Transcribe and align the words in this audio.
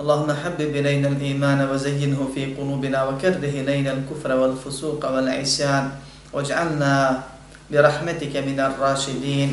اللهم 0.00 0.32
حبب 0.32 0.72
إلينا 0.76 1.08
الإيمان 1.08 1.68
وزينه 1.68 2.30
في 2.34 2.54
قلوبنا 2.54 3.04
وكره 3.04 3.44
إلينا 3.60 3.92
الكفر 3.92 4.30
والفسوق 4.36 5.02
والعصيان 5.04 5.90
واجعلنا 6.32 7.22
برحمتك 7.70 8.34
من 8.36 8.60
الراشدين 8.60 9.50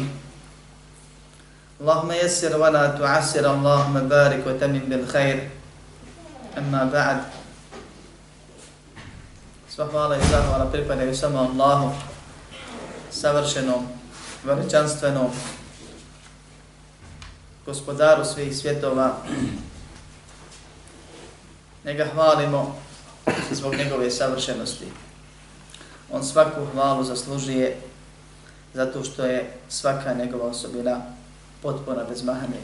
اللهم 1.82 2.12
يسر 2.12 2.52
ولا 2.60 2.88
تعسر 2.96 3.46
اللهم 3.54 3.96
بارك 4.08 4.42
وتمم 4.48 4.86
بالخير 4.90 5.38
أما 6.58 6.84
بعد 6.94 7.20
Sva 9.70 9.86
hvala 9.86 10.18
i 10.18 10.28
zahvala 10.32 10.66
pripadaju 10.66 11.16
samo 11.16 11.40
Allahu, 11.40 11.94
savršenom, 13.12 13.88
veličanstvenom, 14.44 15.32
gospodaru 17.66 18.26
svih 18.26 18.58
svjetova. 18.58 19.24
Njega 21.86 22.06
hvalimo 22.14 22.76
zbog 23.52 23.76
njegove 23.76 24.12
savršenosti. 24.12 24.86
On 26.12 26.24
svaku 26.24 26.66
hvalu 26.74 27.04
zaslužuje 27.04 27.78
zato 28.74 29.04
što 29.04 29.26
je 29.26 29.54
svaka 29.70 30.14
njegova 30.14 30.46
osobina 30.46 31.02
potpuna 31.62 32.04
bez 32.04 32.24
mahane. 32.24 32.58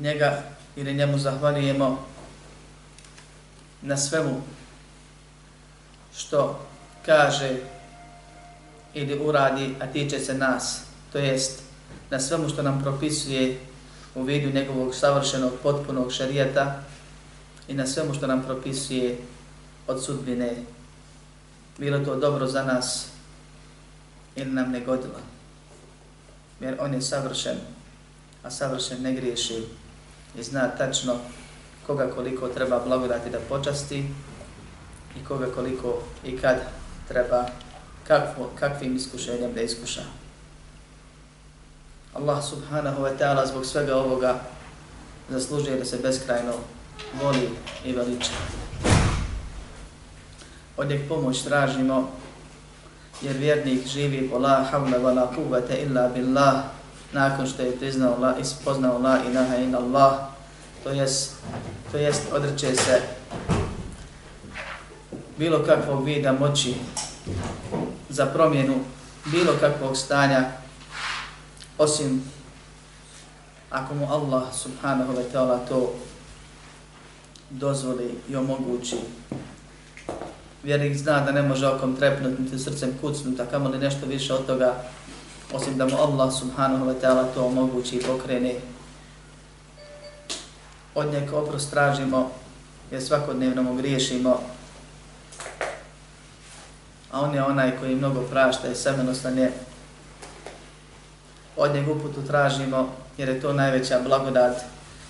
Njega 0.00 0.42
ili 0.76 0.94
njemu 0.94 1.18
zahvalijemo 1.18 2.04
na 3.82 3.96
svemu 3.96 4.42
što 6.16 6.66
kaže 7.06 7.56
ili 8.94 9.18
uradi, 9.18 9.74
a 9.80 9.86
tiče 9.86 10.18
se 10.18 10.34
nas, 10.34 10.80
to 11.12 11.18
jest 11.18 11.62
na 12.10 12.20
svemu 12.20 12.48
što 12.48 12.62
nam 12.62 12.82
propisuje 12.82 13.60
u 14.16 14.22
vidu 14.22 14.50
njegovog 14.50 14.94
savršenog, 14.94 15.52
potpunog 15.62 16.12
šarijata 16.12 16.82
i 17.68 17.74
na 17.74 17.86
svemu 17.86 18.14
što 18.14 18.26
nam 18.26 18.42
propisuje 18.42 19.18
od 19.86 20.04
sudbine, 20.04 20.56
bilo 21.78 21.98
to 21.98 22.16
dobro 22.16 22.46
za 22.46 22.64
nas 22.64 23.06
ili 24.36 24.50
nam 24.50 24.70
ne 24.70 24.80
godilo. 24.80 25.20
Jer 26.60 26.76
on 26.80 26.94
je 26.94 27.02
savršen, 27.02 27.56
a 28.42 28.50
savršen 28.50 29.02
ne 29.02 29.12
griješi 29.12 29.64
i 30.38 30.42
zna 30.42 30.68
tačno 30.68 31.16
koga 31.86 32.10
koliko 32.14 32.48
treba 32.48 32.84
blagodati 32.86 33.30
da 33.30 33.38
počasti 33.48 33.98
i 35.20 35.24
koga 35.28 35.46
koliko 35.46 36.02
i 36.24 36.38
kad 36.38 36.56
treba 37.08 37.44
kakvo, 38.06 38.50
kakvim 38.58 38.96
iskušenjem 38.96 39.52
da 39.54 39.60
iskuša. 39.60 40.02
Allah 42.16 42.40
subhanahu 42.40 43.04
wa 43.04 43.12
ta'ala 43.12 43.44
zbog 43.44 43.66
svega 43.66 43.96
ovoga 43.96 44.40
zaslužuje 45.28 45.76
da 45.76 45.84
se 45.84 45.98
beskrajno 46.00 46.52
voli 47.22 47.48
i 47.84 47.92
veliča. 47.92 48.32
Od 50.76 50.88
njeg 50.88 51.08
pomoć 51.08 51.42
tražimo 51.42 52.08
jer 53.22 53.36
vjernik 53.36 53.86
živi 53.86 54.30
po 54.30 54.38
la 54.38 54.64
havla 54.70 54.98
wa 54.98 55.14
la 55.14 55.26
kuvvete 55.34 55.76
illa 55.76 56.08
billah 56.08 56.54
nakon 57.12 57.46
što 57.46 57.62
je 57.62 57.76
priznao 57.76 58.16
la, 58.20 58.36
ispoznao 58.40 58.98
la 58.98 59.18
ilaha 59.30 59.56
in 59.56 59.74
Allah 59.74 60.12
to 60.84 60.90
jest, 60.90 61.32
to 61.92 61.98
jest 61.98 62.22
odreće 62.32 62.76
se 62.76 63.00
bilo 65.38 65.64
kakvog 65.64 66.04
vida 66.04 66.32
moći 66.32 66.74
za 68.08 68.26
promjenu 68.26 68.74
bilo 69.24 69.52
kakvog 69.60 69.96
stanja 69.96 70.65
osim 71.78 72.22
ako 73.70 73.94
mu 73.94 74.06
Allah 74.08 74.48
subhanahu 74.54 75.12
wa 75.12 75.24
ta'ala 75.32 75.68
to 75.68 75.94
dozvoli 77.50 78.14
i 78.28 78.36
omogući. 78.36 78.96
Vjernik 80.62 80.96
zna 80.96 81.20
da 81.20 81.32
ne 81.32 81.42
može 81.42 81.66
okom 81.66 81.96
trepnuti, 81.96 82.42
niti 82.42 82.58
srcem 82.58 82.98
kucnuti, 83.00 83.42
a 83.42 83.46
kamo 83.46 83.68
li 83.68 83.78
nešto 83.78 84.06
više 84.06 84.34
od 84.34 84.46
toga, 84.46 84.74
osim 85.52 85.78
da 85.78 85.86
mu 85.86 85.96
Allah 85.96 86.32
subhanahu 86.32 86.86
wa 86.86 86.94
ta'ala 87.02 87.34
to 87.34 87.46
omogući 87.46 87.96
i 87.96 88.02
pokrene. 88.02 88.54
Od 90.94 91.12
njeg 91.12 91.32
oprost 91.32 91.70
tražimo, 91.70 92.30
jer 92.90 93.02
svakodnevno 93.02 93.62
mu 93.62 93.74
griješimo, 93.74 94.40
a 97.12 97.20
on 97.20 97.34
je 97.34 97.42
onaj 97.42 97.78
koji 97.78 97.94
mnogo 97.94 98.20
prašta 98.20 98.68
i 98.68 98.74
semenostan 98.74 99.38
je 99.38 99.52
od 101.56 101.74
njeg 101.74 101.88
uputu 101.88 102.22
tražimo, 102.26 102.88
jer 103.18 103.28
je 103.28 103.40
to 103.40 103.52
najveća 103.52 104.00
blagodat, 104.00 104.56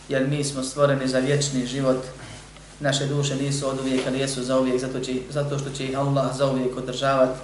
jer 0.08 0.28
mi 0.28 0.44
smo 0.44 0.62
stvoreni 0.62 1.08
za 1.08 1.18
vječni 1.18 1.66
život. 1.66 2.04
Naše 2.80 3.06
duše 3.06 3.36
nisu 3.36 3.68
od 3.68 3.80
uvijek, 3.80 4.00
ali 4.06 4.18
jesu 4.18 4.42
za 4.42 4.58
uvijek, 4.58 4.80
zato, 4.80 5.00
će, 5.00 5.12
zato 5.30 5.58
što 5.58 5.70
će 5.70 5.84
ih 5.84 5.98
Allah 5.98 6.36
za 6.36 6.46
uvijek 6.46 6.76
održavati. 6.76 7.40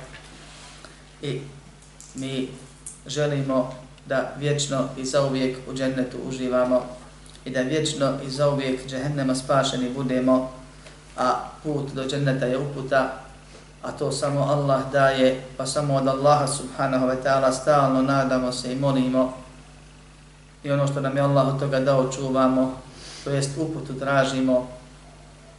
I 1.22 1.40
mi 2.14 2.48
želimo 3.06 3.74
da 4.06 4.34
vječno 4.38 4.88
i 4.96 5.04
za 5.04 5.22
uvijek 5.22 5.58
u 5.70 5.74
džennetu 5.74 6.16
uživamo 6.28 6.82
i 7.44 7.50
da 7.50 7.60
vječno 7.60 8.12
i 8.26 8.30
za 8.30 8.48
uvijek 8.48 8.88
džehennema 8.88 9.34
spašeni 9.34 9.90
budemo, 9.90 10.52
a 11.16 11.50
put 11.62 11.92
do 11.92 12.04
dženneta 12.04 12.46
je 12.46 12.58
uputa 12.58 13.22
a 13.82 13.92
to 13.92 14.12
samo 14.12 14.46
Allah 14.46 14.86
daje, 14.92 15.42
pa 15.56 15.66
samo 15.66 15.94
od 15.96 16.08
Allaha 16.08 16.46
subhanahu 16.46 17.06
wa 17.06 17.16
ta'ala 17.22 17.52
stalno 17.52 18.02
nadamo 18.02 18.52
se 18.52 18.72
i 18.72 18.78
molimo. 18.78 19.34
I 20.64 20.70
ono 20.70 20.86
što 20.86 21.00
nam 21.00 21.16
je 21.16 21.22
Allah 21.22 21.48
od 21.48 21.60
toga 21.60 21.80
dao 21.80 22.12
čuvamo, 22.12 22.78
to 23.24 23.30
jest 23.30 23.50
uputu 23.58 23.98
tražimo, 23.98 24.68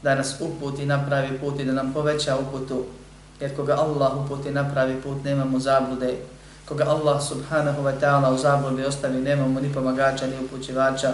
da 0.03 0.15
nas 0.15 0.35
uputi 0.39 0.85
napravi 0.85 1.39
put 1.39 1.59
i 1.59 1.65
da 1.65 1.71
nam 1.71 1.93
poveća 1.93 2.37
uputu, 2.37 2.85
jer 3.39 3.55
koga 3.55 3.73
Allah 3.73 4.11
uputi 4.25 4.51
napravi 4.51 5.01
put, 5.01 5.23
nemamo 5.23 5.59
zablude, 5.59 6.17
koga 6.65 6.83
Allah 6.87 7.23
subhanahu 7.23 7.83
wa 7.83 7.99
ta'ala 7.99 8.33
u 8.33 8.37
zabludi 8.37 8.85
ostavi, 8.85 9.21
nemamo 9.21 9.59
ni 9.59 9.73
pomagača, 9.73 10.27
ni 10.27 10.45
upućivača. 10.45 11.13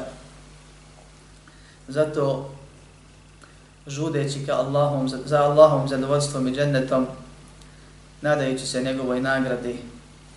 Zato 1.88 2.50
žudeći 3.90 4.46
ka 4.46 4.54
Allahom, 4.54 5.10
za 5.10 5.44
Allahom 5.44 5.88
zadovoljstvom 5.88 6.48
i 6.48 6.52
džennetom, 6.52 7.08
nadajući 8.22 8.68
se 8.68 8.84
njegovoj 8.84 9.22
nagradi 9.22 9.78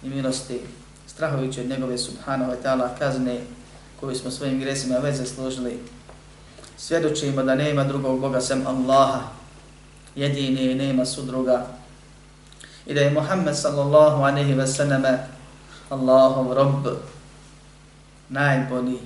i 0.02 0.08
milosti, 0.08 0.60
strahujući 1.06 1.60
od 1.60 1.68
njegove 1.68 1.98
subhanahu 1.98 2.52
wa 2.52 2.56
ta'ala 2.64 2.88
kazne 2.98 3.40
koju 4.00 4.14
smo 4.14 4.30
svojim 4.30 4.60
gresima 4.60 4.98
već 4.98 5.16
zaslužili, 5.16 5.78
svjedočimo 6.76 7.42
da 7.42 7.54
nema 7.54 7.84
drugog 7.84 8.20
Boga 8.20 8.40
sem 8.40 8.66
Allaha, 8.66 9.20
jedini 10.14 10.72
i 10.72 10.74
nema 10.74 11.06
sudruga, 11.06 11.66
i 12.86 12.94
da 12.94 13.00
je 13.00 13.10
Muhammed 13.10 13.56
sallallahu 13.56 14.22
anehi 14.22 14.54
ve 14.54 14.66
sallame 14.66 15.26
Allahov 15.88 16.52
rob, 16.52 16.86
najbolji 18.28 18.98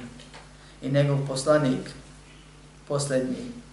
i 0.82 0.90
njegov 0.90 1.18
poslanik, 1.28 1.90
posljednji, 2.88 3.65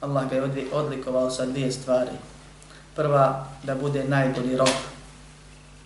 Allah 0.00 0.30
ga 0.30 0.36
je 0.36 0.66
odlikovao 0.72 1.30
sa 1.30 1.46
dvije 1.46 1.72
stvari. 1.72 2.10
Prva, 2.96 3.46
da 3.62 3.74
bude 3.74 4.04
najbolji 4.04 4.56
rob. 4.56 4.68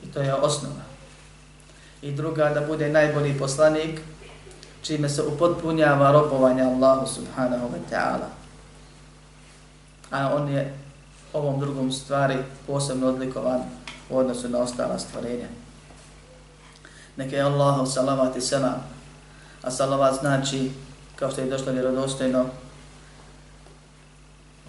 I 0.02 0.06
to 0.06 0.20
je 0.20 0.34
osnova. 0.34 0.84
I 2.02 2.12
druga, 2.12 2.50
da 2.54 2.60
bude 2.60 2.88
najbolji 2.88 3.38
poslanik, 3.38 4.00
čime 4.82 5.08
se 5.08 5.22
upotpunjava 5.22 6.12
robovanje 6.12 6.62
Allahu 6.62 7.06
subhanahu 7.06 7.68
wa 7.68 7.80
ta'ala. 7.90 8.42
a 10.12 10.34
on 10.34 10.48
je 10.48 10.74
ovom 11.32 11.60
drugom 11.60 11.92
stvari 11.92 12.36
posebno 12.66 13.08
odlikovan 13.08 13.60
u 14.10 14.18
odnosu 14.18 14.48
na 14.48 14.58
ostala 14.58 14.98
stvorenja. 14.98 15.46
Neka 17.16 17.36
je 17.36 17.42
Allahu 17.42 17.86
salavat 17.86 18.36
i 18.36 18.40
selam, 18.40 18.84
a 19.62 19.70
salavat 19.70 20.20
znači, 20.20 20.70
kao 21.16 21.30
što 21.30 21.40
je 21.40 21.50
došlo 21.50 21.72
vjerodostojno 21.72 22.46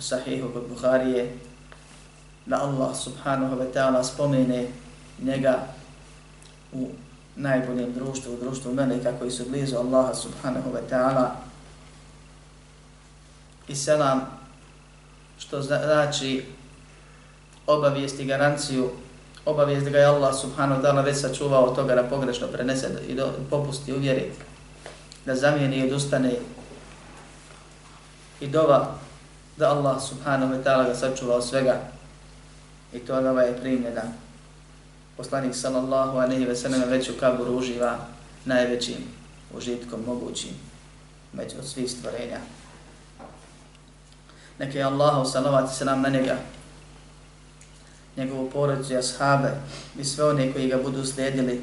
sahihu 0.03 0.49
kod 0.53 0.63
Buharije, 0.69 1.37
da 2.45 2.61
Allah 2.61 2.95
subhanahu 2.95 3.55
wa 3.55 3.67
ta'ala 3.73 4.03
spomene 4.03 4.67
njega 5.21 5.67
u 6.73 6.89
najboljem 7.35 7.93
društvu, 7.93 8.33
u 8.33 8.37
društvu 8.37 8.73
meleka 8.73 9.11
koji 9.19 9.31
su 9.31 9.49
blizu 9.49 9.77
Allaha 9.77 10.13
subhanahu 10.13 10.69
wa 10.69 10.81
ta'ala. 10.89 11.29
I 13.67 13.75
selam 13.75 14.21
što 15.37 15.61
znači 15.61 16.45
obavijest 17.67 18.19
i 18.19 18.25
garanciju 18.25 18.89
obavijest 19.45 19.85
da 19.85 19.91
ga 19.91 19.97
je 19.97 20.05
Allah 20.05 20.35
subhanahu 20.41 20.81
wa 20.81 20.85
ta'ala 20.85 21.05
već 21.05 21.17
sačuvao 21.17 21.63
od 21.63 21.75
toga 21.75 21.95
da 21.95 22.03
pogrešno 22.03 22.47
prenese 22.47 22.89
i 23.07 23.15
do, 23.15 23.31
popusti 23.49 23.93
uvjeri 23.93 24.31
da 25.25 25.35
zamijeni 25.35 25.77
i 25.77 25.83
odustane. 25.83 26.31
I 28.41 28.47
dova 28.47 28.95
da 29.57 29.69
Allah 29.69 30.01
subhanahu 30.01 30.53
wa 30.53 30.63
ta'ala 30.63 30.87
ga 30.87 30.95
sačuva 30.95 31.35
od 31.35 31.45
svega 31.45 31.81
i 32.93 32.99
to 32.99 33.19
je 33.19 33.29
ovaj 33.29 33.47
je 33.47 33.57
primljena 33.57 34.01
poslanik 35.17 35.55
sallallahu 35.55 36.17
alejhi 36.17 36.45
ve 36.45 36.55
sallam 36.55 36.89
već 36.89 37.09
u 37.09 37.13
kaburu 37.19 37.57
uživa 37.57 37.97
najvećim 38.45 38.97
užitkom 39.53 40.03
mogućim 40.05 40.53
među 41.33 41.55
od 41.59 41.67
svih 41.67 41.91
stvorenja. 41.91 42.39
Neke 44.59 44.77
je 44.77 44.83
Allah 44.83 45.31
salavat 45.31 45.75
se 45.75 45.85
nam 45.85 46.01
na 46.01 46.09
njega, 46.09 46.37
njegovu 48.17 48.49
porodicu 48.49 48.93
i 48.93 48.97
ashabe 48.97 49.51
i 49.99 50.03
sve 50.03 50.25
one 50.25 50.53
koji 50.53 50.67
ga 50.67 50.77
budu 50.77 51.05
slijedili 51.05 51.61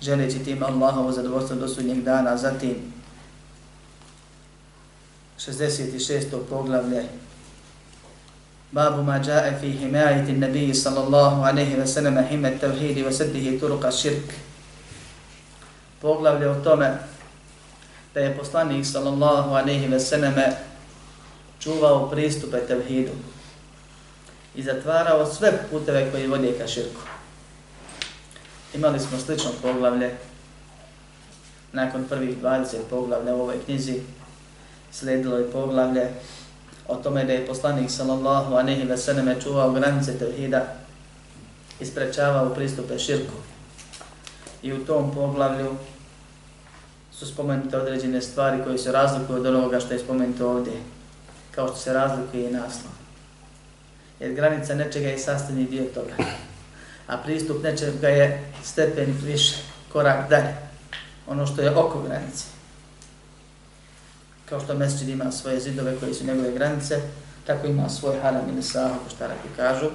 želeći 0.00 0.44
tim 0.44 0.62
Allahovo 0.62 1.12
zadovoljstvo 1.12 1.56
do 1.56 1.68
sudnjeg 1.68 2.02
dana. 2.02 2.36
Zatim 2.36 2.92
66. 5.38 6.24
poglavlje 6.50 7.04
باب 8.73 9.05
ما 9.05 9.17
جاء 9.17 9.57
في 9.61 9.79
حماية 9.79 10.23
النبي 10.29 10.73
صلى 10.73 10.99
الله 11.03 11.45
عليه 11.45 11.75
وسلم 11.75 12.15
حمى 12.29 12.47
التوحيد 12.47 13.05
وسده 13.05 13.59
طرق 13.61 13.85
الشرك 13.85 14.29
poglavlje 16.01 16.49
o 16.49 16.55
tome 16.63 16.97
da 18.13 18.19
je 18.19 18.37
poslanik 18.37 18.85
sallallahu 18.85 19.53
alejhi 19.53 19.87
ve 19.87 19.99
selleme 19.99 20.57
čuvao 21.59 22.09
pristupe 22.09 22.59
tevhidu 22.67 23.11
i 24.55 24.63
zatvarao 24.63 25.25
sve 25.25 25.51
puteve 25.71 26.11
koji 26.11 26.27
vode 26.27 26.53
ka 26.57 26.67
širku. 26.67 27.01
Imali 28.73 28.99
smo 28.99 29.19
slično 29.19 29.51
poglavlje 29.61 30.17
nakon 31.73 32.03
prvih 32.09 32.37
20 32.43 32.75
poglavlja 32.89 33.35
u 33.35 33.41
ovoj 33.41 33.55
knjizi 33.65 34.01
sledilo 34.91 35.37
je 35.37 35.51
poglavlje 35.51 36.09
o 36.88 36.96
tome 36.96 37.24
da 37.24 37.32
je 37.32 37.46
poslanik 37.46 37.90
sallallahu 37.90 38.54
anehi 38.54 38.84
ve 38.84 38.96
sallam 38.96 39.40
čuvao 39.42 39.72
granice 39.72 40.18
tevhida 40.18 40.64
i 41.80 41.86
sprečavao 41.86 42.54
pristupe 42.54 42.98
širku. 42.98 43.34
I 44.62 44.72
u 44.72 44.84
tom 44.84 45.10
poglavlju 45.14 45.76
su 47.12 47.26
spomenute 47.26 47.76
određene 47.76 48.22
stvari 48.22 48.64
koje 48.64 48.78
se 48.78 48.92
razlikuju 48.92 49.38
od 49.38 49.46
onoga 49.46 49.80
što 49.80 49.94
je 49.94 49.98
spomenuto 49.98 50.50
ovdje, 50.50 50.72
kao 51.50 51.68
što 51.68 51.76
se 51.76 51.92
razlikuje 51.92 52.48
i 52.48 52.52
naslov. 52.52 52.92
Jer 54.20 54.32
granica 54.32 54.74
nečega 54.74 55.08
je 55.08 55.18
sastavni 55.18 55.64
dio 55.64 55.84
toga, 55.94 56.14
a 57.06 57.16
pristup 57.16 57.62
nečega 57.62 58.08
je 58.08 58.52
stepen 58.64 59.16
više, 59.22 59.56
korak 59.92 60.30
dalje, 60.30 60.54
ono 61.26 61.46
što 61.46 61.62
je 61.62 61.76
oko 61.76 62.02
granice 62.02 62.55
kao 64.48 64.60
što 64.60 64.74
mesjid 64.74 65.08
ima 65.08 65.32
svoje 65.32 65.60
zidove 65.60 65.96
koji 66.00 66.14
su 66.14 66.26
njegove 66.26 66.52
granice, 66.52 67.00
tako 67.46 67.66
ima 67.66 67.88
svoj 67.88 68.18
haram 68.22 68.48
ili 68.52 68.62
sah, 68.62 68.90
ako 68.90 69.10
šta 69.10 69.26
raki 69.26 69.48
kažu, 69.56 69.86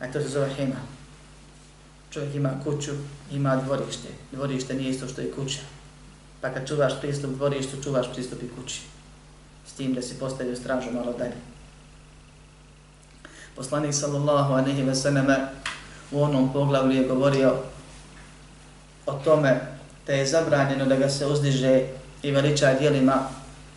a 0.00 0.12
to 0.12 0.20
se 0.20 0.28
zove 0.28 0.54
hima. 0.54 0.76
Čovjek 2.10 2.34
ima 2.34 2.60
kuću, 2.64 2.90
ima 3.32 3.56
dvorište. 3.56 4.08
Dvorište 4.32 4.74
nije 4.74 4.90
isto 4.90 5.08
što 5.08 5.20
je 5.20 5.32
kuća. 5.32 5.60
Pa 6.40 6.50
kad 6.50 6.68
čuvaš 6.68 7.00
pristup 7.00 7.30
dvorištu, 7.30 7.82
čuvaš 7.82 8.12
pristup 8.12 8.42
i 8.42 8.48
kući. 8.48 8.80
S 9.66 9.72
tim 9.72 9.94
da 9.94 10.02
si 10.02 10.18
postavio 10.18 10.56
stražu 10.56 10.90
malo 10.92 11.12
dalje. 11.18 11.36
Poslanik 13.56 13.94
sallallahu 13.94 14.54
anehi 14.54 14.82
ve 14.82 14.94
sallame 14.94 15.36
u 16.10 16.22
onom 16.22 16.52
poglavlju 16.52 16.96
je 17.00 17.08
govorio 17.08 17.54
o 19.06 19.12
tome 19.12 19.60
da 20.06 20.12
je 20.12 20.26
zabranjeno 20.26 20.84
da 20.84 20.96
ga 20.96 21.08
se 21.08 21.26
uzdiže 21.26 21.86
i 22.24 22.30
veliča 22.30 22.74
dijelima 22.74 23.28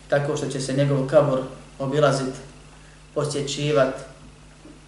tako 0.08 0.36
što 0.36 0.46
će 0.46 0.60
se 0.60 0.72
njegov 0.72 1.06
kabor 1.06 1.40
obilazit, 1.78 2.34
posjećivat 3.14 3.94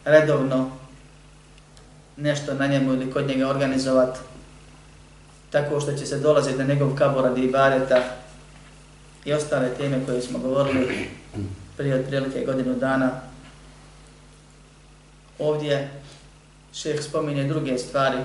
redovno 0.05 0.71
nešto 2.17 2.55
na 2.55 2.67
njemu 2.67 2.93
ili 2.93 3.13
kod 3.13 3.29
njega 3.29 3.49
organizovat 3.49 4.19
tako 5.51 5.81
što 5.81 5.93
će 5.93 6.07
se 6.07 6.19
dolaziti 6.19 6.59
na 6.59 6.65
njegov 6.65 6.95
kabor 6.95 7.25
radi 7.25 7.41
ibareta 7.41 8.03
i 9.25 9.33
ostale 9.33 9.69
teme 9.75 10.07
koje 10.07 10.23
smo 10.23 10.39
govorili 10.39 11.09
prije 11.77 11.95
otprilike 11.95 12.45
godinu 12.47 12.75
dana. 12.75 13.11
Ovdje 15.39 15.91
šeh 16.75 17.03
spominje 17.03 17.45
druge 17.45 17.79
stvari 17.79 18.19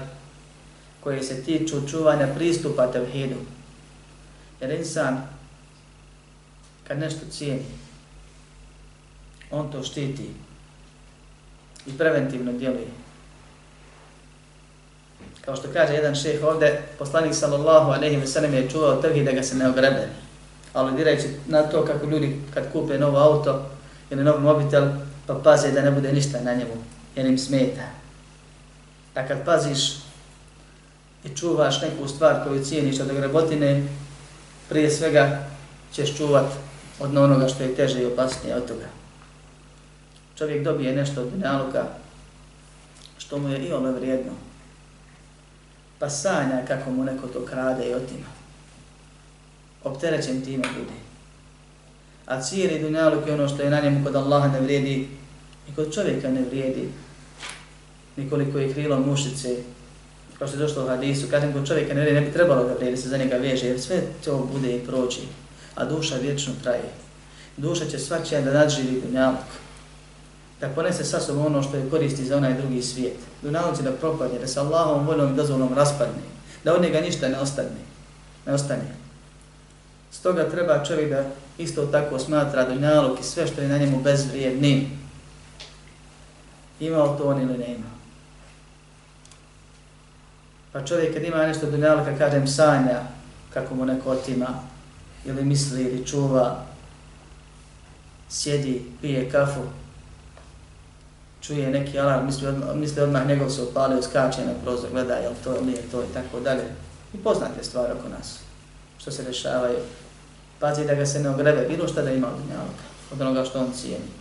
koje 0.99 1.23
se 1.23 1.43
tiču 1.43 1.87
čuvanja 1.87 2.27
pristupa 2.35 2.91
tevhidu. 2.91 3.35
Jer 4.61 4.71
insan, 4.71 5.27
kad 6.87 6.99
nešto 6.99 7.25
cijeni, 7.31 7.65
on 9.51 9.71
to 9.71 9.83
štiti 9.83 10.29
i 11.85 11.97
preventivno 11.97 12.51
djeluje. 12.51 12.87
Kao 15.45 15.55
što 15.55 15.67
kaže 15.73 15.93
jedan 15.93 16.15
šeh 16.15 16.43
ovde, 16.43 16.81
poslanik 16.99 17.33
sallallahu 17.33 17.91
alaihi 17.91 18.17
wa 18.17 18.25
sallam 18.25 18.53
je 18.53 18.69
čuvao 18.69 19.01
trgi 19.01 19.23
da 19.23 19.31
ga 19.31 19.43
se 19.43 19.55
ne 19.55 19.69
ogrebe. 19.69 20.07
Ali 20.73 20.97
dirajući 20.97 21.27
na 21.47 21.61
to 21.61 21.85
kako 21.85 22.05
ljudi 22.05 22.41
kad 22.53 22.71
kupe 22.71 22.97
novo 22.97 23.17
auto 23.17 23.69
ili 24.09 24.23
novi 24.23 24.43
mobitel, 24.43 24.83
pa 25.27 25.35
paze 25.43 25.71
da 25.71 25.81
ne 25.81 25.91
bude 25.91 26.13
ništa 26.13 26.39
na 26.41 26.53
njemu, 26.53 26.73
jer 27.15 27.25
im 27.25 27.37
smeta. 27.37 27.83
A 29.15 29.27
kad 29.27 29.45
paziš 29.45 29.95
i 31.23 31.35
čuvaš 31.35 31.81
neku 31.81 32.07
stvar 32.07 32.43
koju 32.43 32.65
cijeniš 32.65 32.99
od 32.99 33.07
grebotine, 33.07 33.87
prije 34.69 34.91
svega 34.91 35.47
ćeš 35.93 36.17
čuvat 36.17 36.45
od 36.99 37.17
onoga 37.17 37.47
što 37.47 37.63
je 37.63 37.75
teže 37.75 38.01
i 38.01 38.05
opasnije 38.05 38.55
od 38.55 38.67
toga. 38.67 38.85
Čovjek 40.37 40.63
dobije 40.63 40.95
nešto 40.95 41.21
od 41.21 41.31
dunjaluka 41.31 41.85
što 43.17 43.39
mu 43.39 43.49
je 43.49 43.59
i 43.59 43.73
ono 43.73 43.91
vrijedno. 43.91 44.31
Pa 45.99 46.09
sanja 46.09 46.65
kako 46.67 46.91
mu 46.91 47.03
neko 47.03 47.27
to 47.27 47.45
krade 47.45 47.85
i 47.85 47.93
otima. 47.93 48.27
Opterećen 49.83 50.41
time 50.41 50.63
bude. 50.77 50.97
A 52.25 52.41
cijeli 52.41 52.79
dunjaluk 52.79 53.27
je 53.27 53.33
ono 53.33 53.47
što 53.47 53.63
je 53.63 53.69
na 53.69 53.79
njemu 53.81 54.05
kod 54.05 54.15
Allaha 54.15 54.47
ne 54.47 54.59
vrijedi 54.59 55.07
i 55.69 55.75
kod 55.75 55.93
čovjeka 55.93 56.29
ne 56.29 56.41
vrijedi. 56.41 56.89
Nikoliko 58.15 58.57
je 58.57 58.73
krilo 58.73 58.99
mušice 58.99 59.55
kao 60.39 60.47
što 60.47 60.57
je 60.57 60.61
došlo 60.61 60.83
u 60.83 60.87
hadisu, 60.87 61.27
kažem 61.31 61.53
ko 61.53 61.65
čovjeka 61.65 61.93
ne, 61.93 62.11
ne 62.11 62.21
bi 62.21 62.31
trebalo 62.31 62.63
da 62.63 62.73
vrijedi 62.73 62.97
se 62.97 63.09
za 63.09 63.17
njega 63.17 63.37
veže, 63.37 63.67
jer 63.67 63.81
sve 63.81 64.01
to 64.25 64.49
bude 64.53 64.75
i 64.75 64.85
proći, 64.85 65.21
a 65.75 65.85
duša 65.85 66.15
vječno 66.15 66.53
traje. 66.63 66.89
Duša 67.57 67.85
će 67.85 67.99
svačija 67.99 68.41
da 68.41 68.53
nadživi 68.53 69.01
dunjalog, 69.01 69.37
da 70.61 70.69
ponese 70.69 71.03
sa 71.03 71.19
sobom 71.19 71.45
ono 71.45 71.63
što 71.63 71.77
je 71.77 71.89
koristi 71.89 72.25
za 72.25 72.37
onaj 72.37 72.53
drugi 72.53 72.81
svijet. 72.81 73.17
Dunjalog 73.41 73.77
će 73.77 73.83
da 73.83 73.91
propadne, 73.91 74.39
da 74.39 74.47
se 74.47 74.59
Allahom 74.59 75.07
voljom 75.07 75.33
i 75.33 75.35
dozvolom 75.35 75.73
raspadne, 75.73 76.21
da 76.63 76.75
od 76.75 76.81
njega 76.81 77.01
ništa 77.01 77.27
ne 77.27 77.39
ostane. 77.39 77.85
Ne 78.45 78.53
ostane. 78.53 78.95
Stoga 80.11 80.49
treba 80.49 80.83
čovjek 80.83 81.09
da 81.09 81.23
isto 81.57 81.85
tako 81.85 82.19
smatra 82.19 82.69
dunjaluk 82.69 83.19
i 83.19 83.23
sve 83.23 83.47
što 83.47 83.61
je 83.61 83.67
na 83.67 83.77
njemu 83.77 83.99
bezvrijednim. 84.03 84.91
Imao 86.79 87.17
to 87.17 87.23
on 87.23 87.41
ili 87.41 87.57
ne 87.57 87.75
imao. 87.75 87.94
Pa 90.75 90.85
čovjek 90.85 91.13
kad 91.13 91.23
ima 91.23 91.37
nešto 91.37 91.71
dunjalka, 91.71 92.17
kažem, 92.17 92.47
sanja 92.47 93.01
kako 93.53 93.75
mu 93.75 93.85
neko 93.85 94.11
otima, 94.11 94.47
ili 95.25 95.43
misli, 95.43 95.83
ili 95.83 96.07
čuva, 96.07 96.65
sjedi, 98.29 98.85
pije 99.01 99.29
kafu, 99.29 99.61
čuje 101.41 101.69
neki 101.69 101.99
alarm, 101.99 102.25
misli 102.25 102.47
odmah, 102.47 102.75
misli 102.75 103.01
odmah 103.01 103.27
njegov 103.27 103.49
se 103.49 103.63
upalio, 103.63 104.01
skače 104.01 104.45
na 104.45 104.51
prozor, 104.63 104.89
gleda 104.91 105.15
je 105.15 105.29
li 105.29 105.35
to 105.43 105.61
nije 105.61 105.81
to 105.91 106.03
i 106.03 106.13
tako 106.13 106.39
dalje. 106.39 106.63
I 107.13 107.17
poznate 107.17 107.63
stvari 107.63 107.93
oko 107.99 108.09
nas, 108.09 108.39
što 108.97 109.11
se 109.11 109.23
dešavaju. 109.23 109.77
Pazi 110.59 110.85
da 110.85 110.95
ga 110.95 111.05
se 111.05 111.19
ne 111.19 111.29
ogrebe, 111.29 111.65
bilo 111.67 111.87
šta 111.87 112.01
da 112.01 112.11
ima 112.11 112.27
od 112.27 112.33
dunjalka, 112.33 112.83
od 113.11 113.21
onoga 113.21 113.45
što 113.45 113.59
on 113.59 113.71
cijeni. 113.73 114.11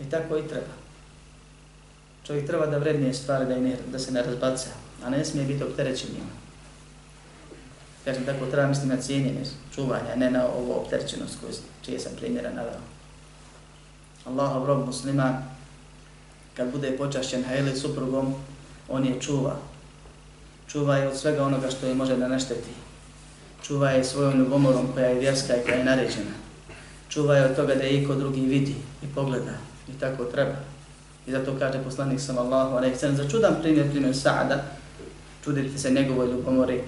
I 0.00 0.10
tako 0.10 0.36
i 0.36 0.48
treba. 0.48 0.74
Čovjek 2.26 2.46
treba 2.46 2.66
da 2.66 2.78
vrednije 2.78 3.14
stvari 3.14 3.46
da, 3.46 3.56
ne, 3.56 3.76
da 3.92 3.98
se 3.98 4.12
ne 4.12 4.22
razbaca, 4.22 4.70
a 5.04 5.10
ne 5.10 5.24
smije 5.24 5.46
biti 5.46 5.64
opterećen 5.64 6.08
njima. 6.12 6.30
Kažem 8.04 8.24
tako, 8.24 8.46
treba 8.46 8.68
mislim 8.68 8.88
na 8.88 8.96
cijenjenje 8.96 9.44
čuvanja, 9.74 10.16
ne 10.16 10.30
na 10.30 10.46
ovo 10.46 10.74
opterećenost 10.74 11.36
koju, 11.40 11.52
čije 11.84 12.00
sam 12.00 12.12
primjera 12.16 12.50
nadao. 12.50 12.80
Allahov 14.24 14.66
rob 14.66 14.86
musliman, 14.86 15.44
kad 16.56 16.72
bude 16.72 16.96
počašćen 16.96 17.44
hajli 17.44 17.76
suprugom, 17.76 18.34
on 18.88 19.04
je 19.04 19.20
čuva. 19.20 19.56
Čuva 20.68 20.96
je 20.96 21.08
od 21.08 21.16
svega 21.16 21.44
onoga 21.44 21.70
što 21.70 21.86
je 21.86 21.94
može 21.94 22.16
da 22.16 22.28
našteti. 22.28 22.70
Čuva 23.62 23.90
je 23.90 24.04
svojom 24.04 24.38
ljubomorom 24.38 24.92
koja 24.94 25.06
je 25.06 25.20
vjerska 25.20 25.56
i 25.56 25.62
koja 25.64 25.74
je 25.74 25.84
naređena. 25.84 26.34
Čuva 27.08 27.36
je 27.36 27.44
od 27.44 27.56
toga 27.56 27.74
da 27.74 27.82
je 27.82 28.02
iko 28.02 28.14
drugi 28.14 28.40
vidi 28.40 28.74
i 29.02 29.06
pogleda. 29.14 29.52
I 29.88 30.00
tako 30.00 30.24
treba. 30.24 30.56
I 31.26 31.32
zato 31.32 31.54
kaže 31.58 31.84
poslanik 31.84 32.20
sam 32.20 32.38
Allahu 32.38 32.76
ve 32.80 32.96
sellem 32.96 33.16
za 33.16 33.28
čudan 33.28 33.56
primjer, 33.62 33.90
primjer 33.90 34.14
Sa'ada, 34.14 34.58
čudite 35.44 35.78
se 35.78 35.90
njegovoj 35.90 36.30
ljubomori, 36.30 36.80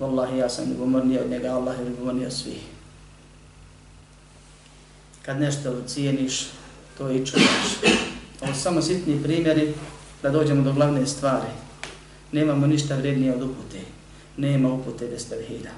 Wallahi, 0.00 0.36
ja 0.36 0.48
sam 0.48 0.70
ljubomorniji 0.70 1.18
od 1.18 1.30
njega, 1.30 1.54
Allah 1.54 1.78
je 1.78 1.84
ljubomorniji 1.84 2.26
od 2.26 2.32
svih. 2.32 2.62
Kad 5.22 5.40
nešto 5.40 5.82
cijeniš, 5.86 6.46
to 6.98 7.10
i 7.10 7.26
čuvaš. 7.26 7.94
Ovo 8.40 8.54
samo 8.54 8.82
sitni 8.82 9.22
primjeri 9.22 9.74
da 10.22 10.30
dođemo 10.30 10.62
do 10.62 10.72
glavne 10.72 11.06
stvari. 11.06 11.52
Nemamo 12.32 12.66
ništa 12.66 12.96
vrednije 12.96 13.34
od 13.34 13.42
upute. 13.42 13.78
Nema 14.36 14.72
upute 14.72 15.06
bez 15.06 15.28
tevhida. 15.28 15.70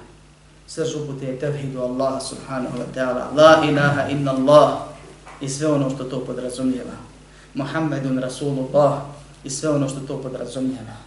Srž 0.67 0.95
upute 0.95 1.25
je 1.25 1.39
tevhidu 1.39 1.81
Allah 1.81 2.23
subhanahu 2.23 2.77
wa 2.77 2.85
ta'ala. 2.95 3.35
La 3.35 3.65
ilaha 3.69 4.09
inna 4.09 4.31
Allah 4.31 4.73
i 5.41 5.49
sve 5.49 5.67
ono 5.67 5.89
što 5.89 6.03
to 6.03 6.25
podrazumijeva. 6.25 6.95
Muhammedun 7.53 8.19
Rasulullah 8.19 9.01
i 9.43 9.49
sve 9.49 9.69
ono 9.69 9.89
što 9.89 9.99
to 9.99 10.21
podrazumijeva. 10.21 11.04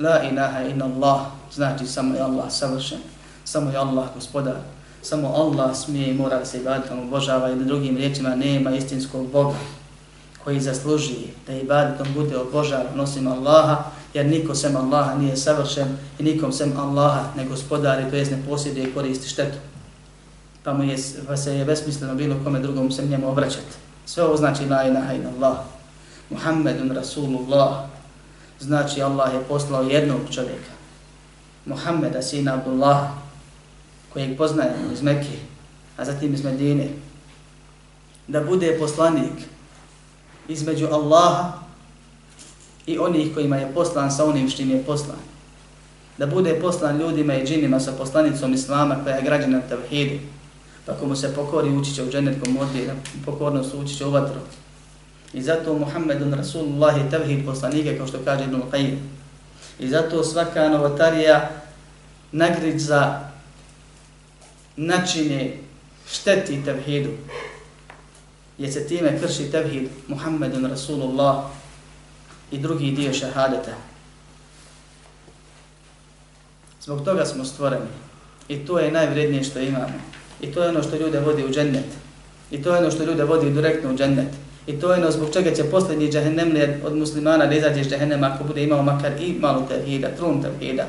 La 0.00 0.22
ilaha 0.24 0.62
in 0.64 0.82
Allah 0.82 1.20
znači 1.52 1.86
samo 1.86 2.14
je 2.14 2.20
Allah 2.20 2.52
savršen. 2.52 2.98
Samo 3.44 3.70
je 3.70 3.76
Allah 3.76 4.04
gospodar. 4.14 4.56
Samo 5.02 5.28
Allah 5.28 5.76
smije 5.76 6.10
i 6.10 6.14
mora 6.14 6.38
da 6.38 6.44
se 6.44 6.58
ibadetom 6.58 6.98
obožava 6.98 7.50
ili 7.50 7.64
drugim 7.64 7.96
riječima 7.96 8.34
nema 8.34 8.70
istinskog 8.70 9.26
Boga 9.30 9.56
koji 10.44 10.60
zasluži 10.60 11.16
da 11.46 11.52
ibadetom 11.52 12.06
bude 12.14 12.36
obožavan 12.38 13.00
osim 13.00 13.26
Allaha, 13.26 13.84
jer 14.14 14.26
niko 14.26 14.54
sem 14.54 14.76
Allaha 14.76 15.14
nije 15.14 15.36
savršen 15.36 15.88
i 16.18 16.22
nikom 16.22 16.52
sem 16.52 16.72
Allaha 16.78 17.24
ne 17.36 17.44
gospodari, 17.44 18.10
to 18.10 18.16
jest 18.16 18.30
ne 18.30 18.42
posjeduje 18.48 18.88
i 18.88 18.94
koristi 18.94 19.28
štetu. 19.28 19.58
Pa 20.64 20.72
mu 20.72 20.84
je, 20.84 20.96
pa 21.26 21.36
se 21.36 21.56
je 21.56 21.64
besmisleno 21.64 22.14
bilo 22.14 22.36
kome 22.44 22.60
drugom 22.60 22.90
sem 22.90 23.08
njemu 23.08 23.28
obraćati. 23.28 23.76
Sve 24.06 24.24
ovo 24.24 24.36
znači 24.36 24.66
la 24.66 24.84
ilaha 24.84 25.12
in 25.12 25.26
Allah. 25.26 25.56
Muhammedun 26.30 26.92
Rasulullah. 26.92 27.89
Znači 28.60 29.02
Allah 29.02 29.34
je 29.34 29.44
poslao 29.48 29.82
jednog 29.82 30.20
čovjeka. 30.30 30.72
Muhammeda, 31.66 32.22
sina 32.22 32.54
Abdullah, 32.54 33.08
kojeg 34.12 34.36
poznajemo 34.36 34.92
iz 34.92 35.02
Mekke, 35.02 35.38
a 35.96 36.04
zatim 36.04 36.34
iz 36.34 36.44
Medine, 36.44 36.88
da 38.28 38.40
bude 38.40 38.78
poslanik 38.78 39.32
između 40.48 40.86
Allaha 40.86 41.52
i 42.86 42.98
onih 42.98 43.34
kojima 43.34 43.56
je 43.56 43.74
poslan 43.74 44.10
sa 44.10 44.24
onim 44.24 44.48
što 44.48 44.62
je 44.62 44.84
poslan. 44.86 45.18
Da 46.18 46.26
bude 46.26 46.60
poslan 46.60 46.98
ljudima 46.98 47.34
i 47.34 47.46
džinima 47.46 47.80
sa 47.80 47.92
poslanicom 47.92 48.54
Islama 48.54 48.96
koja 49.04 49.16
je 49.16 49.22
građena 49.22 49.60
tevhidu. 49.60 50.18
Pa 50.86 50.92
komu 50.94 51.16
se 51.16 51.34
pokori 51.34 51.76
ući 51.76 51.94
će 51.94 52.02
u 52.02 52.10
dženetkom 52.10 52.56
odbije, 52.56 52.94
pokornost 53.26 53.74
ući 53.74 53.96
će 53.96 54.06
u 54.06 54.10
vatru. 54.10 54.40
I 55.32 55.42
zato 55.42 55.74
Muhammedun 55.74 56.34
Rasulullah 56.34 56.96
je 56.96 57.10
tevhid 57.10 57.46
poslanike, 57.46 57.98
kao 57.98 58.06
što 58.06 58.18
kaže 58.24 58.44
Ibn 58.44 58.62
Qayyim. 58.72 58.96
I 59.78 59.88
zato 59.88 60.24
svaka 60.24 60.68
novotarija 60.68 61.50
nagrid 62.32 62.78
za 62.78 63.30
načine 64.76 65.56
šteti 66.10 66.64
tevhidu. 66.64 67.10
Jer 68.58 68.72
se 68.72 68.86
time 68.88 69.18
krši 69.20 69.50
tevhid 69.50 69.88
Muhammedun 70.08 70.66
Rasulullah 70.66 71.44
i 72.50 72.58
drugi 72.58 72.90
dio 72.90 73.12
šahadeta. 73.12 73.72
Zbog 76.82 77.04
toga 77.04 77.24
smo 77.24 77.44
stvoreni. 77.44 77.90
I 78.48 78.66
to 78.66 78.78
je 78.78 78.92
najvrednije 78.92 79.44
što 79.44 79.60
imamo. 79.60 80.00
I 80.40 80.52
to 80.52 80.62
je 80.62 80.68
ono 80.68 80.82
što 80.82 80.96
ljude 80.96 81.20
vodi 81.20 81.44
u 81.44 81.50
džennet. 81.50 81.86
I 82.50 82.62
to 82.62 82.74
je 82.74 82.78
ono 82.78 82.90
što 82.90 83.04
ljude 83.04 83.24
vodi 83.24 83.50
direktno 83.50 83.90
u 83.90 83.96
džennet. 83.96 84.28
I 84.70 84.80
to 84.80 84.92
je 84.92 85.00
ono 85.00 85.10
zbog 85.10 85.28
čega 85.32 85.54
će 85.54 85.70
posljednji 85.70 86.12
džahennemlije 86.12 86.80
od 86.84 86.96
muslimana 86.96 87.46
da 87.46 87.54
izađe 87.54 87.80
iz 87.80 87.88
džahennema 87.88 88.30
ako 88.34 88.44
bude 88.44 88.62
imao 88.62 88.82
makar 88.82 89.12
i 89.20 89.32
malo 89.40 89.66
tevhida, 89.68 90.08
trun 90.16 90.42
tevhida. 90.42 90.84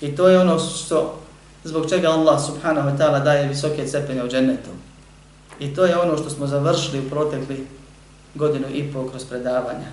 I 0.00 0.16
to 0.16 0.28
je 0.28 0.38
ono 0.38 0.58
što, 0.58 1.20
zbog 1.64 1.88
čega 1.88 2.08
Allah 2.08 2.40
subhanahu 2.46 2.88
wa 2.88 2.98
ta'ala 2.98 3.24
daje 3.24 3.48
visoke 3.48 3.86
cepene 3.86 4.24
u 4.24 4.28
džennetu. 4.28 4.70
I 5.60 5.74
to 5.74 5.84
je 5.84 5.98
ono 5.98 6.16
što 6.16 6.30
smo 6.30 6.46
završili 6.46 6.98
u 6.98 7.10
protekli 7.10 7.66
godinu 8.34 8.66
i 8.74 8.92
pol 8.92 9.10
kroz 9.10 9.24
predavanja. 9.24 9.88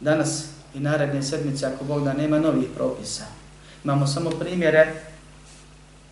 Danas 0.00 0.44
i 0.74 0.80
naredne 0.80 1.22
sedmice, 1.22 1.66
ako 1.66 1.84
Bog 1.84 2.04
da 2.04 2.12
nema 2.12 2.38
novih 2.38 2.66
propisa, 2.76 3.24
imamo 3.84 4.06
samo 4.06 4.30
primjere 4.30 4.92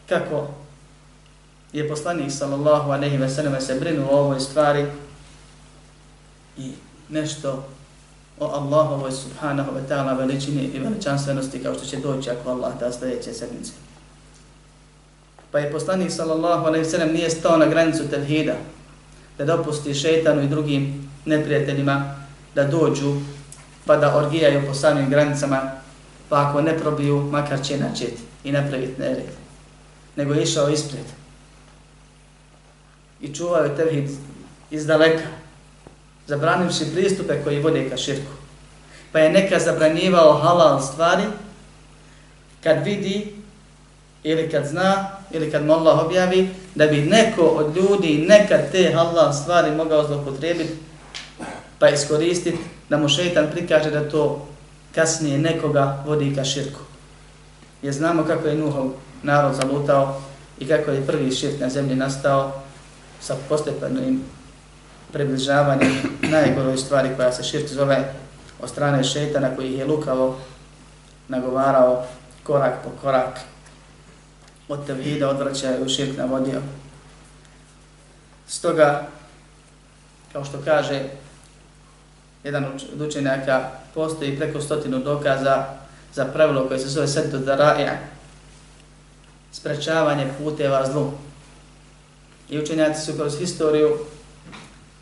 kako 0.08 0.46
je 1.72 1.88
poslanik 1.88 2.32
sallallahu 2.32 2.90
alejhi 2.90 3.16
ve 3.16 3.28
selleme 3.28 3.60
se 3.60 3.74
brinuo 3.80 4.10
o 4.10 4.20
ovoj 4.20 4.40
stvari 4.40 4.86
i 6.56 6.72
nešto 7.08 7.64
o 8.40 8.46
Allahovoj 8.46 9.12
subhanahu 9.12 9.70
wa 9.72 9.82
ta'ala 9.88 10.18
veličini 10.18 10.70
i 10.74 10.78
veličanstvenosti 10.78 11.62
kao 11.62 11.74
što 11.74 11.84
će 11.84 11.96
doći 11.96 12.30
ako 12.30 12.50
Allah 12.50 12.78
da 12.80 12.92
sljedeće 12.92 13.32
sedmice. 13.32 13.72
Pa 15.50 15.58
je 15.58 15.72
poslanik 15.72 16.10
sallallahu 16.10 16.66
alejhi 16.66 16.96
ve 16.96 17.12
nije 17.12 17.30
stao 17.30 17.56
na 17.56 17.66
granicu 17.66 18.08
tevhida 18.10 18.54
da 19.38 19.44
dopusti 19.44 19.94
šejtanu 19.94 20.42
i 20.42 20.48
drugim 20.48 21.10
neprijateljima 21.24 22.14
da 22.54 22.64
dođu 22.64 23.14
pa 23.86 23.96
da 23.96 24.16
orgijaju 24.16 24.62
po 24.66 24.74
samim 24.74 25.10
granicama 25.10 25.60
pa 26.28 26.48
ako 26.48 26.60
ne 26.60 26.78
probiju 26.78 27.28
makar 27.30 27.64
će 27.64 27.78
načeti 27.78 28.22
i 28.44 28.52
napraviti 28.52 29.00
nered. 29.00 29.30
Nego 30.16 30.34
je 30.34 30.42
išao 30.42 30.68
ispred 30.68 31.04
i 33.20 33.34
čuvao 33.34 33.64
je 33.64 33.76
tevhid 33.76 34.10
iz 34.70 34.86
daleka 34.86 35.41
zabranivši 36.26 36.84
pristupe 36.94 37.42
koji 37.44 37.60
vode 37.60 37.90
ka 37.90 37.96
širku. 37.96 38.32
Pa 39.12 39.18
je 39.18 39.32
neka 39.32 39.58
zabranjivao 39.58 40.32
halal 40.32 40.80
stvari 40.80 41.22
kad 42.62 42.84
vidi 42.84 43.34
ili 44.22 44.50
kad 44.50 44.66
zna, 44.66 45.08
ili 45.30 45.50
kad 45.50 45.66
mu 45.66 45.72
Allah 45.72 46.04
objavi, 46.04 46.48
da 46.74 46.86
bi 46.86 47.02
neko 47.02 47.42
od 47.42 47.76
ljudi 47.76 48.24
nekad 48.28 48.72
te 48.72 48.92
halal 48.94 49.32
stvari 49.32 49.70
mogao 49.70 50.06
zlopotrebiti, 50.06 50.72
pa 51.78 51.88
iskoristiti, 51.88 52.58
da 52.88 52.98
mu 52.98 53.08
šeitan 53.08 53.48
prikaže 53.52 53.90
da 53.90 54.08
to 54.08 54.48
kasnije 54.94 55.38
nekoga 55.38 56.04
vodi 56.06 56.34
ka 56.34 56.44
širku. 56.44 56.80
Jer 57.82 57.94
znamo 57.94 58.24
kako 58.24 58.48
je 58.48 58.54
Nuhov 58.54 58.90
narod 59.22 59.54
zalutao 59.54 60.20
i 60.58 60.68
kako 60.68 60.90
je 60.90 61.06
prvi 61.06 61.32
širk 61.32 61.60
na 61.60 61.68
zemlji 61.68 61.96
nastao 61.96 62.62
sa 63.20 63.36
postepenim 63.48 64.22
približavanje 65.12 65.90
najgoroj 66.20 66.76
stvari 66.76 67.10
koja 67.16 67.32
se 67.32 67.42
širk 67.42 67.68
zove 67.68 68.14
od 68.62 68.70
strane 68.70 69.04
šeitana 69.04 69.56
koji 69.56 69.72
je 69.72 69.84
lukavo 69.84 70.38
nagovarao 71.28 72.04
korak 72.42 72.74
po 72.84 72.90
korak 73.02 73.40
od 74.68 74.86
tevhida 74.86 75.28
odvraćaju 75.28 75.88
širk 75.88 76.18
navodio. 76.18 76.60
Stoga, 78.46 79.06
kao 80.32 80.44
što 80.44 80.58
kaže 80.64 81.02
jedan 82.44 82.64
od 82.64 83.00
učenjaka, 83.00 83.70
postoji 83.94 84.36
preko 84.36 84.60
stotinu 84.60 84.98
dokaza 84.98 85.64
za 86.14 86.24
pravilo 86.24 86.68
koje 86.68 86.78
se 86.78 86.88
zove 86.88 87.08
sedu 87.08 87.38
daraja, 87.38 87.98
sprečavanje 89.52 90.26
puteva 90.38 90.86
zlu. 90.92 91.12
I 92.50 92.58
učenjaci 92.58 93.00
su 93.00 93.12
kroz 93.16 93.38
historiju 93.38 93.98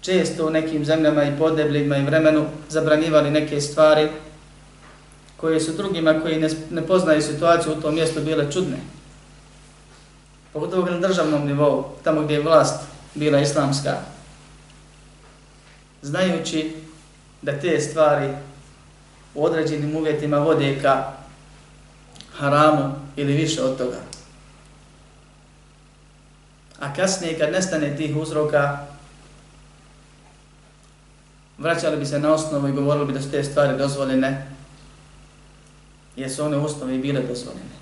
često 0.00 0.46
u 0.46 0.50
nekim 0.50 0.84
zemljama 0.84 1.24
i 1.24 1.38
podebljima 1.38 1.96
i 1.96 2.04
vremenu 2.04 2.46
zabranjivali 2.68 3.30
neke 3.30 3.60
stvari 3.60 4.08
koje 5.36 5.60
su 5.60 5.72
drugima 5.72 6.20
koji 6.20 6.40
ne, 6.40 6.48
ne 6.70 6.86
poznaju 6.86 7.22
situaciju 7.22 7.72
u 7.72 7.80
tom 7.80 7.94
mjestu 7.94 8.20
bile 8.20 8.52
čudne 8.52 8.76
pogotovo 10.52 10.90
na 10.90 10.98
državnom 10.98 11.46
nivou, 11.46 11.84
tamo 12.04 12.22
gdje 12.22 12.34
je 12.34 12.42
vlast 12.42 12.80
bila 13.14 13.40
islamska, 13.40 13.96
znajući 16.02 16.76
da 17.42 17.60
te 17.60 17.80
stvari 17.80 18.28
u 19.34 19.44
određenim 19.44 19.96
uvjetima 19.96 20.38
vode 20.38 20.78
ka 20.82 21.12
haramu 22.38 22.94
ili 23.16 23.32
više 23.32 23.62
od 23.62 23.78
toga. 23.78 23.98
A 26.80 26.94
kasnije 26.94 27.38
kad 27.38 27.52
nestane 27.52 27.96
tih 27.96 28.16
uzroka, 28.16 28.78
vraćali 31.60 31.96
bi 31.96 32.06
se 32.06 32.18
na 32.18 32.32
osnovu 32.32 32.68
i 32.68 32.72
govorili 32.72 33.06
bi 33.06 33.12
da 33.12 33.22
su 33.22 33.30
te 33.30 33.44
stvari 33.44 33.78
dozvoljene, 33.78 34.46
jer 36.16 36.30
su 36.30 36.44
one 36.44 36.56
u 36.56 36.64
osnovi 36.64 36.98
bile 36.98 37.20
dozvoljene. 37.20 37.80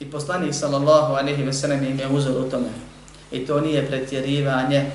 I 0.00 0.10
poslanik 0.10 0.54
sallallahu 0.54 1.14
alaihi 1.14 1.42
ve 1.42 1.52
sellem 1.52 1.84
im 1.84 1.98
je 1.98 2.08
uzor 2.08 2.46
u 2.46 2.50
tome. 2.50 2.68
I 3.32 3.46
to 3.46 3.60
nije 3.60 3.86
pretjerivanje, 3.86 4.90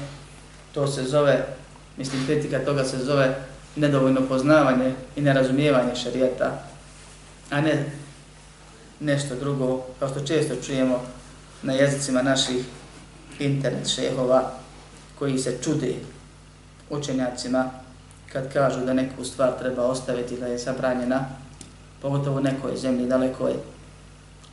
to 0.74 0.88
se 0.88 1.04
zove, 1.04 1.46
mislim 1.98 2.26
kritika 2.26 2.60
toga 2.60 2.84
se 2.84 2.98
zove 2.98 3.36
nedovoljno 3.76 4.22
poznavanje 4.22 4.94
i 5.16 5.22
nerazumijevanje 5.22 5.96
šarijeta, 5.96 6.64
a 7.50 7.62
ne 7.62 7.92
nešto 9.00 9.36
drugo, 9.36 9.84
kao 10.00 10.10
što 10.10 10.20
često 10.20 10.56
čujemo 10.66 11.02
na 11.64 11.74
jezicima 11.74 12.22
naših 12.22 12.66
internet 13.40 13.88
šehova 13.88 14.52
koji 15.20 15.38
se 15.38 15.58
čude 15.64 15.94
učenjacima 16.92 17.70
kad 18.34 18.54
kažu 18.54 18.86
da 18.86 18.94
neku 18.94 19.24
stvar 19.24 19.60
treba 19.60 19.84
ostaviti, 19.84 20.38
da 20.38 20.48
je 20.48 20.58
zabranjena, 20.58 21.26
pogotovo 22.02 22.38
u 22.38 22.44
nekoj 22.44 22.78
zemlji 22.78 23.08
dalekoj, 23.08 23.54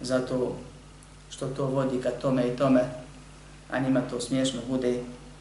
zato 0.00 0.56
što 1.30 1.46
to 1.46 1.66
vodi 1.66 2.02
ka 2.02 2.10
tome 2.10 2.48
i 2.48 2.56
tome, 2.56 2.84
a 3.70 3.78
njima 3.78 4.00
to 4.00 4.20
smiješno 4.20 4.60
bude, 4.68 5.00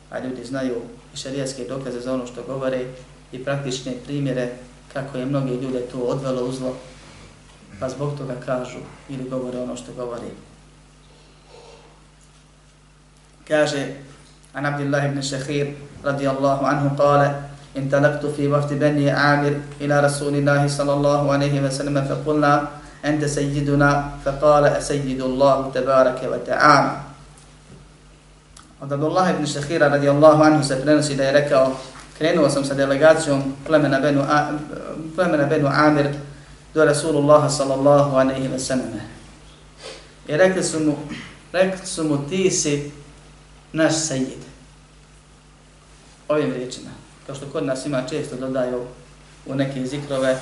a 0.10 0.20
ljudi 0.20 0.46
znaju 0.46 0.76
i 1.14 1.18
šarijaske 1.18 1.64
dokaze 1.64 2.00
za 2.00 2.14
ono 2.14 2.28
što 2.28 2.44
govore 2.44 2.86
i 3.32 3.44
praktične 3.44 3.94
primjere 4.06 4.50
kako 4.94 5.18
je 5.18 5.26
mnogi 5.26 5.54
ljude 5.56 5.82
to 5.92 5.98
odvelo 6.00 6.46
u 6.46 6.52
zlo, 6.52 6.76
pa 7.80 7.90
zbog 7.90 8.18
toga 8.18 8.36
kažu 8.46 8.80
ili 9.10 9.30
govore 9.30 9.60
ono 9.60 9.76
što 9.76 9.94
govori. 9.94 10.32
Kaže, 13.48 13.96
an 14.54 14.66
Abdullah 14.66 15.06
ibn 15.06 15.24
Shahir, 15.24 15.74
رضي 16.06 16.30
الله 16.30 16.68
عنه 16.68 16.92
قال 17.00 17.22
انطلقت 17.78 18.26
في 18.26 18.48
وفد 18.48 18.80
بني 18.80 19.12
عامر 19.12 19.54
إلى 19.82 19.96
رسول 20.00 20.36
الله 20.36 20.68
صلى 20.68 20.94
الله 20.94 21.22
عليه 21.34 21.62
وسلم 21.62 21.96
فقلنا 22.06 22.68
أنت 23.06 23.26
سيدنا 23.26 23.90
فقال 24.26 24.64
أسيد 24.66 25.22
الله 25.22 25.72
تبارك 25.74 26.20
وتعالى 26.32 26.92
Od 28.78 28.94
Abdullah 28.94 29.34
ibn 29.34 29.42
Šahira 29.46 29.90
radijallahu 29.90 30.38
anhu 30.44 30.64
se 30.64 30.78
prenosi 30.82 31.16
da 31.16 31.24
je 31.24 31.32
rekao 31.32 31.74
krenuo 32.18 32.50
sam 32.50 32.66
sa 32.66 32.74
delegacijom 32.74 33.54
plemena 33.66 34.00
Benu, 34.00 34.22
A, 34.22 34.54
plemena 35.16 35.46
Benu 35.46 35.68
Amir 35.68 36.14
do 36.74 36.86
Rasulullah 36.86 37.50
sallallahu 37.50 38.14
alaihi 38.16 38.48
wa 38.54 38.60
sallam. 38.60 39.02
I 40.28 40.38
rekli 40.38 40.64
su 40.64 40.80
mu, 40.80 40.94
rekli 41.54 41.86
su 41.86 42.04
mu 42.04 42.18
ti 42.30 42.52
si 42.52 42.92
naš 43.74 43.94
sajid. 43.94 44.46
Ovim 46.28 46.54
riječima, 46.54 46.90
kao 47.26 47.36
što 47.36 47.46
kod 47.46 47.66
nas 47.66 47.86
ima 47.86 48.04
često 48.10 48.36
dodaju 48.36 48.86
u 49.46 49.56
neke 49.56 49.86
zikrove, 49.86 50.40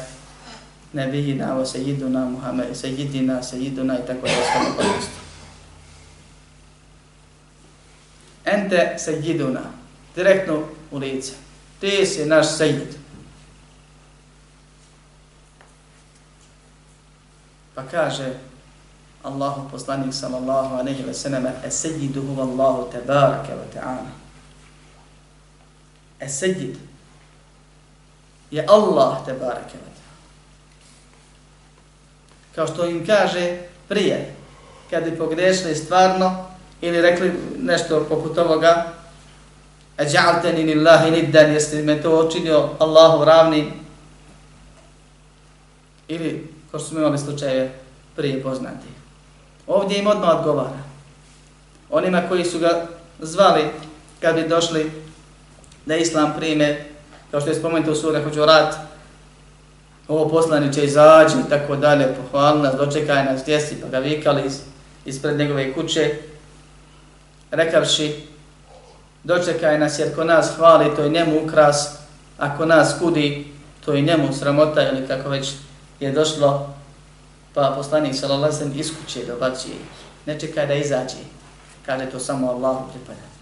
ne 0.93 1.07
vihina 1.07 1.57
o 1.57 1.65
sejiduna 1.65 2.25
Muhammed, 2.25 2.77
sejidina, 2.77 3.43
sejiduna 3.43 3.99
i 3.99 4.07
tako 4.07 4.27
da. 4.27 4.33
Ente 8.45 8.95
sejiduna, 8.97 9.61
direktno 10.15 10.63
u 10.91 10.97
lice. 10.97 11.33
Ti 11.79 12.05
si 12.05 12.25
naš 12.25 12.57
sejid. 12.57 12.95
Pa 17.75 17.83
kaže 17.83 18.33
Allahu 19.23 19.69
poslanik 19.71 20.13
sallallahu 20.13 20.75
alejhi 20.75 21.03
ve 21.03 21.13
sellem 21.13 21.47
es-sayyidu 21.65 22.21
huwa 22.21 22.43
Allahu 22.43 22.91
tebaraka 22.91 23.55
ve 23.55 23.67
ta'ala. 23.73 24.24
Es-sayyid 26.25 26.75
je 28.51 28.65
Allah 28.67 29.25
te 29.25 29.33
barake. 29.33 29.77
Kao 32.55 32.67
što 32.67 32.85
im 32.85 33.05
kaže 33.05 33.57
prije, 33.87 34.35
kad 34.89 35.03
bi 35.03 35.17
pogrešili 35.17 35.75
stvarno 35.75 36.45
ili 36.81 37.01
rekli 37.01 37.33
nešto 37.57 38.05
poput 38.09 38.37
ovoga, 38.37 38.85
Eđa'alteni 39.97 40.65
lillahi 40.65 41.11
niddan, 41.11 41.53
jeste 41.53 41.81
me 41.81 42.01
to 42.01 42.27
učinio 42.27 42.69
Allahu 42.79 43.25
ravni, 43.25 43.71
ili, 46.07 46.53
kao 46.71 46.79
što 46.79 46.89
smo 46.89 46.99
imali 46.99 47.17
slučaje 47.17 47.79
prije 48.15 48.43
poznati. 48.43 48.87
Ovdje 49.67 49.99
im 49.99 50.07
odmah 50.07 50.29
odgovara. 50.29 50.83
Onima 51.89 52.21
koji 52.29 52.45
su 52.45 52.59
ga 52.59 52.87
zvali 53.19 53.63
kad 54.21 54.35
bi 54.35 54.47
došli 54.47 54.91
da 55.85 55.95
islam 55.95 56.33
prime, 56.37 56.85
kao 57.31 57.41
što 57.41 57.49
je 57.49 57.55
spomenuto 57.55 57.91
u 57.91 57.95
sura 57.95 58.21
rat, 58.45 58.75
ovo 60.07 60.29
poslaniće 60.29 60.85
izađi 60.85 61.35
i 61.47 61.49
tako 61.49 61.75
dalje, 61.75 62.15
pohvali 62.15 62.61
nas, 62.61 62.75
dočekaj 62.75 63.25
nas, 63.25 63.41
gdje 63.41 63.59
si, 63.59 63.81
pa 63.81 63.87
ga 63.87 63.99
vikali 63.99 64.41
iz, 64.45 64.59
ispred 65.05 65.37
njegove 65.37 65.73
kuće, 65.73 66.15
rekavši, 67.51 68.15
dočekaj 69.23 69.79
nas 69.79 69.99
jer 69.99 70.15
ko 70.15 70.23
nas 70.23 70.51
hvali, 70.55 70.95
to 70.95 71.01
je 71.01 71.09
njemu 71.09 71.43
ukras, 71.43 71.97
ako 72.37 72.65
nas 72.65 72.95
kudi, 72.99 73.47
to 73.85 73.93
je 73.93 74.01
njemu 74.01 74.33
sramota 74.33 74.89
ili 74.89 75.07
kako 75.07 75.29
već 75.29 75.51
je 75.99 76.11
došlo 76.11 76.75
Pa 77.55 77.71
poslanik 77.71 78.15
sallallahu 78.15 78.51
alejhi 78.51 78.55
ve 78.55 78.59
sellem 78.59 78.79
iskuće 78.79 79.25
dobaci, 79.25 79.69
ne 80.25 80.39
čekaj 80.39 80.67
da 80.67 80.73
izađe, 80.73 81.23
kaže 81.85 82.05
to 82.11 82.19
samo 82.19 82.51
Allahu 82.51 82.91
pripada. 82.91 83.34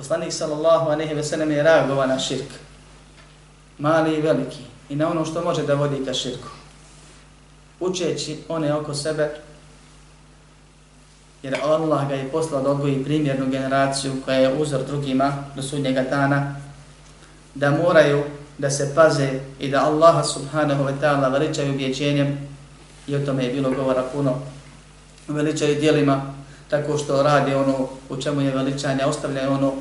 Poslanik 0.00 0.32
sallallahu 0.32 0.90
alejhi 0.90 1.14
ve 1.14 1.22
sellem 1.22 1.50
je 1.50 1.62
reagovao 1.62 2.06
na 2.06 2.18
širk, 2.18 2.48
mali 3.78 4.14
i 4.14 4.20
veliki, 4.20 4.62
i 4.88 4.96
na 4.96 5.10
ono 5.10 5.24
što 5.24 5.44
može 5.44 5.62
da 5.62 5.74
vodi 5.74 6.04
ka 6.04 6.14
širku. 6.14 6.48
Učeći 7.80 8.38
one 8.48 8.74
oko 8.74 8.94
sebe, 8.94 9.30
jer 11.42 11.56
Allah 11.62 12.08
ga 12.08 12.14
je 12.14 12.30
poslao 12.32 12.62
da 12.62 12.70
odgoji 12.70 13.04
primjernu 13.04 13.50
generaciju 13.50 14.12
koja 14.24 14.38
je 14.38 14.54
uzor 14.62 14.84
drugima 14.86 15.32
do 15.56 15.62
sudnjega 15.62 16.02
dana, 16.02 16.56
da 17.54 17.70
moraju 17.70 18.24
da 18.58 18.70
se 18.70 18.92
paze 18.94 19.28
i 19.58 19.68
da 19.68 19.84
Allaha 19.84 20.22
subhanahu 20.22 20.84
wa 20.84 20.92
ta'ala 21.00 21.32
veličaju 21.32 21.76
vječenjem 21.76 22.48
i 23.06 23.16
o 23.16 23.26
tome 23.26 23.44
je 23.44 23.52
bilo 23.52 23.70
govora 23.70 24.02
puno 24.12 24.38
veličaju 25.28 25.80
dijelima 25.80 26.34
tako 26.70 26.98
što 26.98 27.22
radi 27.22 27.54
ono 27.54 27.88
u 28.08 28.16
čemu 28.16 28.40
je 28.40 28.50
veličanje, 28.50 29.04
ostavlja 29.04 29.50
ono 29.50 29.72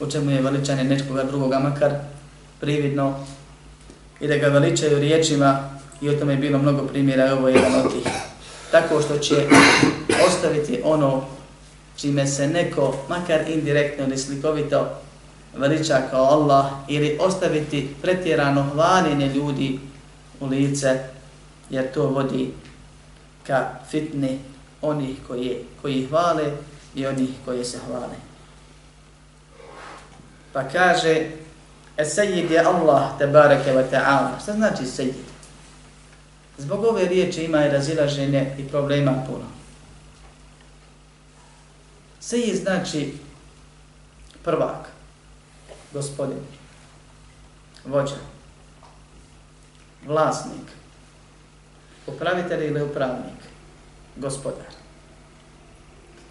u 0.00 0.10
čemu 0.10 0.30
je 0.30 0.42
veličanje 0.42 0.84
nekoga 0.84 1.24
drugoga 1.24 1.58
makar 1.58 1.92
prividno 2.60 3.14
i 4.20 4.28
da 4.28 4.36
ga 4.36 4.46
veličaju 4.46 4.98
riječima 4.98 5.70
i 6.00 6.08
o 6.08 6.12
tome 6.12 6.32
je 6.32 6.36
bilo 6.36 6.58
mnogo 6.58 6.86
primjera 6.86 7.26
i 7.26 7.30
ovo 7.30 7.48
je 7.48 7.54
jedan 7.54 7.74
od 7.74 7.92
tih. 7.92 8.12
Tako 8.70 9.02
što 9.02 9.18
će 9.18 9.34
ostaviti 10.26 10.80
ono 10.84 11.24
čime 11.96 12.26
se 12.26 12.46
neko, 12.46 12.94
makar 13.08 13.40
indirektno 13.48 14.04
ili 14.04 14.18
slikovito, 14.18 14.88
veliča 15.56 16.02
kao 16.10 16.24
Allah 16.24 16.66
ili 16.88 17.18
ostaviti 17.20 17.88
pretjerano 18.02 18.70
hvaljenje 18.72 19.26
ljudi 19.26 19.78
u 20.40 20.46
lice 20.46 20.98
jer 21.70 21.92
to 21.92 22.06
vodi 22.06 22.52
ka 23.46 23.70
fitni 23.90 24.38
onih 24.82 25.16
koji, 25.26 25.56
koji 25.82 26.06
hvale 26.06 26.52
i 26.94 27.06
onih 27.06 27.28
koji 27.44 27.64
se 27.64 27.78
hvale. 27.86 28.29
Pa 30.52 30.68
kaže 30.68 31.30
Esejid 31.96 32.50
je 32.50 32.60
Allah 32.60 33.18
tebareke 33.18 33.72
wa 33.72 33.84
ta'ala. 33.90 34.40
Šta 34.42 34.52
znači 34.52 34.86
sejid? 34.86 35.14
Zbog 36.58 36.84
ove 36.84 37.08
riječi 37.08 37.44
ima 37.44 37.66
i 37.66 37.70
razilaženje 37.70 38.54
i 38.58 38.68
problema 38.68 39.12
puno. 39.26 39.44
Sejid 42.20 42.56
znači 42.56 43.14
prvak 44.44 44.88
gospodin, 45.92 46.40
vođa, 47.84 48.16
vlasnik, 50.06 50.66
upravitelj 52.06 52.66
ili 52.66 52.82
upravnik, 52.82 53.40
gospodar. 54.16 54.66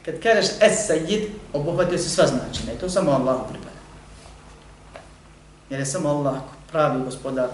Kad 0.05 0.21
kažeš 0.23 0.45
es 0.62 0.88
sajid, 0.88 1.29
obuhvatio 1.53 1.97
se 1.97 2.10
sva 2.10 2.27
značine, 2.27 2.75
to 2.79 2.89
samo 2.89 3.12
Allah 3.12 3.41
pripada. 3.49 3.78
Jer 5.69 5.79
je 5.79 5.86
samo 5.86 6.10
Allah 6.10 6.41
pravi 6.71 7.03
gospodar, 7.03 7.49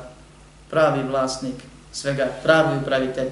pravi 0.70 1.04
vlasnik 1.04 1.56
svega, 1.92 2.28
pravi 2.44 2.78
upravitelj. 2.82 3.30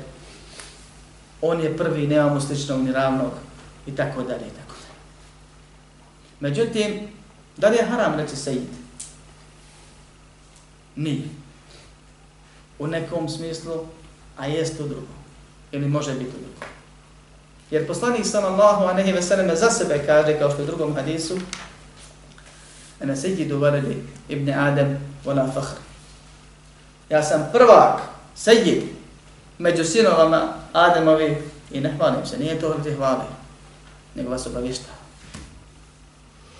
On 1.42 1.62
je 1.62 1.78
prvi, 1.78 2.08
nemamo 2.08 2.42
sličnog 2.42 2.84
ni 2.84 2.92
ravnog 2.92 3.32
i 3.88 3.96
tako 3.96 4.22
dalje 4.22 4.48
i 4.48 4.56
tako 4.60 4.74
dalje. 4.74 5.00
Međutim, 6.40 7.08
Da 7.58 7.70
li 7.70 7.76
je 7.76 7.86
haram 7.86 8.16
reći 8.20 8.36
sejid? 8.36 8.68
Nije. 10.96 11.28
U 12.80 12.88
nekom 12.88 13.30
smislu, 13.30 13.74
a 14.38 14.48
jest 14.48 14.80
u 14.80 14.84
drugom. 14.84 15.16
Ili 15.72 15.88
može 15.88 16.14
biti 16.14 16.30
u 16.30 16.40
drugom. 16.40 16.70
Jer 17.72 17.88
poslanik 17.88 18.26
sallallahu 18.26 18.84
anehi 18.84 19.12
ve 19.12 19.22
selleme 19.22 19.56
za 19.56 19.70
sebe 19.70 20.04
kaže, 20.06 20.40
kao 20.40 20.50
što 20.50 20.62
je 20.62 20.64
u 20.64 20.68
drugom 20.68 20.96
hadisu, 20.96 21.38
Ene 23.04 23.16
sejidu 23.16 23.60
valedi 23.60 24.04
ibn 24.30 24.50
Adem 24.50 24.98
wala 25.26 25.54
fakhr. 25.54 25.78
Ja 27.10 27.24
sam 27.24 27.50
prvak, 27.52 28.02
sejid, 28.36 28.84
među 29.58 29.84
sinovama 29.84 30.54
Ademovi 30.74 31.38
i 31.72 31.82
ne 31.82 31.92
hvalim 31.98 32.26
se, 32.26 32.38
nije 32.38 32.60
to 32.60 32.76
gdje 32.80 32.96
hvali, 32.96 33.24
nego 34.16 34.30
vas 34.30 34.48
obavišta. 34.48 34.90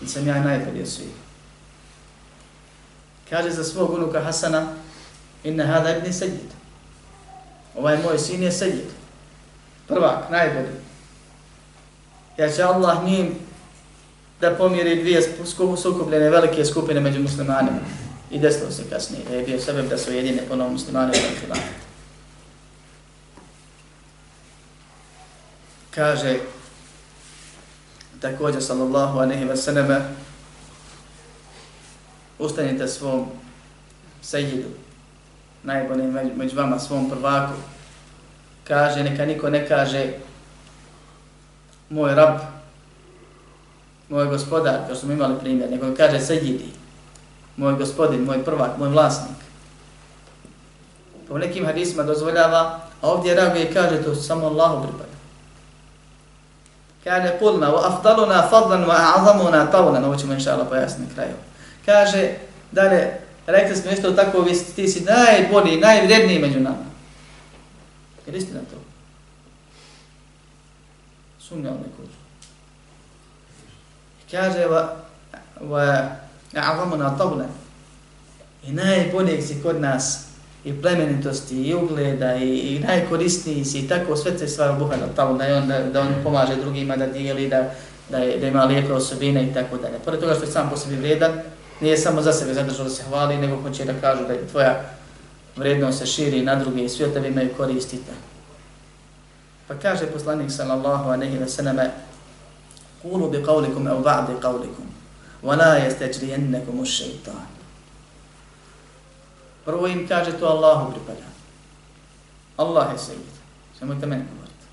I 0.02 0.08
sam 0.08 0.28
ja 0.28 0.44
najbolji 0.44 0.82
od 0.82 0.88
svih. 0.88 1.14
Kaže 3.30 3.50
za 3.50 3.64
svog 3.64 3.94
unuka 3.94 4.22
Hasana, 4.22 4.68
inna 5.44 5.66
hada 5.66 5.98
ibn 5.98 6.14
sejid. 6.14 6.54
Ovaj 7.76 7.98
moj 8.04 8.20
sin 8.20 8.44
je 8.44 8.52
sejid. 8.52 8.86
Prvak, 9.88 10.30
najbolji. 10.30 10.76
Ja 12.38 12.50
će 12.50 12.64
Allah 12.64 13.04
njim 13.04 13.36
da 14.44 14.56
pomiri 14.56 14.96
dvije 14.96 15.22
sukupljene 15.78 16.30
velike 16.30 16.66
skupine 16.66 17.00
među 17.00 17.22
muslimanima. 17.22 17.80
I 18.32 18.40
desilo 18.40 18.72
se 18.72 18.84
kasnije, 18.90 19.24
da 19.30 19.36
je 19.36 19.44
bio 19.44 19.60
sebe 19.60 19.82
da 19.82 19.98
su 19.98 20.12
jedine 20.12 20.42
ponovno 20.50 20.74
muslimane 20.74 21.12
u 21.12 21.54
Kaže, 25.92 26.40
također, 28.20 28.64
sallallahu 28.64 29.20
anehi 29.20 29.46
wa 29.46 29.56
sallam, 29.56 30.16
ustanite 32.40 32.88
svom 32.88 33.26
sejidu, 34.22 34.70
najboljim 35.64 36.12
među, 36.12 36.32
među 36.36 36.58
vama, 36.58 36.80
svom 36.80 37.10
prvaku. 37.10 37.54
Kaže, 38.64 39.04
neka 39.04 39.26
niko 39.26 39.50
ne 39.50 39.68
kaže, 39.68 40.14
moj 41.90 42.16
rab, 42.16 42.53
moj 44.14 44.28
gospodar, 44.28 44.80
kao 44.88 44.96
smo 44.96 45.14
imali 45.14 45.40
primjer, 45.40 45.72
nego 45.72 45.96
kaže 45.98 46.20
sejidi, 46.20 46.70
moj 47.58 47.76
gospodin, 47.76 48.24
moj 48.24 48.44
prvak, 48.46 48.78
moj 48.78 48.90
vlasnik. 48.90 49.38
Po 51.28 51.38
nekim 51.38 51.66
hadisima 51.66 52.04
dozvoljava, 52.04 52.80
a 53.02 53.08
ovdje 53.08 53.36
reaguje 53.36 53.74
kaže 53.74 54.04
to 54.04 54.16
samo 54.16 54.46
Allahu 54.46 54.88
pripada. 54.88 55.14
Kaže 57.04 57.40
pulna, 57.40 57.68
wa 57.68 57.82
afdaluna 57.88 58.48
fadlan 58.50 58.86
wa 58.86 58.96
a'azamuna 58.96 59.72
tavlan, 59.72 60.06
ovo 60.06 60.16
ćemo 60.16 60.34
inša 60.34 60.54
Allah 60.54 60.68
pojasniti 60.70 61.14
kraju. 61.14 61.36
Kaže, 61.86 62.30
dalje, 62.72 63.20
rekli 63.48 63.76
smo 63.76 63.92
isto 63.92 64.12
tako, 64.12 64.42
vi 64.42 64.54
ti 64.76 64.88
si 64.88 65.04
najbolji, 65.04 65.80
najvredniji 65.80 66.40
među 66.40 66.60
nama. 66.60 66.86
Jer 68.26 68.36
istina 68.36 68.60
to? 68.60 68.78
Sumnjao 71.40 71.74
neko. 71.74 72.23
Kaže, 74.34 74.66
va, 74.66 74.96
va, 75.62 76.18
a'zamuna 76.58 77.14
tawlan. 77.18 77.52
I 78.66 78.72
najboljeg 78.72 79.44
si 79.44 79.60
kod 79.62 79.82
nas 79.82 80.26
i 80.66 80.74
plemenitosti 80.82 81.56
i 81.64 81.74
ugleda 81.76 82.36
i, 82.36 82.50
i 82.50 82.80
najkorisniji 82.80 83.66
si 83.66 83.80
i 83.80 83.88
tako 83.88 84.16
sve 84.16 84.38
te 84.38 84.48
stvari 84.48 84.74
obuhvata 84.74 85.08
tamo 85.16 85.38
da, 85.38 85.58
on, 85.58 85.68
da, 85.68 85.80
da 85.80 86.02
on 86.02 86.14
pomaže 86.24 86.56
drugima 86.56 86.98
da 86.98 87.08
dijeli, 87.08 87.50
da, 87.50 87.72
da, 88.10 88.18
je, 88.18 88.38
da 88.38 88.48
ima 88.48 88.64
lijepe 88.64 88.94
osobine 88.94 89.44
i 89.44 89.54
tako 89.54 89.78
dalje. 89.78 90.00
Pored 90.06 90.20
toga 90.20 90.34
što 90.34 90.44
je 90.44 90.52
sam 90.52 90.70
po 90.70 90.78
sebi 90.78 90.96
vredan, 90.96 91.32
nije 91.82 91.98
samo 91.98 92.22
za 92.22 92.34
sebe 92.34 92.54
zadržao 92.54 92.84
da 92.84 92.90
se 92.90 93.04
hvali, 93.04 93.38
nego 93.38 93.62
hoće 93.62 93.86
da 93.86 93.94
kažu 94.02 94.26
da 94.28 94.34
je 94.34 94.48
tvoja 94.48 94.82
vrednost 95.56 96.00
se 96.00 96.06
širi 96.06 96.42
na 96.42 96.56
druge 96.56 96.84
i 96.84 96.90
svi 96.90 97.04
od 97.04 97.14
tebi 97.14 97.28
imaju 97.28 97.50
koristiti. 97.58 98.12
Pa 99.68 99.74
kaže 99.74 100.06
poslanik 100.06 100.52
sallallahu 100.52 101.10
aleyhi 101.10 101.40
ve 101.40 101.50
sallame 101.50 101.92
قولوا 103.04 103.32
بقولكم 103.32 103.88
أو 103.88 104.02
بعض 104.02 104.32
قولكم 104.32 104.86
ولا 105.44 105.88
يستجرينكم 105.88 106.82
الشيطان. 106.82 107.48
Prvo 109.66 109.88
im 109.88 110.08
kaže 110.08 110.36
to 110.40 110.48
Allahu 110.48 110.92
pripada. 110.92 111.24
Allah 112.58 112.92
je 112.92 112.98
sejid. 113.00 113.34
Samo 113.80 113.96
te 113.96 114.06
meni 114.06 114.24
govorite. 114.24 114.66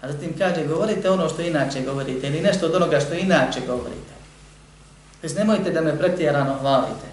A 0.00 0.12
zatim 0.12 0.38
kaže, 0.38 0.66
govorite 0.66 1.10
ono 1.10 1.28
što 1.28 1.42
inače 1.42 1.82
govorite 1.82 2.26
ili 2.26 2.40
nešto 2.40 2.66
od 2.66 2.74
onoga 2.74 3.00
što 3.00 3.14
inače 3.14 3.60
govorite. 3.66 4.12
Bez 5.22 5.36
nemojte 5.36 5.70
da 5.70 5.80
me 5.80 5.98
pretjerano 5.98 6.58
hvalite. 6.60 7.08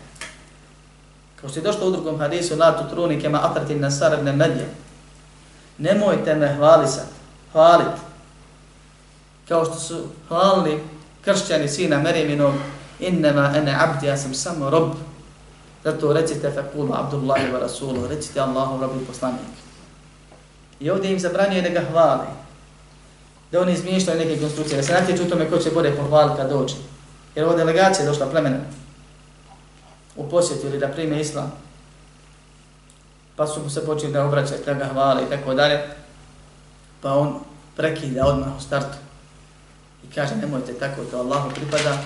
Kao 1.35 1.49
što 1.49 1.59
je 1.59 1.63
došlo 1.63 1.87
u 1.87 1.91
drugom 1.91 2.19
hadisu, 2.19 2.57
la 2.57 2.77
tu 2.77 2.95
trunikema 2.95 3.39
atratin 3.43 3.79
nasarabne 3.79 4.31
medje. 4.31 4.67
Nemojte 5.77 6.35
me 6.35 6.55
hvalisat, 6.55 7.07
hvalit. 7.51 8.08
Kao 9.49 9.65
što 9.65 9.75
su 9.75 10.03
hvalili 10.27 10.83
kršćani 11.21 11.67
sina 11.67 11.99
Meriminog, 11.99 12.53
innema 12.99 13.53
ene 13.55 13.75
abdi, 13.79 14.07
ja 14.07 14.17
sam 14.17 14.33
samo 14.33 14.69
rob, 14.69 14.91
Zato 15.83 16.13
recite 16.13 16.51
fekulu 16.51 16.93
Abdullahi 16.93 17.51
wa 17.51 17.59
Rasulu, 17.59 18.07
recite 18.07 18.39
Allahu 18.39 18.81
rabu 18.81 18.99
poslanik. 19.07 19.41
I 20.79 20.89
ovdje 20.89 21.11
im 21.11 21.19
zabranjuje 21.19 21.61
da 21.61 21.69
ga 21.69 21.85
hvali. 21.91 22.27
Da 23.51 23.61
oni 23.61 23.73
izmišljaju 23.73 24.19
neke 24.19 24.41
konstrukcije, 24.41 24.77
da 24.77 24.83
se 24.83 24.93
natječu 24.93 25.23
u 25.23 25.29
tome 25.29 25.49
ko 25.49 25.57
će 25.57 25.71
bude 25.71 25.91
pohvaliti 25.91 26.37
kad 26.37 26.49
dođe. 26.49 26.75
Jer 27.35 27.45
ova 27.45 27.55
delegacija 27.55 28.03
je 28.03 28.09
došla 28.09 28.29
plemena 28.29 28.59
u 30.15 30.29
posjetu 30.29 30.67
ili 30.67 30.79
da 30.79 30.87
prime 30.87 31.21
islam. 31.21 31.51
Pa 33.35 33.47
su 33.47 33.63
mu 33.63 33.69
se 33.69 33.85
počeli 33.85 34.13
da 34.13 34.25
obraćaju, 34.25 34.61
da 34.65 34.73
ga 34.73 34.85
hvali 34.85 35.23
i 35.23 35.29
tako 35.29 35.53
dalje. 35.53 35.79
Pa 37.01 37.13
on 37.13 37.39
prekida 37.75 38.25
odmah 38.25 38.57
u 38.57 38.61
startu. 38.61 38.97
Kaže 40.15 40.35
nemojte 40.35 40.73
tako, 40.73 41.03
to 41.03 41.17
Allahu 41.17 41.49
pripada. 41.55 41.97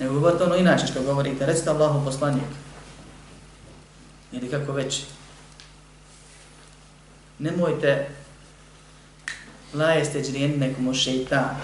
Nego 0.00 0.14
govorite 0.14 0.44
ono 0.44 0.56
inače 0.56 0.86
što 0.86 1.02
govorite, 1.02 1.46
recite 1.46 1.70
Allahu 1.70 2.04
poslanik 2.04 2.50
ili 4.32 4.50
kako 4.50 4.72
već. 4.72 5.02
Nemojte 7.38 8.08
lajeste 9.74 10.22
džrijeni 10.22 10.56
nekomu 10.56 10.94
šeitan. 10.94 11.56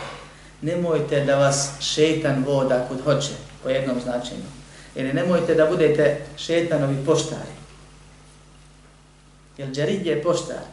Nemojte 0.62 1.24
da 1.24 1.36
vas 1.36 1.70
šeitan 1.80 2.44
voda 2.46 2.86
kud 2.88 3.00
hoće, 3.04 3.32
po 3.62 3.68
jednom 3.68 4.00
značenju. 4.00 4.48
Ili 4.94 5.12
nemojte 5.12 5.54
da 5.54 5.66
budete 5.66 6.20
šeitanovi 6.36 7.04
poštari. 7.06 7.56
Jer 9.58 9.70
džarid 9.70 10.06
je 10.06 10.22
poštar. 10.22 10.64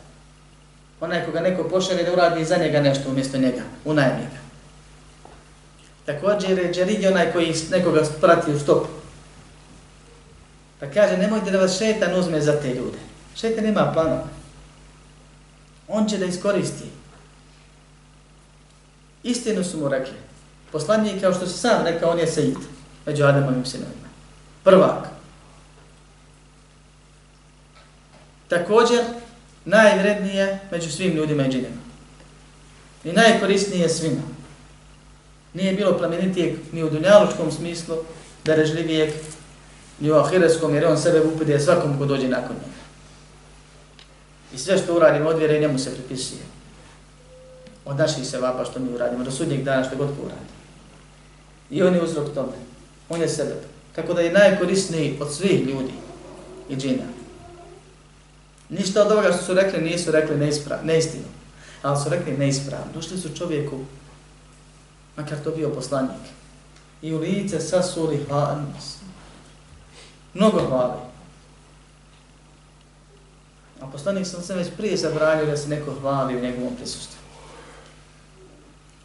Onaj 1.01 1.25
koga 1.25 1.39
neko 1.39 1.63
pošari 1.63 2.03
da 2.03 2.13
uradi 2.13 2.45
za 2.45 2.57
njega 2.57 2.81
nešto 2.81 3.09
umjesto 3.09 3.37
njega, 3.37 3.61
unajmi 3.85 4.21
ga. 4.21 4.42
Također 6.05 6.59
je 6.59 6.73
džarid 6.73 7.05
onaj 7.05 7.31
koji 7.31 7.55
nekoga 7.71 8.01
prati 8.21 8.51
u 8.51 8.59
stopu. 8.59 8.87
Pa 10.79 10.85
kaže, 10.85 11.17
nemojte 11.17 11.51
da 11.51 11.59
vas 11.59 11.77
šetan 11.77 12.15
uzme 12.19 12.41
za 12.41 12.61
te 12.61 12.67
ljude. 12.67 12.97
Šetan 13.35 13.63
nema 13.63 13.91
planova. 13.93 14.27
On 15.87 16.07
će 16.09 16.17
da 16.17 16.25
iskoristi. 16.25 16.85
Istinu 19.23 19.63
su 19.63 19.77
mu 19.77 19.89
rekli. 19.89 20.15
Poslanik, 20.71 21.21
kao 21.21 21.33
što 21.33 21.47
se 21.47 21.57
sam 21.57 21.85
rekao, 21.85 22.11
on 22.11 22.19
je 22.19 22.27
sejid 22.27 22.57
među 23.05 23.23
Adamovim 23.23 23.65
sinovima. 23.65 24.07
Prvak. 24.63 25.07
Također, 28.47 28.99
najvrednije 29.65 30.59
među 30.71 30.91
svim 30.91 31.13
ljudima 31.13 31.45
i 31.45 31.51
džinima. 31.51 31.81
I 33.03 33.11
najkorisnije 33.11 33.89
svima. 33.89 34.21
Nije 35.53 35.73
bilo 35.73 35.97
plamenitijeg 35.97 36.55
ni 36.71 36.83
u 36.83 36.89
dunjalučkom 36.89 37.51
smislu, 37.51 37.95
darežljivijeg 38.45 39.13
ni 39.99 40.11
u 40.11 40.15
ahiretskom, 40.15 40.75
jer 40.75 40.85
on 40.85 40.97
sebe 40.97 41.21
upide 41.21 41.59
svakom 41.59 41.97
ko 41.97 42.05
dođe 42.05 42.27
nakon 42.27 42.55
njega. 42.55 42.83
I 44.53 44.57
sve 44.57 44.77
što 44.77 44.95
uradimo 44.95 45.29
od 45.29 45.37
vjere, 45.37 45.59
njemu 45.59 45.79
se 45.79 45.93
pripisuje. 45.93 46.41
Od 47.85 47.97
naših 47.97 48.27
se 48.27 48.39
vapa 48.39 48.65
što 48.65 48.79
mi 48.79 48.93
uradimo, 48.93 49.23
do 49.23 49.31
sudnjeg 49.31 49.63
dana 49.63 49.83
što 49.83 49.95
god 49.95 50.07
ko 50.07 50.25
uradi. 50.25 50.53
I 51.69 51.83
on 51.83 51.95
je 51.95 52.03
uzrok 52.03 52.33
tome. 52.33 52.57
On 53.09 53.21
je 53.21 53.29
sebe. 53.29 53.55
Tako 53.95 54.13
da 54.13 54.21
je 54.21 54.31
najkorisniji 54.31 55.17
od 55.21 55.33
svih 55.33 55.67
ljudi 55.67 55.93
i 56.69 56.75
džina. 56.75 57.03
Ništa 58.69 59.01
od 59.01 59.11
ovoga 59.11 59.31
što 59.31 59.43
su 59.43 59.53
rekli 59.53 59.81
nisu 59.81 60.11
rekli 60.11 60.37
neispra, 60.37 60.79
neistinu. 60.83 61.25
Ali 61.81 61.99
su 62.03 62.09
rekli 62.09 62.37
neispravno. 62.37 62.85
Došli 62.93 63.17
su 63.17 63.35
čovjeku, 63.35 63.79
makar 65.17 65.37
to 65.43 65.51
bio 65.51 65.69
poslanik, 65.69 66.21
i 67.01 67.13
u 67.13 67.19
lice 67.19 67.59
sasuli 67.59 68.25
hladnost 68.29 68.97
mnogo 70.33 70.59
hvali. 70.59 70.99
A 73.81 73.87
poslanik 73.87 74.27
sam 74.27 74.41
se 74.41 74.55
već 74.55 74.67
prije 74.77 74.97
zabranio 74.97 75.45
da 75.45 75.57
se 75.57 75.69
neko 75.69 75.91
hvali 76.01 76.37
u 76.37 76.41
njegovom 76.41 76.75
prisustvu. 76.75 77.17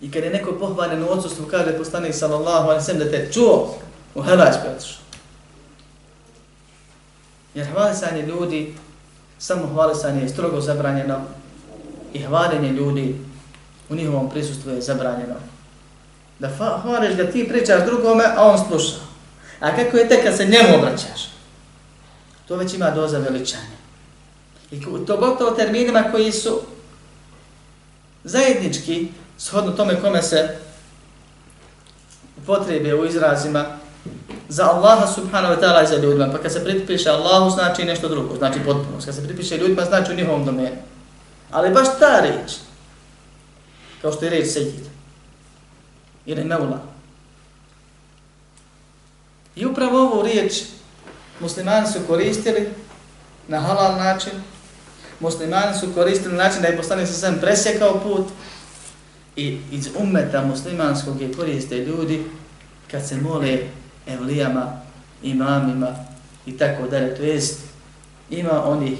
I 0.00 0.10
kad 0.10 0.24
je 0.24 0.30
neko 0.30 0.52
pohvaljen 0.52 1.02
u 1.02 1.10
odsustvu, 1.10 1.46
kaže 1.50 1.78
poslanik 1.78 2.14
sallallahu 2.14 2.68
alaihi 2.68 2.84
sallam 2.84 3.04
da 3.04 3.10
te 3.10 3.32
čuo, 3.32 3.78
u 4.14 4.22
helač 4.22 4.54
bi 4.62 4.68
otišao. 4.76 5.02
Jer 7.54 7.66
hvalisanje 7.66 8.22
ljudi, 8.22 8.74
samo 9.38 9.66
hvalisanje 9.66 10.22
je 10.22 10.28
strogo 10.28 10.60
zabranjeno 10.60 11.20
i 12.12 12.22
hvaljenje 12.22 12.68
ljudi 12.68 13.16
u 13.88 13.94
njihovom 13.94 14.30
prisustvu 14.30 14.70
je 14.70 14.80
zabranjeno. 14.80 15.34
Da 16.38 16.48
hvališ 16.82 17.14
da 17.14 17.30
ti 17.30 17.48
pričaš 17.48 17.84
drugome, 17.86 18.24
a 18.36 18.44
on 18.44 18.58
sluša. 18.68 18.96
A 19.60 19.76
kako 19.76 19.96
je 19.96 20.08
tek 20.08 20.22
kad 20.24 20.36
se 20.36 20.44
njemu 20.44 20.78
obraćaš? 20.78 21.28
To 22.48 22.56
već 22.56 22.74
ima 22.74 22.90
doza 22.90 23.18
veličanja. 23.18 23.78
I 24.70 24.80
to 25.06 25.16
gotovo 25.16 25.50
terminima 25.50 26.04
koji 26.12 26.32
su 26.32 26.60
zajednički, 28.24 29.08
shodno 29.38 29.72
tome 29.72 30.00
kome 30.00 30.22
se 30.22 30.56
potrebe 32.46 32.94
u 32.94 33.06
izrazima 33.06 33.64
za 34.48 34.64
Allaha 34.64 35.06
subhanahu 35.06 35.54
wa 35.54 35.60
ta'ala 35.60 35.84
i 35.84 35.86
za 35.86 35.96
ljudima. 35.96 36.28
Pa 36.32 36.38
kad 36.38 36.52
se 36.52 36.64
pripiše 36.64 37.10
Allahu 37.10 37.50
znači 37.50 37.84
nešto 37.84 38.08
drugo, 38.08 38.36
znači 38.36 38.58
potpunost. 38.64 39.06
Kad 39.06 39.14
se 39.14 39.24
pripiše 39.24 39.56
ljudima 39.56 39.84
znači 39.84 40.12
u 40.12 40.16
njihovom 40.16 40.44
domenu. 40.44 40.76
Ali 41.50 41.70
baš 41.70 41.86
ta 41.98 42.20
riječ, 42.20 42.52
kao 44.02 44.12
što 44.12 44.24
je 44.24 44.30
reč 44.30 44.52
sejid, 44.52 44.97
ili 46.28 46.44
meula. 46.44 46.80
I 49.56 49.66
upravo 49.66 50.02
ovu 50.02 50.22
riječ 50.22 50.52
muslimani 51.40 51.86
su 51.86 51.98
koristili 52.06 52.68
na 53.48 53.60
halal 53.60 53.96
način, 53.96 54.32
muslimani 55.20 55.78
su 55.80 55.94
koristili 55.94 56.34
na 56.34 56.44
način 56.44 56.62
da 56.62 56.68
je 56.68 56.76
poslanik 56.76 57.08
sa 57.08 57.12
sam 57.12 57.38
presjekao 57.40 58.00
put 58.00 58.26
i 59.36 59.58
iz 59.72 59.88
umeta 59.98 60.44
muslimanskog 60.44 61.20
je 61.20 61.32
koriste 61.32 61.78
ljudi 61.78 62.24
kad 62.90 63.08
se 63.08 63.16
mole 63.16 63.58
evlijama, 64.06 64.80
imamima 65.22 65.88
i 66.46 66.58
tako 66.58 66.88
dalje. 66.88 67.16
To 67.16 67.22
jest, 67.22 67.60
ima 68.30 68.64
onih 68.64 68.98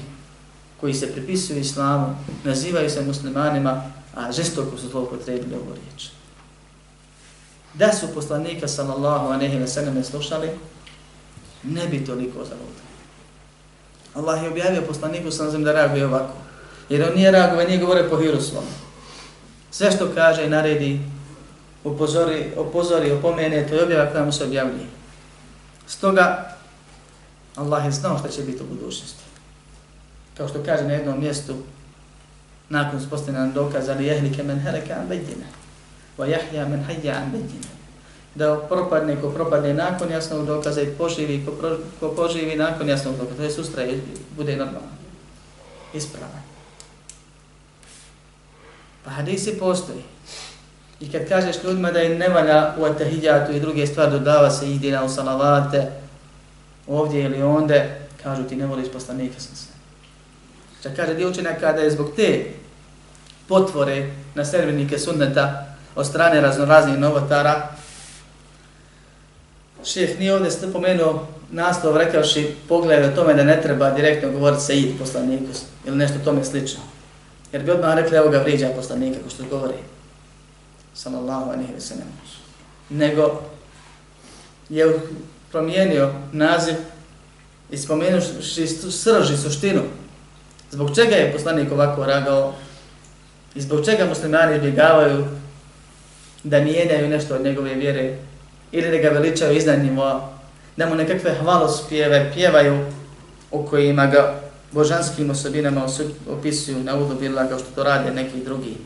koji 0.81 0.95
se 0.95 1.13
pripisuju 1.13 1.59
islamu, 1.59 2.17
nazivaju 2.45 2.91
se 2.91 3.03
muslimanima, 3.03 3.83
a 4.15 4.33
žestoko 4.33 4.79
su 4.79 4.91
toliko 4.91 5.15
ovu 5.15 5.75
riječ. 5.75 6.18
Da 7.79 7.93
su 7.93 8.07
poslanika 8.15 8.69
sallallahu 8.69 9.27
a 9.33 9.37
ve 9.37 9.91
ne 9.95 10.05
slušali, 10.05 10.51
ne 11.63 11.89
bi 11.89 12.05
toliko 12.05 12.45
zaludili. 12.45 12.89
Allah 14.15 14.43
je 14.43 14.51
objavio 14.51 14.83
poslaniku 14.83 15.31
sallallahu 15.31 15.65
da 15.65 15.73
reaguje 15.73 16.07
ovako. 16.07 16.33
Jer 16.89 17.09
on 17.09 17.15
nije 17.15 17.31
reaguje, 17.31 17.67
nije 17.67 17.79
govore 17.79 18.09
po 18.09 18.17
hiru 18.17 18.41
svom. 18.41 18.65
Sve 19.71 19.91
što 19.91 20.11
kaže 20.15 20.47
i 20.47 20.51
naredi, 20.51 21.01
upozori, 21.85 22.53
opozori, 22.57 23.13
opomene, 23.13 23.69
to 23.69 23.75
je 23.75 23.85
objava 23.85 24.11
koja 24.11 24.25
mu 24.25 24.33
se 24.33 24.45
objavljuje. 24.45 24.87
Stoga, 25.87 26.57
Allah 27.57 27.85
je 27.85 27.91
znao 27.91 28.19
što 28.19 28.29
će 28.29 28.43
biti 28.43 28.63
u 28.63 28.67
budućnosti. 28.67 29.23
Kao 30.37 30.49
što 30.49 30.63
kaže 30.65 30.85
na 30.85 30.93
jednom 30.93 31.21
mjestu, 31.21 31.55
nakon 32.69 33.01
spostavljena 33.01 33.53
dokaza 33.53 33.95
li 33.95 34.07
jehlike 34.07 34.43
men 34.43 34.61
heleke 34.61 34.93
an 34.93 35.09
wa 36.19 36.27
yahya 36.27 36.69
men 36.69 36.85
hayya 36.85 37.17
an 37.17 37.33
bayyina 37.33 37.79
Da 38.35 38.57
propadne 38.69 39.17
ko 39.21 39.31
propadne 39.31 39.75
nakon 39.75 40.11
jasnog 40.11 40.47
dokaza 40.47 40.83
i 40.83 40.95
poživi 40.99 41.45
ko, 41.47 41.53
pro, 41.53 41.79
ko 42.01 42.15
poživi 42.15 42.57
nakon 42.57 42.89
jasnog 42.89 43.17
dokaza. 43.17 43.37
To 43.37 43.43
je 43.43 43.51
sustra 43.51 43.85
i 43.85 44.01
bude 44.37 44.57
normalno. 44.57 44.95
Ispravan. 45.95 46.43
Pa 49.05 49.11
hadisi 49.11 49.59
postoji. 49.59 50.03
I 51.01 51.13
kad 51.13 51.29
kažeš 51.29 51.57
ljudima 51.65 51.91
da 51.91 51.99
je 51.99 52.19
nevalja 52.19 52.75
u 52.79 52.85
atahidjatu 52.85 53.53
i 53.53 53.61
druge 53.61 53.87
stvari 53.87 54.11
dodava 54.11 54.51
se 54.51 54.71
idina 54.71 55.05
u 55.05 55.09
salavate, 55.09 55.91
ovdje 56.87 57.25
ili 57.25 57.43
onde, 57.43 58.01
kažu 58.23 58.43
ti 58.43 58.57
ne 58.57 58.67
voliš 58.67 58.93
poslanika 58.93 59.41
sam 59.41 59.57
se. 59.57 59.69
Čak 60.83 60.97
kaže 60.97 61.15
dio 61.15 61.31
učenjaka 61.31 61.69
je 61.69 61.91
zbog 61.91 62.11
te 62.17 62.45
potvore 63.49 64.11
na 64.35 64.45
servinike 64.45 64.99
sunneta 64.99 65.68
od 65.99 66.07
strane 66.07 66.41
raznoraznih 66.41 66.99
novotara, 66.99 67.69
šef 69.85 70.19
nije 70.19 70.35
ovdje 70.35 70.51
spomenuo 70.51 71.27
naslov 71.51 71.97
rekavši 71.97 72.55
pogled 72.69 73.05
o 73.05 73.15
tome 73.15 73.35
da 73.35 73.45
ne 73.45 73.63
treba 73.63 73.91
direktno 73.91 74.31
govoriti 74.31 74.63
se 74.63 74.79
id 74.79 74.99
poslaniku 74.99 75.45
ili 75.87 75.97
nešto 75.97 76.19
tome 76.25 76.45
slično. 76.45 76.81
Jer 77.53 77.63
bi 77.63 77.71
odmah 77.71 77.95
rekli 77.95 78.17
evo 78.17 78.29
ga 78.29 78.39
vriđa 78.39 78.69
poslanika 78.77 79.19
ko 79.25 79.31
što 79.31 79.45
govori 79.51 79.75
sallallahu 80.95 81.51
alaihi 81.51 81.73
wa 81.73 81.81
sallam. 81.81 82.09
Nego 82.91 83.43
je 84.69 85.01
promijenio 85.51 86.13
naziv 86.33 86.75
i 87.71 87.79
spomenuo 87.79 88.21
srži 88.91 89.37
suštinu. 89.37 89.83
Zbog 90.71 90.95
čega 90.95 91.17
je 91.17 91.33
poslanik 91.33 91.73
ovako 91.73 92.05
ragao 92.05 92.55
i 93.55 93.61
zbog 93.61 93.85
čega 93.85 94.07
muslimani 94.07 94.57
izbjegavaju 94.57 95.27
da 96.45 96.61
mijenjaju 96.61 97.09
nešto 97.09 97.35
od 97.35 97.43
njegove 97.43 97.75
vjere 97.75 98.17
ili 98.73 98.91
da 98.91 98.97
ga 98.97 99.09
veličaju 99.09 99.57
iznad 99.57 99.79
nivoa, 99.79 100.31
da 100.77 100.89
mu 100.89 100.95
nekakve 100.95 101.35
hvalospjeve 101.35 102.33
pjevaju 102.35 102.87
u 103.51 103.67
kojima 103.67 104.07
ga 104.07 104.41
božanskim 104.73 105.31
osobinama 105.31 105.87
opisuju 106.29 106.85
na 106.85 106.97
udu 106.97 107.15
bila 107.15 107.49
kao 107.49 107.59
što 107.59 107.71
to 107.75 107.83
rade 107.83 108.11
neki 108.11 108.45
drugi 108.45 108.77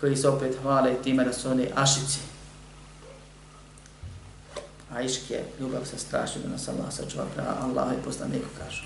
koji 0.00 0.16
se 0.16 0.28
opet 0.28 0.56
hvale 0.62 0.94
time 1.02 1.24
da 1.24 1.32
su 1.32 1.50
oni 1.50 1.68
ašici. 1.74 2.18
A 4.92 5.02
iške, 5.02 5.40
ljubav 5.60 5.84
se 5.84 5.98
straši 5.98 6.38
da 6.38 6.48
nas 6.48 6.68
Allah 6.68 6.92
sačuva 6.92 7.24
prema 7.34 7.56
Allah 7.62 7.92
i 7.92 8.04
poslaniku 8.04 8.46
kažu. 8.58 8.82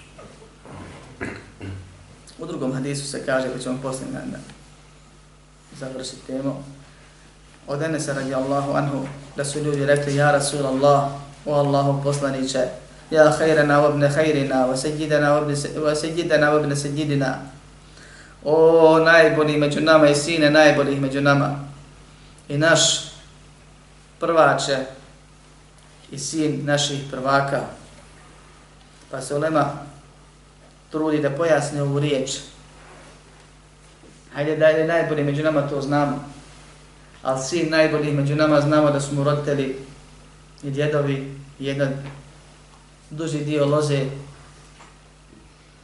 U 2.39 2.47
drugom 2.47 2.73
hadisu 2.73 3.07
se 3.07 3.27
kaže, 3.27 3.47
pa 3.47 3.53
koji 3.53 3.63
ćemo 3.63 3.79
poslije 3.83 4.13
na, 4.13 4.19
na 4.19 4.39
završiti 5.79 6.27
temu, 6.27 6.65
od 7.67 7.83
Enesa 7.83 8.13
radi 8.13 8.35
Allahu 8.35 8.73
anhu, 8.73 9.07
da 9.37 9.45
su 9.45 9.59
ljudi 9.59 9.87
rekli, 9.87 10.17
ja 10.17 10.33
Rasul 10.33 10.67
Allah, 10.67 11.11
o 11.47 11.55
Allahu 11.55 12.03
poslaniće, 12.03 12.69
ja 13.11 13.31
hajrana 13.39 13.87
obne 13.87 14.09
hajrina, 14.09 14.67
wa 14.67 14.77
sejidana 15.95 16.53
obne 16.55 16.77
sejidina, 16.77 17.39
o 18.45 18.99
najbolji 18.99 19.57
među 19.57 19.81
nama 19.81 20.09
i 20.09 20.15
sine 20.15 20.51
najboljih 20.51 21.01
među 21.01 21.21
nama. 21.21 21.61
I 22.49 22.59
naš 22.59 22.81
prvače 24.21 24.77
i 26.11 26.19
sin 26.19 26.65
naših 26.65 27.01
prvaka. 27.11 27.61
Pa 29.11 29.21
se 29.21 29.35
Ulema 29.35 29.71
trudi 30.91 31.21
da 31.21 31.31
pojasni 31.31 31.81
ovu 31.81 32.01
riječ. 32.01 32.31
Hajde 34.35 34.57
da 34.57 34.67
je 34.67 34.87
najbolji 34.87 35.25
među 35.25 35.43
nama, 35.43 35.69
to 35.69 35.81
znamo. 35.81 36.34
Ali 37.25 37.43
svi 37.43 37.63
najbolji 37.71 38.13
među 38.13 38.37
nama 38.37 38.61
znamo 38.61 38.91
da 38.91 39.01
su 39.01 39.15
mu 39.15 39.25
roditelji 39.25 39.75
i 40.63 40.71
djedovi 40.71 41.35
jedan 41.59 41.93
duži 43.11 43.45
dio 43.45 43.67
loze 43.67 44.01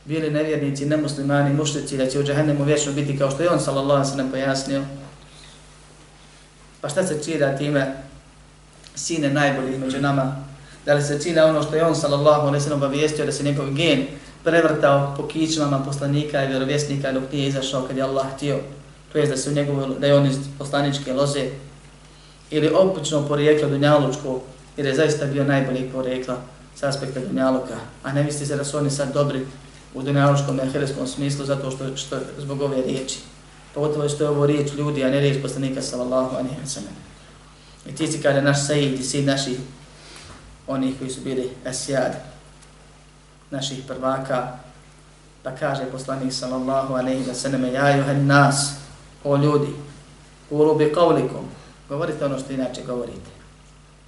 bili 0.05 0.31
nevjernici, 0.31 0.87
nemuslimani, 0.87 1.55
mušlici, 1.55 1.97
da 1.97 2.07
će 2.07 2.21
u 2.21 2.23
džahennemu 2.25 2.65
vječno 2.65 2.93
biti 2.93 3.19
kao 3.19 3.31
što 3.31 3.43
je 3.43 3.51
on, 3.51 3.61
sallallahu 3.61 4.11
sallam, 4.11 4.31
pojasnio. 4.31 4.85
Pa 6.81 6.89
šta 6.89 7.07
se 7.07 7.25
čira 7.25 7.57
time 7.57 7.95
sine 8.95 9.31
najbolji 9.31 9.79
među 9.79 10.01
nama? 10.01 10.37
Da 10.87 10.95
li 10.95 11.03
se 11.03 11.23
čira 11.23 11.45
ono 11.45 11.63
što 11.63 11.77
je 11.77 11.85
on, 11.85 11.97
sallallahu 11.97 12.61
sallam, 12.61 12.79
obavijestio 12.79 13.27
da 13.27 13.33
se 13.33 13.45
njegov 13.45 13.71
gen 13.71 14.07
prevrtao 14.45 15.15
po 15.17 15.29
kičmama 15.29 15.79
poslanika 15.79 16.45
i 16.45 16.49
vjerovjesnika 16.49 17.13
dok 17.13 17.33
nije 17.33 17.49
izašao 17.49 17.83
kad 17.83 17.97
je 17.97 18.03
Allah 18.03 18.27
htio, 18.37 18.61
to 19.13 19.19
je 19.19 19.27
da, 19.27 19.37
se 19.37 19.51
u 19.51 19.95
da 19.99 20.07
je 20.07 20.15
on 20.15 20.27
iz 20.27 20.37
poslaničke 20.59 21.13
loze, 21.13 21.51
ili 22.51 22.71
obično 22.75 23.29
porijekla 23.29 23.69
Dunjalučko, 23.69 24.41
jer 24.77 24.87
je 24.87 24.95
zaista 24.95 25.27
bio 25.27 25.45
najbolji 25.45 25.91
porijekla 25.93 26.37
s 26.77 26.83
aspekta 26.83 27.21
Dunjaluka, 27.21 27.77
a 28.03 28.13
ne 28.13 28.25
misli 28.25 28.47
se 28.47 28.57
da 28.57 28.65
su 28.65 28.79
oni 28.79 28.91
sad 28.91 29.13
dobri 29.15 29.47
u 29.95 30.03
dunjalučkom 30.03 30.59
i 30.59 30.63
ahireskom 30.63 31.07
smislu 31.07 31.45
zato 31.45 31.71
što, 31.71 31.97
što 31.97 32.19
zbog 32.39 32.63
ove 32.63 32.83
riječi. 32.83 33.19
Pogotovo 33.75 34.09
što 34.09 34.25
je 34.25 34.31
ovo 34.31 34.47
riječ 34.47 34.73
ljudi, 34.73 35.05
a 35.05 35.11
ne 35.11 35.21
riječ 35.21 35.43
poslanika 35.43 35.83
sallallahu 35.83 36.37
alaihi 36.37 36.57
wa 36.65 36.67
sallam. 36.67 36.95
I 37.87 37.95
ti 37.95 38.07
si 38.07 38.23
kada 38.23 38.41
naš 38.41 38.67
sejid 38.67 39.01
i 39.01 39.03
sin 39.03 39.27
naših, 39.27 39.59
onih 40.67 40.95
koji 40.99 41.11
su 41.11 41.21
bili 41.21 41.51
esijad, 41.65 42.13
naših 43.51 43.79
prvaka, 43.87 44.59
pa 45.43 45.51
kaže 45.51 45.85
poslanik 45.93 46.33
sallallahu 46.33 46.95
alaihi 46.95 47.25
wa 47.25 47.35
sallam, 47.35 47.65
ja 47.65 47.97
juhen 47.97 48.27
nas, 48.27 48.73
o 49.25 49.37
ljudi, 49.37 49.73
ulu 50.51 50.75
bi 50.75 50.93
qavlikum, 50.95 51.45
govorite 51.89 52.25
ono 52.25 52.39
što 52.39 52.53
inače 52.53 52.83
govorite, 52.87 53.31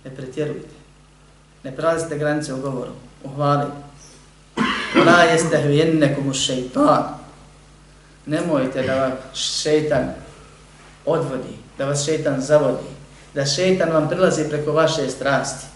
ne 0.05 0.17
pretjerujte, 0.17 0.75
ne 1.65 1.77
prelazite 1.77 2.19
granice 2.19 2.55
u 2.55 2.61
govoru, 2.61 2.93
u 3.25 3.29
hvali, 3.29 3.67
La 4.95 5.23
jestehvijennekum 5.23 6.29
u 6.29 6.35
šeitan. 6.35 7.05
Nemojte 8.27 8.83
da 8.83 8.95
vas 8.95 9.39
šeitan 9.39 10.09
odvodi, 11.07 11.57
da 11.79 11.87
vas 11.87 12.05
šeitan 12.05 12.41
zavodi, 12.41 12.89
da 13.35 13.47
šeitan 13.47 13.93
vam 13.93 14.09
prilazi 14.09 14.49
preko 14.49 14.73
vaše 14.73 15.11
strasti. 15.11 15.67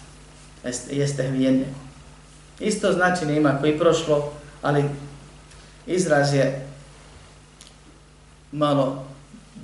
Jestehvijennekum. 0.90 1.74
Isto 2.60 2.92
značenje 2.92 3.36
ima 3.36 3.58
koji 3.60 3.78
prošlo, 3.78 4.32
ali 4.62 4.84
izraz 5.86 6.34
je 6.34 6.66
malo 8.52 9.05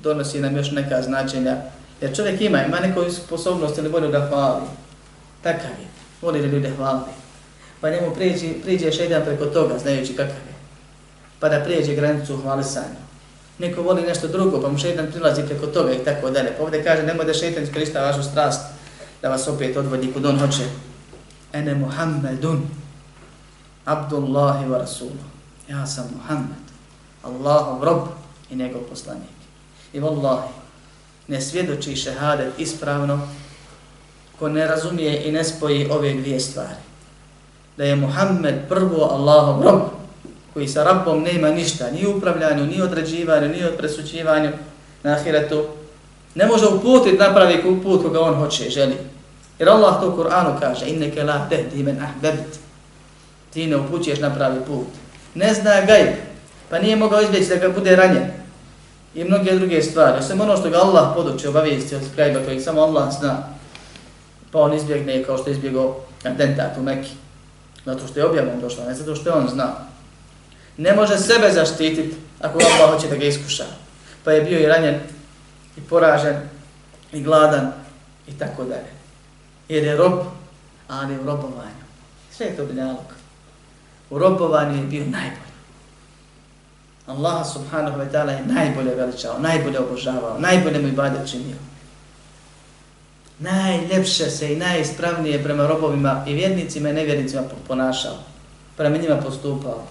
donosi 0.02 0.40
nam 0.40 0.56
još 0.56 0.70
neka 0.70 1.02
značenja. 1.02 1.56
Jer 2.00 2.16
čovjek 2.16 2.40
ima, 2.40 2.64
ima 2.64 2.80
neku 2.80 3.10
sposobnost 3.10 3.78
ili 3.78 3.88
volju 3.88 4.08
da 4.08 4.26
hvali. 4.26 4.62
Takav 5.42 5.70
je. 5.80 5.88
Voli 6.22 6.40
da 6.40 6.46
ljude 6.46 6.70
hvali. 6.76 7.12
Pa 7.80 7.90
njemu 7.90 8.14
priđe, 8.14 8.52
priđe 8.62 8.86
jedan 8.86 9.22
preko 9.24 9.46
toga, 9.46 9.78
znajući 9.78 10.12
kakav 10.12 10.36
je. 10.48 10.54
Pa 11.40 11.48
da 11.48 11.64
prijeđe 11.64 11.94
granicu 11.94 12.36
hvalisanja. 12.36 13.02
Neko 13.58 13.82
voli 13.82 14.02
nešto 14.02 14.28
drugo, 14.28 14.60
pa 14.60 14.68
mu 14.68 14.78
šeitan 14.78 15.06
prilazi 15.10 15.42
preko 15.42 15.66
toga 15.66 15.92
i 15.92 16.04
tako 16.04 16.30
dalje. 16.30 16.52
Pa 16.56 16.62
ovdje 16.62 16.84
kaže, 16.84 17.02
nemoj 17.02 17.24
da 17.24 17.34
šeitan 17.34 17.62
iskorista 17.62 18.02
vašu 18.02 18.22
strast, 18.22 18.60
da 19.22 19.28
vas 19.28 19.48
opet 19.48 19.76
odvodi 19.76 20.12
kud 20.12 20.26
on 20.26 20.38
hoće. 20.38 20.62
Ene 21.52 21.74
Muhammedun, 21.74 22.62
Abdullahi 23.84 24.66
wa 24.66 24.78
Rasuluh. 24.78 25.22
Ja 25.68 25.86
sam 25.86 26.10
Muhammed, 26.16 26.64
Allahov 27.22 27.84
rob 27.84 28.08
i 28.50 28.56
njegov 28.56 28.82
poslanik. 28.82 29.41
I 29.92 30.00
vallahi, 30.00 30.48
ne 31.28 31.40
svjedoči 31.40 31.96
šehadet 31.96 32.58
ispravno 32.58 33.28
ko 34.38 34.48
ne 34.48 34.66
razumije 34.66 35.22
i 35.24 35.32
ne 35.32 35.44
spoji 35.44 35.88
ove 35.90 36.12
dvije 36.12 36.40
stvari. 36.40 36.82
Da 37.76 37.84
je 37.84 37.96
Muhammed 37.96 38.54
prvo 38.68 39.04
Allahov 39.04 39.62
rob, 39.62 39.80
koji 40.54 40.68
sa 40.68 40.84
Rabbom 40.84 41.22
nema 41.22 41.50
ništa, 41.50 41.90
ni 41.90 42.06
upravljanju, 42.06 42.66
ni 42.66 42.82
određivanju, 42.82 43.48
ni 43.48 43.64
od 43.64 43.76
presućivanju 43.76 44.50
na 45.02 45.12
ahiretu, 45.12 45.64
ne 46.34 46.46
može 46.46 46.66
uputiti 46.66 47.18
napravi 47.18 47.62
put 47.82 48.02
koga 48.02 48.20
on 48.20 48.34
hoće, 48.34 48.70
želi. 48.70 48.96
Jer 49.58 49.68
Allah 49.68 50.00
to 50.00 50.08
u 50.08 50.16
Kur'anu 50.16 50.60
kaže, 50.60 50.86
inneke 50.86 51.22
la 51.22 51.48
tehdi 51.48 51.82
men 51.82 52.02
ahbebit. 52.02 52.58
Ti 53.52 53.66
ne 53.66 53.76
upućuješ 53.76 54.20
na 54.20 54.34
pravi 54.34 54.60
put. 54.66 54.86
Ne 55.34 55.54
zna 55.54 55.80
gajb, 55.86 56.08
pa 56.70 56.78
nije 56.78 56.96
mogao 56.96 57.22
izbjeći 57.22 57.48
da 57.48 57.56
ga 57.56 57.68
bude 57.68 57.96
ranjen. 57.96 58.41
I 59.14 59.24
mnoge 59.24 59.54
druge 59.54 59.82
stvari. 59.82 60.18
Osim 60.18 60.40
ono 60.40 60.56
što 60.56 60.70
ga 60.70 60.78
Allah 60.78 61.12
podučio, 61.14 61.50
obavijesti 61.50 61.94
od 61.94 62.02
gajba 62.16 62.40
kojeg 62.44 62.62
samo 62.62 62.80
Allah 62.80 63.12
zna, 63.20 63.42
pa 64.50 64.60
on 64.60 64.74
izbjegne 64.74 65.24
kao 65.24 65.38
što 65.38 65.50
je 65.50 65.52
izbjegao 65.52 66.00
atentat 66.24 66.78
u 66.78 66.82
Mekki. 66.82 67.10
Zato 67.84 68.06
što 68.06 68.20
je 68.20 68.26
objavom 68.26 68.60
došla, 68.60 68.84
ne 68.84 68.94
zato 68.94 69.14
što 69.14 69.30
je 69.30 69.34
on 69.34 69.48
zna. 69.48 69.74
Ne 70.76 70.92
može 70.94 71.18
sebe 71.18 71.52
zaštititi 71.52 72.16
ako 72.40 72.58
Allah 72.58 72.94
hoće 72.94 73.08
da 73.08 73.16
ga 73.16 73.24
iskuša. 73.24 73.64
Pa 74.24 74.32
je 74.32 74.42
bio 74.42 74.58
i 74.58 74.66
ranjen, 74.66 75.00
i 75.76 75.80
poražen, 75.80 76.36
i 77.12 77.22
gladan, 77.22 77.72
i 78.28 78.38
tako 78.38 78.64
dalje. 78.64 78.92
Jer 79.68 79.84
je 79.84 79.96
rob, 79.96 80.20
ali 80.88 81.18
u 81.18 81.26
robovanju. 81.26 81.82
Sve 82.30 82.46
je 82.46 82.56
to 82.56 82.64
biljalog. 82.64 83.14
U 84.10 84.18
robovanju 84.18 84.76
je 84.76 84.86
bio 84.86 85.04
najbolji. 85.04 85.51
Allah 87.06 87.46
subhanahu 87.46 87.98
wa 87.98 88.06
ta'ala 88.12 88.32
je 88.32 88.46
najbolje 88.46 88.94
veličao, 88.94 89.38
najbolje 89.38 89.78
obožavao, 89.78 90.38
najbolje 90.38 90.78
mu 90.78 90.88
ibadje 90.88 91.26
činio. 91.26 91.56
Najljepše 93.38 94.30
se 94.30 94.52
i 94.52 94.56
najispravnije 94.56 95.42
prema 95.42 95.66
robovima 95.66 96.24
i 96.26 96.34
vjernicima 96.34 96.90
i 96.90 96.92
nevjernicima 96.92 97.42
ponašao. 97.68 98.16
Prema 98.76 98.96
njima 98.96 99.16
postupao. 99.16 99.82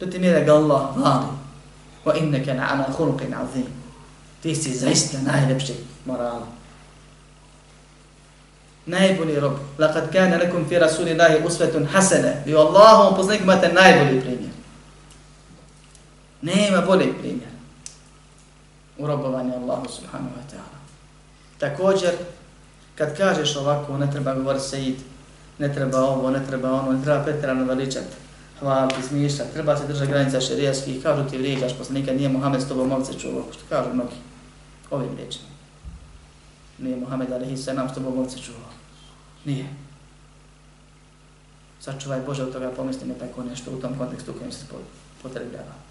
Do 0.00 0.06
ti 0.06 0.18
mjere 0.18 0.44
ga 0.44 0.54
Allah 0.54 0.96
vali. 0.96 1.26
Wa 2.04 2.18
inneke 2.18 2.54
na'ana 2.54 2.84
hulukin 2.96 3.34
azim. 3.34 3.66
Ti 4.42 4.54
si 4.54 4.74
zaista 4.74 5.18
najljepši 5.26 5.74
morala. 6.04 6.46
Najbolji 8.86 9.40
rob. 9.40 9.52
Laqad 9.78 10.12
kane 10.12 10.38
lakum 10.38 10.68
fi 10.68 10.78
rasulillahi 10.78 11.46
usvetun 11.46 11.86
hasana. 11.86 12.32
I 12.46 12.54
Allahom 12.54 13.16
poslanik 13.16 13.42
imate 13.42 13.72
najbolji 13.72 14.20
primjer. 14.20 14.47
Nema 16.42 16.80
bolji 16.86 17.14
primjera 17.20 17.58
U 18.98 19.06
robovanju 19.06 19.54
Allahu 19.54 19.88
subhanahu 19.88 20.34
wa 20.36 20.54
ta'ala. 20.54 20.78
Također, 21.58 22.10
kad 22.94 23.16
kažeš 23.16 23.56
ovako, 23.56 23.98
ne 23.98 24.10
treba 24.10 24.34
govoriti 24.34 24.64
sejid, 24.64 24.96
ne 25.58 25.74
treba 25.74 25.98
ovo, 25.98 26.30
ne 26.30 26.46
treba 26.46 26.72
ono, 26.72 26.92
ne 26.92 27.02
treba 27.04 27.24
pretjerano 27.24 27.64
veličati 27.64 28.16
hvaliti, 28.60 29.02
smišljati, 29.02 29.52
treba 29.52 29.76
se 29.76 29.86
držati 29.86 30.10
granica 30.10 30.40
šerijaskih, 30.40 31.02
kažu 31.02 31.30
ti 31.30 31.38
vrijeđaš, 31.38 31.78
poslanika 31.78 32.12
nije 32.12 32.28
Muhammed 32.28 32.62
s 32.62 32.68
tobom 32.68 32.92
ovce 32.92 33.18
čuvao, 33.18 33.44
što 33.52 33.62
kažu 33.68 33.94
mnogi, 33.94 34.16
ovim 34.90 35.16
riječima. 35.16 35.48
Nije 36.78 36.96
Muhammed 36.96 37.32
alihi 37.32 37.56
sallam 37.56 37.76
nam 37.76 37.88
s 37.88 37.94
tobom 37.94 38.18
ovce 38.18 38.38
čuvao. 38.38 38.70
Nije. 39.44 39.66
Sačuvaj 41.80 42.20
Bože 42.20 42.42
od 42.42 42.52
toga 42.52 42.70
pomisli 42.70 43.08
ne 43.08 43.14
tako 43.14 43.42
nešto 43.42 43.70
u 43.70 43.80
tom 43.80 43.98
kontekstu 43.98 44.30
u 44.30 44.34
kojem 44.34 44.52
se 44.52 44.64
potrebljava. 45.22 45.87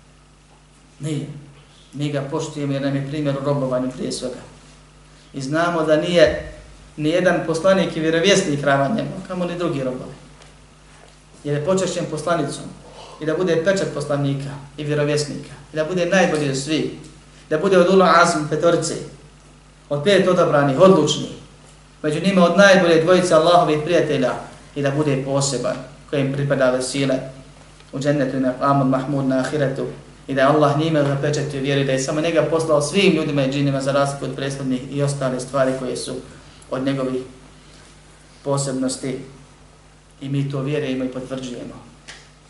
Ne, 0.99 1.19
Mi 1.93 2.12
ga 2.12 2.21
poštujemo 2.31 2.73
jer 2.73 2.81
nam 2.81 2.95
je 2.95 3.07
primjer 3.07 3.36
u 3.41 3.45
robovanju 3.45 3.91
prije 3.91 4.12
svega. 4.12 4.41
I 5.33 5.41
znamo 5.41 5.83
da 5.83 5.95
nije 6.01 6.53
ni 6.97 7.10
jedan 7.10 7.43
poslanik 7.45 7.97
i 7.97 7.99
vjerovjesnik 7.99 8.63
ravan 8.63 8.95
njemu, 8.95 9.12
kamo 9.27 9.45
ni 9.45 9.57
drugi 9.57 9.83
robovi 9.83 10.17
jer 11.43 11.55
je 11.55 11.65
počešćen 11.65 12.05
poslanicom 12.12 12.63
i 13.21 13.25
da 13.25 13.38
bude 13.38 13.63
pečat 13.65 13.88
poslanika 13.93 14.49
i 14.77 14.83
vjerovjesnika 14.83 15.53
i 15.73 15.75
da 15.75 15.86
bude 15.86 16.05
najbolji 16.05 16.49
od 16.49 16.57
svi, 16.57 16.99
da 17.49 17.57
bude 17.57 17.77
od 17.77 17.93
Ula 17.93 18.13
Azm 18.21 18.49
petorci, 18.49 18.93
od 19.89 20.03
pet 20.03 20.27
odabranih, 20.27 20.79
odlučnih, 20.79 21.29
među 22.03 22.19
njima 22.21 22.45
od 22.45 22.57
najbolje 22.57 23.03
dvojice 23.03 23.33
Allahovih 23.33 23.79
prijatelja 23.83 24.33
i 24.75 24.81
da 24.81 24.91
bude 24.91 25.23
poseban 25.25 25.75
kojim 26.10 26.33
pripada 26.33 26.71
vesile 26.71 27.15
u 27.91 27.99
džennetu 27.99 28.39
na 28.39 28.53
Amud 28.62 28.88
Mahmud 28.88 29.25
na 29.25 29.39
Ahiretu 29.39 29.86
i 30.28 30.34
da 30.34 30.42
je 30.42 30.48
Allah 30.48 30.80
njime 30.80 31.04
zapečatio 31.04 31.62
vjeri 31.62 31.84
da 31.84 31.92
je 31.92 32.00
samo 32.00 32.22
njega 32.22 32.48
poslao 32.52 32.82
svim 32.82 33.16
ljudima 33.16 33.46
i 33.46 33.52
džinima 33.52 33.82
za 33.82 33.92
razliku 33.92 34.26
od 34.26 34.36
prethodnih 34.36 34.82
i 34.92 35.04
ostale 35.04 35.40
stvari 35.40 35.72
koje 35.80 35.98
su 35.98 36.13
od 36.72 36.86
njegovih 36.86 37.22
posebnosti 38.44 39.20
I 40.22 40.30
mi 40.30 40.52
to 40.52 40.62
vjerujemo 40.62 41.04
i 41.04 41.12
potvrđujemo. 41.12 41.74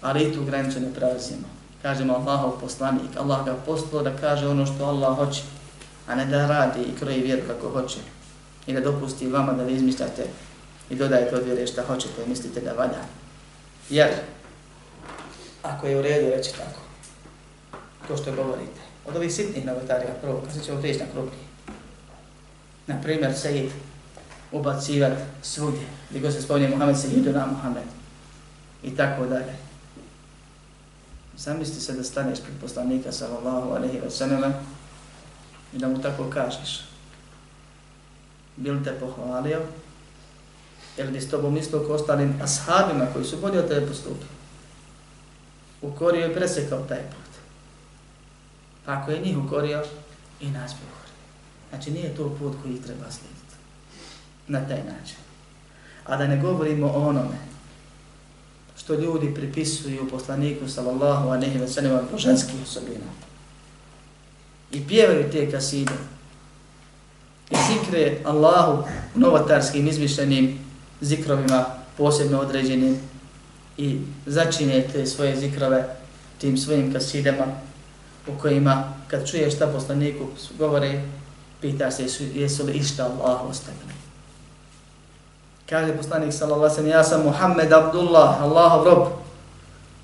Ali 0.01 0.23
i 0.23 0.33
tu 0.33 0.43
granicu 0.45 0.79
ne 0.79 0.93
prelazimo. 0.93 1.47
Kažemo 1.81 2.13
Allahov 2.13 2.59
poslanik, 2.61 3.17
Allah 3.17 3.45
ga 3.45 3.55
poslao 3.65 4.03
da 4.03 4.17
kaže 4.17 4.47
ono 4.47 4.65
što 4.65 4.85
Allah 4.85 5.15
hoće, 5.15 5.41
a 6.07 6.15
ne 6.15 6.25
da 6.25 6.47
radi 6.47 6.79
i 6.81 6.99
kroji 6.99 7.21
vjeru 7.21 7.41
kako 7.47 7.69
hoće. 7.69 7.99
I 8.67 8.73
da 8.73 8.79
dopusti 8.79 9.27
vama 9.27 9.53
da 9.53 9.63
vi 9.63 9.73
izmišljate 9.73 10.25
i 10.89 10.95
dodajete 10.95 11.35
od 11.35 11.45
vjere 11.45 11.67
šta 11.67 11.83
hoćete 11.87 12.23
i 12.25 12.29
mislite 12.29 12.61
da 12.61 12.71
valja. 12.71 13.03
Jer, 13.89 14.09
ako 15.63 15.87
je 15.87 15.99
u 15.99 16.01
redu 16.01 16.29
reći 16.29 16.51
tako, 16.51 16.79
to 18.07 18.17
što 18.17 18.35
govorite, 18.35 18.81
od 19.05 19.15
ovih 19.15 19.33
sitnih 19.33 19.65
novotarija 19.65 20.13
prvo, 20.21 20.41
kad 20.41 20.53
se 20.53 20.63
ćemo 20.63 20.79
prijeći 20.79 20.99
na 20.99 21.05
krupnije. 21.13 21.43
Naprimjer, 22.87 23.33
Sejid, 23.37 23.71
ubacivati 24.51 25.21
svugdje. 25.41 25.87
Gdje 26.09 26.31
se 26.31 26.41
spominje 26.41 26.69
Muhammed 26.69 26.99
se 26.99 27.07
na 27.07 27.45
Muhammed. 27.45 27.83
I 28.83 28.95
tako 28.95 29.25
dalje. 29.25 29.55
Zamisli 31.37 31.81
se 31.81 31.93
da 31.93 32.03
staneš 32.03 32.39
pred 32.39 32.55
poslanika 32.61 33.11
sallallahu 33.11 33.69
alaihi 33.69 33.99
wa 33.99 34.09
sallam 34.09 34.53
i 35.73 35.77
da 35.77 35.87
mu 35.87 36.01
tako 36.01 36.29
kažeš. 36.29 36.85
Bil 38.55 38.83
te 38.83 38.91
pohvalio 38.99 39.61
ili 40.97 41.11
bi 41.11 41.21
s 41.21 41.29
tobom 41.29 41.53
mislio 41.53 41.83
ko 41.87 41.93
ostalim 41.93 42.41
ashabima 42.43 43.05
koji 43.13 43.25
su 43.25 43.37
bolje 43.37 43.59
od 43.59 43.67
tebe 43.67 43.87
postupili. 43.87 44.29
Ukorio 45.81 46.31
i 46.31 46.33
presekao 46.33 46.79
taj 46.79 47.01
put. 47.01 47.26
Pa 48.87 48.93
ako 48.93 49.11
je 49.11 49.21
njih 49.21 49.37
ukorio, 49.37 49.83
i 50.41 50.47
nas 50.49 50.71
bi 50.71 50.79
ukorio. 50.91 51.15
Znači 51.69 51.91
nije 51.91 52.15
to 52.15 52.35
put 52.39 52.53
koji 52.63 52.81
treba 52.81 53.11
slijediti 53.11 53.55
na 54.47 54.67
taj 54.67 54.77
način. 54.77 55.17
A 56.05 56.17
da 56.17 56.27
ne 56.27 56.37
govorimo 56.37 56.87
o 56.87 57.07
onome 57.09 57.37
što 58.77 58.93
ljudi 58.93 59.33
pripisuju 59.33 60.09
poslaniku 60.09 60.69
sallallahu 60.69 61.29
aleyhi 61.29 61.59
ve 61.59 61.67
sallam 61.67 62.07
po 62.11 62.17
ženskih 62.17 62.55
osobina. 62.63 63.05
I 64.71 64.87
pjevaju 64.87 65.31
te 65.31 65.51
kaside. 65.51 65.93
I 67.49 67.55
zikre 67.55 68.17
Allahu 68.25 68.83
novotarskim 69.15 69.87
izmišljenim 69.87 70.59
zikrovima 71.01 71.65
posebno 71.97 72.39
određenim 72.39 72.97
i 73.77 73.99
začine 74.25 74.87
te 74.93 75.05
svoje 75.05 75.39
zikrove 75.39 75.95
tim 76.37 76.57
svojim 76.57 76.93
kasidama 76.93 77.66
u 78.27 78.41
kojima 78.41 78.93
kad 79.07 79.29
čuješ 79.29 79.55
šta 79.55 79.67
poslaniku 79.67 80.27
govore, 80.57 81.01
pitaš 81.61 81.93
se 81.93 82.05
jesu 82.33 82.65
li 82.65 82.73
išta 82.73 83.05
Allah 83.05 83.49
ostavili. 83.49 83.93
Kaže 85.69 85.97
poslanik 85.97 86.33
sallallahu 86.33 86.73
alejhi 86.73 86.83
ve 86.83 86.89
Ja 86.89 87.03
sam 87.03 87.23
Muhammed 87.23 87.73
Abdullah, 87.73 88.41
Allahov 88.41 88.85
rob, 88.85 89.07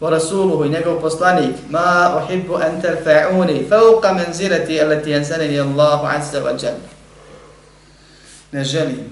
wa 0.01 0.09
rasuluhu, 0.09 0.65
njegov 0.65 1.01
poslanik. 1.01 1.55
Ma 1.69 2.17
uhibbu 2.17 2.55
an 2.55 2.81
tarfa'uni 2.81 3.65
fawqa 3.69 4.13
manzilati 4.13 4.81
allati 4.81 5.15
anzalani 5.15 5.59
Allahu 5.59 6.05
azza 6.05 6.39
wa 6.39 6.51
jalla. 6.63 6.89
Ne 8.51 8.63
želim, 8.63 9.05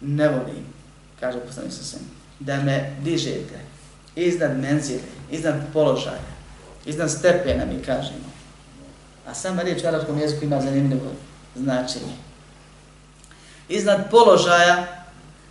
ne 0.00 0.28
volim, 0.28 0.66
kaže 1.20 1.38
poslanik 1.38 1.72
sallallahu 1.72 2.14
da 2.40 2.56
me 2.62 2.96
dižete 3.02 3.64
iznad 4.16 4.58
menzile, 4.58 5.02
iznad 5.30 5.54
položaja, 5.72 6.34
iznad 6.86 7.10
stepena, 7.10 7.64
mi 7.64 7.82
kažemo. 7.82 8.33
A 9.26 9.34
sama 9.34 9.62
riječ 9.62 9.84
u 9.84 9.86
arabskom 9.86 10.18
jeziku 10.18 10.44
ima 10.44 10.60
zanimljivo 10.60 11.10
značenje. 11.54 12.12
Iznad 13.68 14.10
položaja 14.10 14.86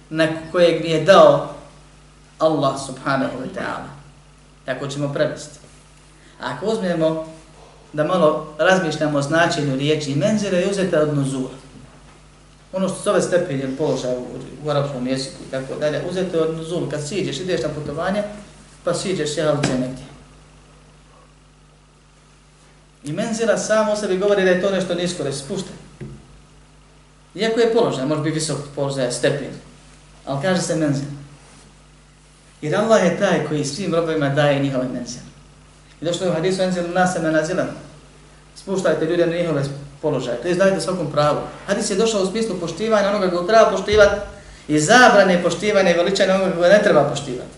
na 0.09 0.27
kojeg 0.51 0.83
mi 0.83 0.89
je 0.89 1.03
dao 1.03 1.55
Allah 2.39 2.75
subhanahu 2.85 3.37
wa 3.37 3.47
ta'ala. 3.55 3.89
Tako 4.65 4.87
ćemo 4.87 5.13
prevesti. 5.13 5.59
Ako 6.41 6.65
uzmemo 6.65 7.25
da 7.93 8.03
malo 8.03 8.55
razmišljamo 8.57 9.17
o 9.17 9.21
značenju 9.21 9.75
riječi 9.75 10.15
menzira 10.15 10.57
je 10.57 10.69
uzeta 10.71 10.99
od 10.99 11.17
nuzula. 11.17 11.49
Ono 12.73 12.87
što 12.87 12.97
zove 13.03 13.21
stepen 13.21 13.59
ili 13.59 13.75
položaj 13.75 14.15
u, 14.15 14.25
u 14.65 14.69
arapskom 14.69 15.07
jeziku 15.07 15.35
i 15.47 15.51
tako 15.51 15.79
dalje, 15.79 16.03
uzete 16.09 16.41
od 16.41 16.57
nuzula. 16.57 16.89
Kad 16.89 17.07
siđeš, 17.07 17.39
ideš 17.39 17.61
na 17.61 17.69
putovanje, 17.69 18.23
pa 18.83 18.93
siđeš 18.93 19.37
jehalice 19.37 19.79
negdje. 19.79 20.12
I 23.03 23.11
menzila 23.11 23.57
samo 23.57 23.91
o 23.91 23.95
sebi 23.95 24.17
govori 24.17 24.43
da 24.43 24.49
je 24.49 24.61
to 24.61 24.71
nešto 24.71 24.95
nisko, 24.95 25.23
da 25.23 25.29
je 25.29 25.35
spušten. 25.35 25.75
Iako 27.35 27.59
je 27.59 27.73
položaj, 27.73 28.05
može 28.05 28.21
biti 28.21 28.35
visok 28.35 28.57
položaj, 28.75 29.11
stepen. 29.11 29.51
Ali 30.25 30.41
kaže 30.41 30.61
se 30.61 30.75
menzila. 30.75 31.11
Jer 32.61 32.75
Allah 32.75 33.03
je 33.03 33.19
taj 33.19 33.45
koji 33.47 33.65
svim 33.65 33.95
robovima 33.95 34.29
daje 34.29 34.59
njihove 34.59 34.87
menzile. 34.93 35.25
I 36.01 36.05
došlo 36.05 36.25
je 36.25 36.31
u 36.31 36.33
hadisu 36.33 36.57
menzir 36.57 36.89
nas 36.89 37.13
se 37.13 37.19
menazila. 37.19 37.65
Spuštajte 38.55 39.05
ljude 39.05 39.25
na 39.25 39.35
njihove 39.35 39.63
položaje. 40.01 40.41
To 40.41 40.47
je 40.47 40.55
dajte 40.55 40.81
svakom 40.81 41.11
pravu. 41.11 41.39
Hadis 41.67 41.89
je 41.89 41.95
došao 41.95 42.21
u 42.21 42.25
smislu 42.25 42.59
poštivanja 42.59 43.09
onoga 43.09 43.29
koga 43.29 43.47
treba 43.47 43.71
poštivati 43.71 44.15
i 44.67 44.79
zabrane 44.79 45.43
poštivanja 45.43 45.91
i 45.91 45.97
veličanja 45.97 46.35
onoga 46.35 46.51
koga 46.51 46.67
ne 46.67 46.83
treba 46.83 47.03
poštivati. 47.03 47.55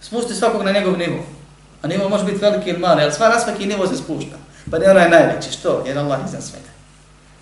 Spušti 0.00 0.34
svakog 0.34 0.62
na 0.62 0.72
njegov 0.72 0.98
nivo. 0.98 1.24
A 1.82 1.86
nivo 1.88 2.08
može 2.08 2.24
biti 2.24 2.38
veliki 2.38 2.70
ili 2.70 2.78
mali, 2.78 3.02
ali 3.02 3.12
sva 3.12 3.28
na 3.28 3.40
svaki 3.40 3.66
nivo 3.66 3.86
se 3.86 3.96
spušta. 3.96 4.36
Pa 4.72 4.78
ne 4.78 4.90
onaj 4.90 5.10
najveći. 5.10 5.52
Što? 5.52 5.84
Jer 5.86 5.98
Allah 5.98 6.20
iznad 6.26 6.42
svega. 6.42 6.72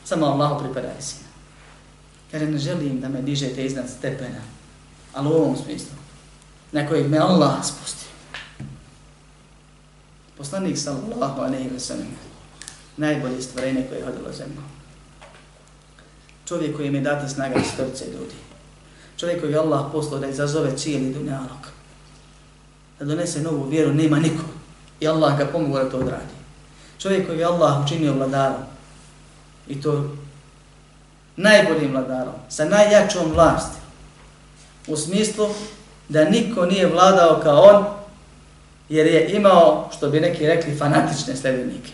Samo 0.05 0.27
Allahu 0.27 0.65
pripada 0.65 0.89
visina. 0.97 1.29
Kaže, 2.31 2.47
ne 2.47 2.59
želim 2.59 3.01
da 3.01 3.09
me 3.09 3.23
dižete 3.23 3.65
iznad 3.65 3.85
stepena, 3.99 4.41
ali 5.15 5.29
u 5.29 5.33
ovom 5.33 5.57
smislu, 5.57 5.95
na 6.73 6.89
kojeg 6.89 7.11
me 7.11 7.19
Allah 7.19 7.65
spusti. 7.65 8.07
Poslanik 10.39 10.79
sallallahu 10.79 11.41
alaihi 11.41 11.71
wa 11.71 11.79
sallam, 11.79 12.17
najbolje 12.97 13.43
stvorenje 13.43 13.87
koje 13.89 13.99
je 13.99 14.05
hodilo 14.05 14.33
zemljom. 14.33 14.65
Čovjek 16.49 16.77
koji 16.77 16.91
mi 16.91 16.99
je 16.99 17.03
data 17.03 17.29
snaga 17.29 17.61
iz 17.61 17.67
storice 17.75 18.05
ljudi. 18.05 18.35
Čovjek 19.17 19.41
koji 19.41 19.53
je 19.53 19.59
Allah 19.59 19.87
poslao 19.93 20.21
da 20.21 20.27
izazove 20.27 20.77
cijeli 20.77 21.15
dunjalog. 21.15 21.69
Da 22.99 23.05
donese 23.05 23.43
novu 23.43 23.69
vjeru, 23.69 23.95
nema 23.95 24.19
niko. 24.19 24.45
I 25.01 25.09
Allah 25.09 25.39
ga 25.39 25.47
pomogu 25.47 25.79
da 25.79 25.91
to 25.91 25.97
odradi. 25.97 26.40
Čovjek 27.03 27.27
koji 27.27 27.39
je 27.39 27.45
Allah 27.45 27.85
učinio 27.85 28.13
vladarom. 28.13 28.63
I 29.69 29.83
to 29.83 30.11
najboljim 31.37 31.91
vladarom, 31.91 32.35
sa 32.49 32.65
najjačom 32.65 33.33
vlasti. 33.33 33.79
U 34.87 34.97
smislu 34.97 35.49
da 36.09 36.25
niko 36.25 36.67
nije 36.67 36.87
vladao 36.87 37.41
kao 37.43 37.63
on, 37.63 37.85
jer 38.89 39.07
je 39.07 39.31
imao, 39.31 39.91
što 39.97 40.11
bi 40.11 40.21
neki 40.21 40.47
rekli, 40.47 40.77
fanatične 40.79 41.37
sledbenike. 41.37 41.93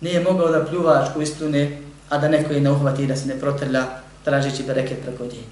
Nije 0.00 0.20
mogao 0.20 0.48
da 0.48 0.64
pljuvačku 0.64 1.22
ispune, 1.22 1.78
a 2.08 2.18
da 2.18 2.28
neko 2.28 2.52
je 2.52 2.60
ne 2.60 2.70
uhvati 2.70 3.06
da 3.06 3.16
se 3.16 3.26
ne 3.26 3.40
protrlja, 3.40 3.84
tražići 4.24 4.62
bereket 4.62 5.02
preko 5.02 5.24
dje. 5.24 5.42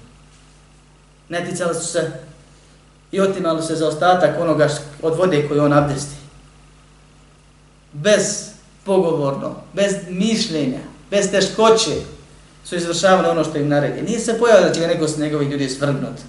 Neticali 1.29 1.75
su 1.75 1.85
se 1.85 2.11
i 3.11 3.21
otimali 3.21 3.63
se 3.63 3.75
za 3.75 3.87
ostatak 3.87 4.39
onoga 4.39 4.67
od 5.01 5.15
vode 5.17 5.47
koju 5.47 5.63
on 5.63 5.73
abdesti. 5.73 6.20
Bez 7.93 8.51
pogovorno, 8.85 9.55
bez 9.73 9.93
mišljenja, 10.09 10.79
bez 11.11 11.31
teškoće, 11.31 11.95
su 12.65 12.75
izvršavali 12.75 13.27
ono 13.27 13.43
što 13.43 13.57
im 13.57 13.67
naredi. 13.67 14.01
Nije 14.01 14.19
se 14.19 14.39
pojavio 14.39 14.67
da 14.67 14.73
će 14.73 14.87
neko 14.87 15.07
s 15.07 15.17
njegovih 15.17 15.49
ljudi 15.49 15.69
svrgnut, 15.69 16.19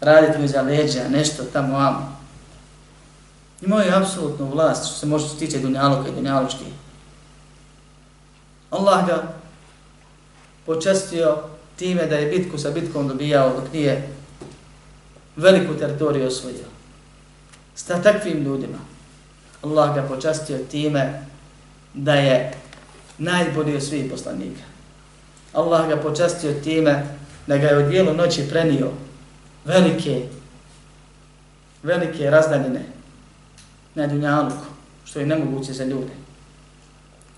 raditi 0.00 0.38
mu 0.38 0.44
iza 0.44 0.62
leđa, 0.62 1.08
nešto 1.08 1.42
tamo 1.52 1.76
amo. 1.76 2.16
Imao 3.62 3.80
je 3.80 3.94
apsolutnu 3.94 4.50
vlast 4.50 4.86
što 4.86 4.94
se 4.94 5.06
može 5.06 5.28
stiče 5.28 5.58
dunjaloka 5.58 6.08
i 6.08 6.12
dunjaločki. 6.12 6.64
Allah 8.70 9.06
ga 9.06 9.34
počestio 10.66 11.36
time 11.76 12.06
da 12.06 12.16
je 12.16 12.38
bitku 12.38 12.58
sa 12.58 12.70
bitkom 12.70 13.08
dobijao 13.08 13.60
dok 13.60 13.72
nije 13.72 14.08
veliku 15.36 15.74
teritoriju 15.74 16.26
osvojio. 16.26 16.64
Sta 17.74 18.02
takvim 18.02 18.42
ljudima 18.42 18.95
Allah 19.66 19.94
ga 19.94 20.02
počastio 20.02 20.58
time 20.70 21.26
da 21.94 22.14
je 22.14 22.52
najbolji 23.18 23.76
od 23.76 23.82
svih 23.82 24.10
poslanika. 24.10 24.62
Allah 25.52 25.88
ga 25.88 25.96
počastio 25.96 26.52
time 26.52 27.06
da 27.46 27.58
ga 27.58 27.66
je 27.66 27.86
u 27.86 27.90
dijelu 27.90 28.14
noći 28.14 28.48
prenio 28.48 28.90
velike, 29.64 30.28
velike 31.82 32.30
razdaljine 32.30 32.82
na 33.94 34.06
dunjaluku, 34.06 34.66
što 35.04 35.20
je 35.20 35.26
nemoguće 35.26 35.72
za 35.72 35.84
ljude. 35.84 36.12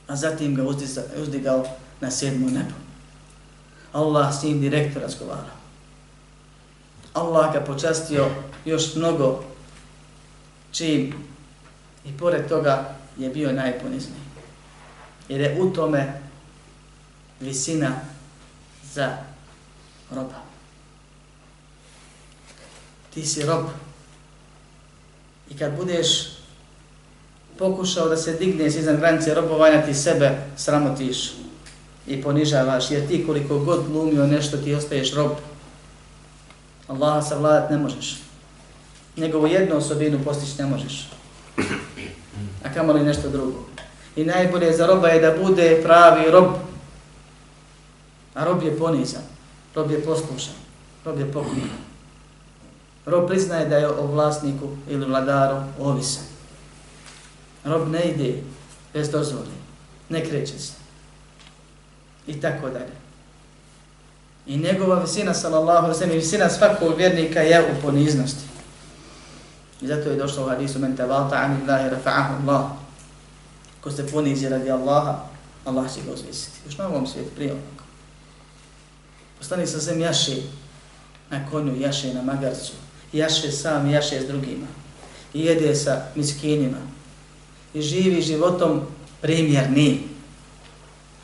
A 0.06 0.16
zatim 0.16 0.54
ga 0.54 0.62
uzdigao 1.22 1.64
na 2.00 2.10
sedmu 2.10 2.46
nebo. 2.46 2.74
Allah 3.92 4.34
s 4.34 4.42
njim 4.42 4.60
direktno 4.60 5.00
razgovarao. 5.00 5.58
Allah 7.14 7.52
ga 7.52 7.60
počastio 7.60 8.26
još 8.64 8.94
mnogo 8.94 9.44
čim 10.72 11.14
i 12.04 12.18
pored 12.18 12.48
toga 12.48 12.94
je 13.18 13.28
bio 13.28 13.52
najponizniji. 13.52 14.20
Jer 15.28 15.40
je 15.40 15.60
u 15.60 15.70
tome 15.70 16.12
visina 17.40 18.00
za 18.92 19.16
roba. 20.10 20.42
Ti 23.14 23.26
si 23.26 23.46
rob. 23.46 23.64
I 25.50 25.56
kad 25.56 25.76
budeš 25.76 26.38
pokušao 27.58 28.08
da 28.08 28.16
se 28.16 28.32
digneš 28.32 28.74
iznad 28.74 28.96
granice 28.96 29.34
robovanja, 29.34 29.86
ti 29.86 29.94
sebe 29.94 30.38
sramotiš 30.56 31.32
i 32.06 32.22
ponižavaš, 32.22 32.90
jer 32.90 33.08
ti 33.08 33.26
koliko 33.26 33.58
god 33.58 33.88
glumio 33.88 34.26
nešto, 34.26 34.56
ti 34.56 34.74
ostaješ 34.74 35.14
rob. 35.14 35.30
Allaha 36.88 37.22
savladat 37.22 37.70
ne 37.70 37.78
možeš. 37.78 38.20
Njegovu 39.16 39.46
jednu 39.46 39.76
osobinu 39.76 40.24
postići 40.24 40.62
ne 40.62 40.66
možeš. 40.66 41.08
A 42.64 42.74
kamoli 42.74 43.02
nešto 43.02 43.28
drugo? 43.28 43.64
I 44.16 44.24
najbolje 44.24 44.72
za 44.72 44.86
roba 44.86 45.08
je 45.08 45.20
da 45.20 45.42
bude 45.42 45.80
pravi 45.82 46.30
rob, 46.30 46.46
A 48.38 48.44
rob 48.44 48.62
je 48.62 48.76
ponizan, 48.78 49.22
rob 49.74 49.90
je 49.90 49.98
poslušan, 50.04 50.54
rob 51.04 51.18
je 51.18 51.32
pokojan. 51.32 51.74
Rob 53.06 53.26
priznaje 53.26 53.66
da 53.68 53.76
je 53.76 53.88
o 53.88 54.06
vlasniku 54.06 54.68
ili 54.88 55.06
vladaru 55.06 55.56
ovisan. 55.78 56.22
Rob 57.64 57.88
ne 57.88 58.04
ide 58.10 58.42
bez 58.94 59.10
dozvoli, 59.10 59.58
ne 60.08 60.24
kreće 60.24 60.58
se. 60.58 60.72
I 62.26 62.40
tako 62.40 62.68
dalje. 62.68 62.94
I 64.46 64.56
njegova 64.56 64.98
visina, 64.98 65.34
sallallahu 65.34 65.86
alaihi 65.86 66.14
i 66.14 66.18
visina 66.18 66.48
svakog 66.48 66.96
vjernika 66.96 67.40
je 67.40 67.62
u 67.62 67.82
poniznosti. 67.82 68.47
I 69.80 69.86
zato 69.86 70.10
je 70.10 70.16
došlo 70.16 70.44
u 70.44 70.48
hadisu 70.48 70.78
men 70.78 70.96
tevata 70.96 71.36
an 71.36 71.60
illahi 71.62 71.90
rafa'ahu 71.90 72.34
Allah. 72.42 72.70
Ko 73.80 73.90
se 73.90 74.06
ponizi 74.06 74.48
radi 74.48 74.70
Allaha, 74.70 75.24
Allah 75.64 75.94
će 75.94 76.00
ga 76.06 76.12
uzvisiti. 76.12 76.58
Još 76.66 76.78
na 76.78 76.88
ovom 76.88 77.06
svijetu 77.06 77.30
prije 77.36 77.54
Ostani 79.40 79.66
sa 79.66 79.78
zem 79.78 80.00
jaše 80.00 80.36
na 81.30 81.50
konju, 81.50 81.80
jaše 81.80 82.14
na 82.14 82.22
magarcu, 82.22 82.72
jaše 83.12 83.52
sam, 83.52 83.90
jaše 83.90 84.20
s 84.20 84.26
drugima. 84.26 84.66
I 85.34 85.40
jede 85.40 85.74
sa 85.74 86.02
miskinima. 86.14 86.78
I 87.74 87.82
živi 87.82 88.22
životom 88.22 88.80
primjerni. 89.20 90.02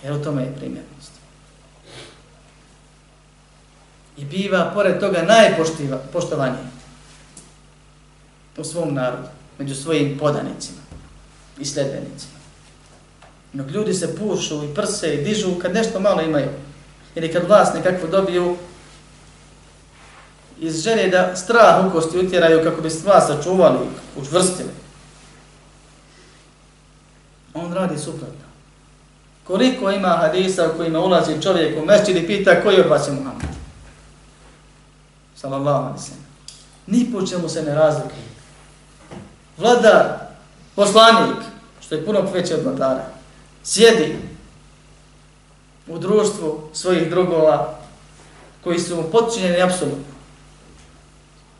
Jer 0.05 0.13
u 0.13 0.23
tome 0.25 0.43
je 0.43 0.57
primjernost. 0.57 1.13
I 4.17 4.25
biva, 4.25 4.71
pored 4.75 5.01
toga, 5.01 5.23
najpoštovaniji 5.23 6.75
u 8.57 8.65
svom 8.65 8.95
narodu, 8.95 9.29
među 9.59 9.75
svojim 9.75 10.19
podanicima 10.19 10.79
i 11.59 11.65
sledbenicima. 11.65 12.35
No 13.53 13.65
ljudi 13.67 13.95
se 13.95 14.17
pušu 14.17 14.65
i 14.65 14.75
prse 14.75 15.15
i 15.15 15.25
dižu 15.25 15.59
kad 15.63 15.75
nešto 15.75 16.01
malo 16.01 16.23
imaju 16.23 16.51
ili 17.15 17.33
kad 17.33 17.49
vlast 17.49 17.75
nekako 17.75 18.07
dobiju 18.07 18.57
iz 20.61 20.83
želje 20.83 21.09
da 21.09 21.37
strah 21.37 21.87
u 21.87 21.93
kosti 21.93 22.19
utjeraju 22.19 22.65
kako 22.65 22.81
bi 22.81 22.91
stvar 22.91 23.23
sačuvali, 23.27 23.79
učvrstili. 24.17 24.71
On 27.55 27.73
radi 27.73 27.99
suprotno. 27.99 28.45
Koliko 29.45 29.91
ima 29.91 30.09
hadisa 30.09 30.71
u 30.71 30.77
kojima 30.77 31.01
ulazi 31.01 31.43
čovjek 31.43 31.83
u 31.83 31.87
mešćid 31.87 32.17
i 32.17 32.27
pita 32.27 32.63
koji 32.63 32.81
od 32.81 32.87
vas 32.87 33.09
je 33.09 33.13
Muhammed? 33.13 33.49
Sallallahu 35.37 35.85
alaihi 35.85 36.01
sallam. 36.01 36.25
Ni 36.87 37.13
po 37.13 37.27
čemu 37.27 37.49
se 37.49 37.63
ne 37.63 37.75
razlike. 37.75 38.34
Vladar, 39.59 40.19
poslanik, 40.75 41.37
što 41.81 41.95
je 41.95 42.05
puno 42.05 42.21
veće 42.21 42.55
od 42.55 42.65
vladara, 42.65 43.05
sjedi 43.63 44.17
u 45.87 45.99
društvu 45.99 46.69
svojih 46.73 47.11
drugova 47.11 47.79
koji 48.65 48.79
su 48.79 48.97
mu 48.97 49.03
podčinjeni 49.03 49.63
apsolutno. 49.63 50.15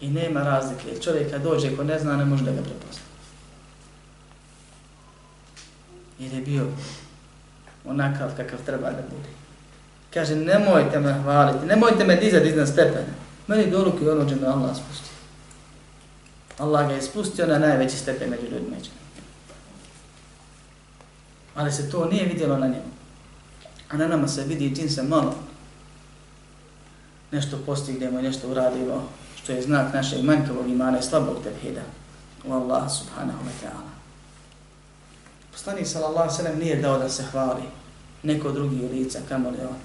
I 0.01 0.09
nema 0.09 0.43
razlike. 0.43 1.01
Čovjek 1.01 1.31
kad 1.31 1.43
dođe 1.43 1.77
ko 1.77 1.85
ne 1.85 1.99
zna, 1.99 2.17
ne 2.17 2.25
može 2.25 2.45
da 2.45 2.51
ga 2.51 2.63
prepozna. 2.63 3.03
Jer 6.19 6.33
je 6.33 6.41
bio 6.41 6.67
onakav 7.85 8.31
kakav 8.37 8.59
treba 8.67 8.91
da 8.91 9.03
bude. 9.11 9.29
Kaže, 10.15 10.37
nemojte 10.37 11.01
me 11.01 11.13
hvaliti, 11.23 11.67
nemojte 11.67 12.05
me 12.05 12.17
dizati 12.17 12.49
iznad 12.49 12.69
stepena. 12.69 13.15
Meni 13.47 13.71
do 13.71 13.85
ruke 13.85 14.11
ono 14.11 14.25
džene 14.25 14.47
Allah 14.47 14.77
spusti. 14.77 15.14
Allah 16.59 16.89
ga 16.89 16.95
je 16.95 17.03
spustio 17.03 17.47
na 17.47 17.59
najveći 17.59 17.97
stepen 17.97 18.31
među 18.31 18.43
ljudima. 18.43 18.77
Ali 21.55 21.73
se 21.73 21.91
to 21.91 22.05
nije 22.05 22.25
vidjelo 22.25 22.59
na 22.59 22.67
njemu. 22.67 22.95
A 23.89 23.97
na 23.97 24.09
nama 24.09 24.29
se 24.29 24.45
vidi 24.45 24.77
čim 24.77 24.89
se 24.89 25.03
malo 25.03 25.35
nešto 27.33 27.59
postignemo 27.67 28.19
i 28.19 28.23
nešto 28.23 28.51
uradimo, 28.51 29.09
što 29.43 29.53
je 29.53 29.63
znak 29.63 29.95
našeg 29.95 30.25
manjkavog 30.25 30.69
imana 30.69 30.99
i 30.99 31.03
slabog 31.03 31.37
tevhida 31.45 31.83
u 32.45 32.53
Allah 32.53 32.93
subhanahu 32.93 33.39
wa 33.39 33.67
ta'ala. 33.67 33.91
Poslanik 35.53 35.87
sallallahu 35.87 36.37
sallam 36.37 36.59
nije 36.59 36.77
dao 36.77 36.99
da 36.99 37.09
se 37.09 37.23
hvali 37.23 37.63
neko 38.23 38.53
drugi 38.53 38.77
lica, 38.77 39.19
kamo 39.29 39.51
li 39.51 39.59
on. 39.61 39.77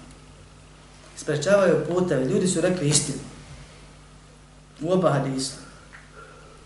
Sprečavaju 1.15 1.86
puteve, 1.89 2.26
ljudi 2.26 2.47
su 2.47 2.61
rekli 2.61 2.88
istinu. 2.88 3.20
U 4.82 4.91
oba 4.91 5.11
hadisa. 5.11 5.68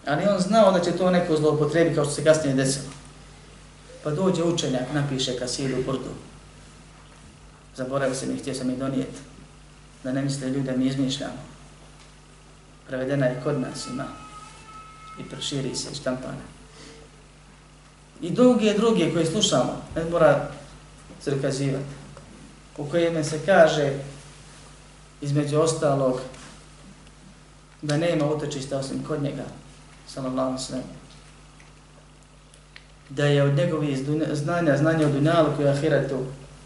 Ali 0.05 0.27
on 0.27 0.39
znao 0.39 0.71
da 0.71 0.79
će 0.79 0.91
to 0.91 1.11
neko 1.11 1.37
zloupotrebi 1.37 1.95
kao 1.95 2.05
što 2.05 2.13
se 2.13 2.23
kasnije 2.23 2.55
desilo. 2.55 2.85
Pa 4.03 4.11
dođe 4.11 4.43
učenjak, 4.43 4.93
napiše 4.93 5.39
kasidu 5.39 5.79
u 5.79 5.83
Burdu. 5.83 6.09
Zaboravio 7.75 8.15
se 8.15 8.33
i 8.33 8.37
htio 8.37 8.53
sam 8.53 8.69
i 8.69 8.77
donijeti. 8.77 9.19
Da 10.03 10.11
ne 10.11 10.21
misle 10.21 10.49
ljudi 10.49 10.71
da 10.71 10.77
mi 10.77 10.85
izmišljamo. 10.85 11.33
Prevedena 12.87 13.25
je 13.25 13.41
kod 13.43 13.59
nas 13.59 13.87
ima. 13.87 14.05
I 15.19 15.23
proširi 15.23 15.75
se 15.75 15.91
i 15.91 15.95
štampana. 15.95 16.53
I 18.21 18.31
druge 18.31 18.73
druge 18.73 19.13
koje 19.13 19.25
slušamo, 19.25 19.81
ne 19.95 20.05
mora 20.11 20.51
zrkazivati. 21.23 21.85
U 22.77 22.85
kojima 22.85 23.23
se 23.23 23.39
kaže, 23.45 23.93
između 25.21 25.59
ostalog, 25.59 26.21
da 27.81 27.97
nema 27.97 28.25
utočista 28.25 28.77
osim 28.77 29.03
kod 29.07 29.23
njega, 29.23 29.43
sallallahu 30.07 30.57
sallam. 30.57 30.83
Da 33.09 33.25
je 33.25 33.43
od 33.43 33.53
njegovih 33.53 33.97
znanja, 34.33 34.77
znanja 34.77 35.07
o 35.07 35.11
dunjalu 35.11 35.49
koji 35.55 35.65
je 35.65 35.71
ahiretu, 35.71 36.19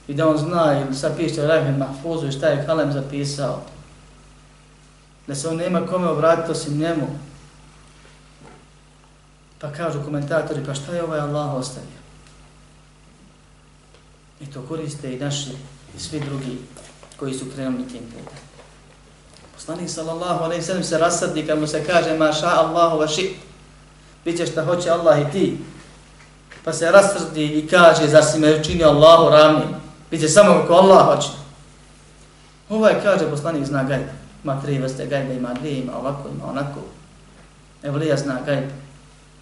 i 0.08 0.14
da 0.14 0.28
on 0.28 0.38
zna 0.38 0.86
i 0.92 0.94
sad 0.94 1.18
piše 1.18 1.44
u 1.44 1.48
Rahim 1.48 1.78
Mahfuzu 1.78 2.28
i 2.28 2.32
šta 2.32 2.48
je 2.48 2.66
Kalem 2.66 2.92
zapisao, 2.92 3.62
da 5.28 5.36
se 5.36 5.48
on 5.48 5.56
nema 5.56 5.88
kome 5.88 6.08
obratiti 6.08 6.52
osim 6.52 6.78
njemu. 6.78 7.08
Pa 9.60 9.72
kažu 9.72 10.04
komentatori, 10.04 10.66
pa 10.66 10.74
šta 10.74 10.96
je 10.96 11.04
ovaj 11.04 11.20
Allah 11.20 11.54
ostavio? 11.54 11.98
I 14.42 14.46
to 14.46 14.62
koriste 14.62 15.14
i 15.14 15.20
naši 15.20 15.50
i 15.98 16.00
svi 16.00 16.20
drugi 16.20 16.58
koji 17.18 17.34
su 17.34 17.46
krenuli 17.56 17.88
tim 17.88 18.02
putem. 18.04 18.47
Poslanik 19.68 19.90
sallallahu 19.90 20.44
alejhi 20.44 20.62
ve 20.62 20.66
sellem 20.66 20.84
se 20.84 20.98
rasadi 20.98 21.48
kad 21.48 21.60
mu 21.60 21.68
se 21.68 21.84
kaže 21.84 22.18
maša 22.18 22.48
Allahu 22.48 22.98
wa 22.98 23.08
shi. 23.08 23.36
Biće 24.26 24.46
šta 24.46 24.66
hoće 24.66 24.90
Allah 24.90 25.20
i 25.22 25.32
ti. 25.32 25.58
Pa 26.64 26.74
se 26.74 26.92
rasrdi 26.92 27.46
i 27.46 27.68
kaže 27.68 28.08
za 28.08 28.22
si 28.22 28.40
me 28.40 28.60
učinio 28.60 28.88
Allahu 28.88 29.30
ravni. 29.30 29.66
Biće 30.12 30.30
samo 30.30 30.62
kako 30.62 30.74
Allah 30.74 31.06
hoće. 31.06 31.28
Ovaj 32.70 33.02
kaže 33.04 33.30
poslanik 33.30 33.66
zna 33.66 33.84
gajb. 33.84 34.08
Ma 34.44 34.62
tri 34.62 34.80
vrste 34.80 35.06
gajba, 35.06 35.34
ima 35.34 35.54
dvije, 35.54 35.80
ima 35.80 35.98
ovako, 35.98 36.30
ima 36.30 36.46
onako. 36.50 36.80
Evo 37.84 37.98
lija 37.98 38.18
zna 38.18 38.40
gajb. 38.46 38.70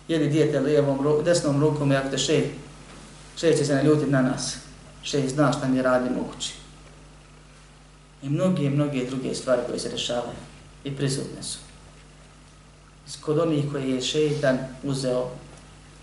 Jedi 0.07 0.27
dijete 0.27 0.59
lijevom, 0.59 1.21
desnom 1.25 1.61
rukom 1.61 1.91
i 1.91 1.95
ako 1.95 2.09
te 2.09 2.17
še, 2.17 2.43
še 3.37 3.57
će 3.57 3.65
se 3.65 3.75
naljutiti 3.75 4.11
na 4.11 4.21
nas. 4.21 4.57
Še 5.03 5.27
zna 5.27 5.51
šta 5.51 5.67
mi 5.67 5.81
radimo 5.81 6.21
u 6.21 6.31
kući 6.33 6.64
i 8.23 8.29
mnoge, 8.29 8.69
mnoge 8.69 9.05
druge 9.05 9.35
stvari 9.35 9.61
koje 9.67 9.79
se 9.79 9.89
rešavaju 9.89 10.37
i 10.83 10.95
prisutne 10.95 11.43
su. 11.43 11.59
Kod 13.21 13.39
onih 13.39 13.65
koji 13.71 13.91
je 13.91 14.01
šeitan 14.01 14.57
uzeo 14.83 15.29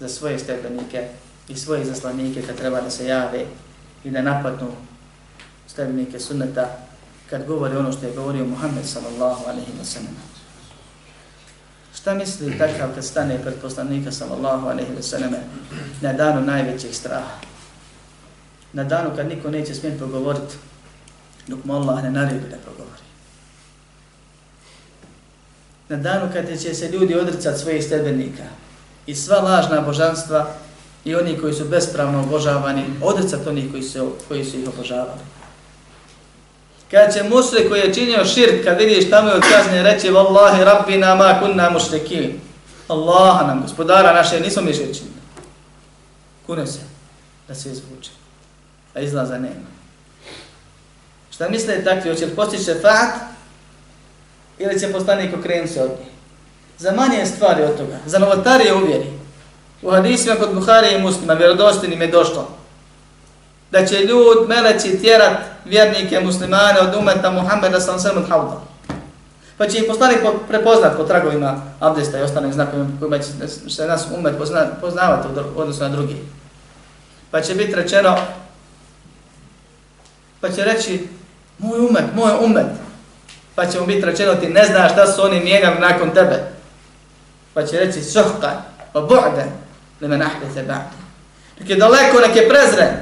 za 0.01 0.09
svoje 0.09 0.39
stepenike 0.39 1.09
i 1.49 1.57
svoje 1.57 1.85
zaslanike 1.85 2.43
kad 2.43 2.57
treba 2.57 2.81
da 2.81 2.91
se 2.91 3.07
jave 3.07 3.45
i 4.05 4.11
da 4.11 4.23
napadnu 4.23 4.69
stepenike 5.67 6.21
sunneta 6.21 6.77
kad 7.31 7.47
govori 7.47 7.77
ono 7.77 7.93
što 7.93 8.07
je 8.07 8.15
govorio 8.15 8.45
Muhammed 8.45 8.87
sallallahu 8.87 9.45
alaihi 9.45 9.73
wa 9.81 9.85
sallam. 9.85 10.17
Šta 11.95 12.15
misli 12.15 12.59
takav 12.59 12.95
kad 12.95 13.05
stane 13.05 13.43
pred 13.43 13.55
poslanika 13.63 14.13
sallallahu 14.13 14.69
alaihi 14.69 14.93
wa 14.99 15.03
sallam 15.03 15.33
na 16.01 16.13
danu 16.13 16.41
najvećeg 16.41 16.95
straha? 16.95 17.41
Na 18.73 18.85
danu 18.85 19.11
kad 19.17 19.29
niko 19.29 19.51
neće 19.51 19.75
smjeti 19.75 19.99
pogovoriti 19.99 20.55
dok 21.47 21.65
mu 21.65 21.75
Allah 21.75 22.03
ne 22.03 22.11
naredi 22.11 22.49
da 22.51 22.57
progovori. 22.57 23.03
Na 25.89 25.97
danu 25.97 26.33
kada 26.33 26.57
će 26.57 26.75
se 26.75 26.89
ljudi 26.89 27.15
odricati 27.15 27.61
svojih 27.61 27.85
stebenika 27.85 28.45
i 29.07 29.15
sva 29.15 29.41
lažna 29.41 29.81
božanstva 29.81 30.55
i 31.05 31.15
oni 31.15 31.39
koji 31.39 31.55
su 31.55 31.65
bespravno 31.65 32.21
obožavani, 32.21 32.85
odricati 33.03 33.49
oni 33.49 33.71
koji 33.71 33.83
su, 33.83 34.13
koji 34.29 34.45
su 34.45 34.59
ih 34.59 34.69
obožavali. 34.69 35.21
Kad 36.91 37.15
će 37.15 37.23
musli 37.23 37.69
koji 37.69 37.81
je 37.81 37.95
činio 37.95 38.25
širk, 38.25 38.65
kad 38.65 38.79
vidiš 38.79 39.11
tamo 39.11 39.29
je 39.29 39.35
odkazne, 39.35 39.83
reći 39.83 40.11
Wallahi 40.11 40.65
rabbina 40.65 41.15
ma 41.15 41.41
kunna 41.41 41.71
muštekin. 41.71 42.41
Allah 42.89 43.47
nam, 43.47 43.63
gospodara 43.63 44.13
naše, 44.13 44.41
nismo 44.41 44.63
mi 44.63 44.75
širčini. 44.75 45.11
Kune 46.47 46.67
se 46.67 46.81
da 47.49 47.55
se 47.55 47.71
izvuče. 47.71 48.11
A 48.95 49.01
izlaza 49.01 49.39
nema. 49.39 49.82
Šta 51.43 51.51
misle 51.51 51.85
takvi, 51.85 52.11
hoće 52.11 52.27
li 52.27 52.37
postići 52.37 52.65
šefat 52.65 53.15
ili 54.59 54.81
će 54.81 54.93
poslanik 54.93 55.35
okrenuti 55.39 55.73
se 55.73 55.83
od 55.83 55.91
njih? 55.91 56.09
Za 56.79 56.93
manje 56.93 57.27
stvari 57.27 57.63
od 57.63 57.77
toga, 57.77 57.99
za 58.07 58.19
novotarije 58.19 58.75
uvjeri. 58.75 59.07
U 59.83 59.91
hadisima 59.91 60.37
kod 60.37 60.55
Buhari 60.55 60.95
i 60.95 61.03
muslima, 61.03 61.35
vjerodostinim 61.35 62.03
je 62.03 62.07
došlo 62.07 62.49
da 63.71 63.87
će 63.87 63.99
ljud, 63.99 64.49
meleći 64.49 64.99
tjerat 64.99 65.37
vjernike 65.65 66.21
muslimane 66.21 66.81
od 66.81 66.95
umeta 66.95 67.31
Muhammeda 67.31 67.81
sam 67.81 67.99
sve 67.99 68.11
od 68.11 68.29
hauda. 68.29 68.61
Pa 69.59 69.69
će 69.69 69.79
ih 69.79 69.85
poslanik 69.89 70.19
prepoznat 70.49 70.97
po 70.97 71.05
tragovima 71.05 71.63
abdesta 71.81 72.19
i 72.19 72.23
ostalim 72.23 72.53
znakovima 72.53 72.91
kojima 72.99 73.19
će 73.19 73.49
se 73.69 73.87
nas 73.87 74.07
umet 74.19 74.39
pozna, 74.39 74.67
poznavati 74.81 75.29
u 75.57 75.61
odnosu 75.61 75.83
na 75.83 75.89
drugi. 75.89 76.17
Pa 77.31 77.41
će 77.41 77.55
biti 77.55 77.75
rečeno, 77.75 78.17
pa 80.41 80.51
će 80.51 80.65
reći, 80.65 81.09
moj 81.63 81.79
umet, 81.79 82.05
moj 82.15 82.33
umet. 82.45 82.67
Pa 83.55 83.67
će 83.67 83.81
mu 83.81 83.87
biti 83.87 84.07
rečeno 84.07 84.35
ti 84.35 84.49
ne 84.49 84.65
znaš 84.65 84.93
šta 84.93 85.07
su 85.07 85.23
oni 85.23 85.41
mijenjali 85.41 85.81
nakon 85.81 86.11
tebe. 86.11 86.53
Pa 87.55 87.67
će 87.67 87.77
reći 87.77 88.03
suhkan, 88.03 88.63
pa 88.93 89.01
bu'den, 89.01 89.49
li 90.01 90.09
me 90.09 90.19
nahdete 90.19 90.69
ba'de. 90.69 91.03
Nek 91.61 91.71
je 91.71 91.77
daleko, 91.77 92.21
nek 92.21 92.37
je 92.37 92.49
prezrent. 92.49 92.99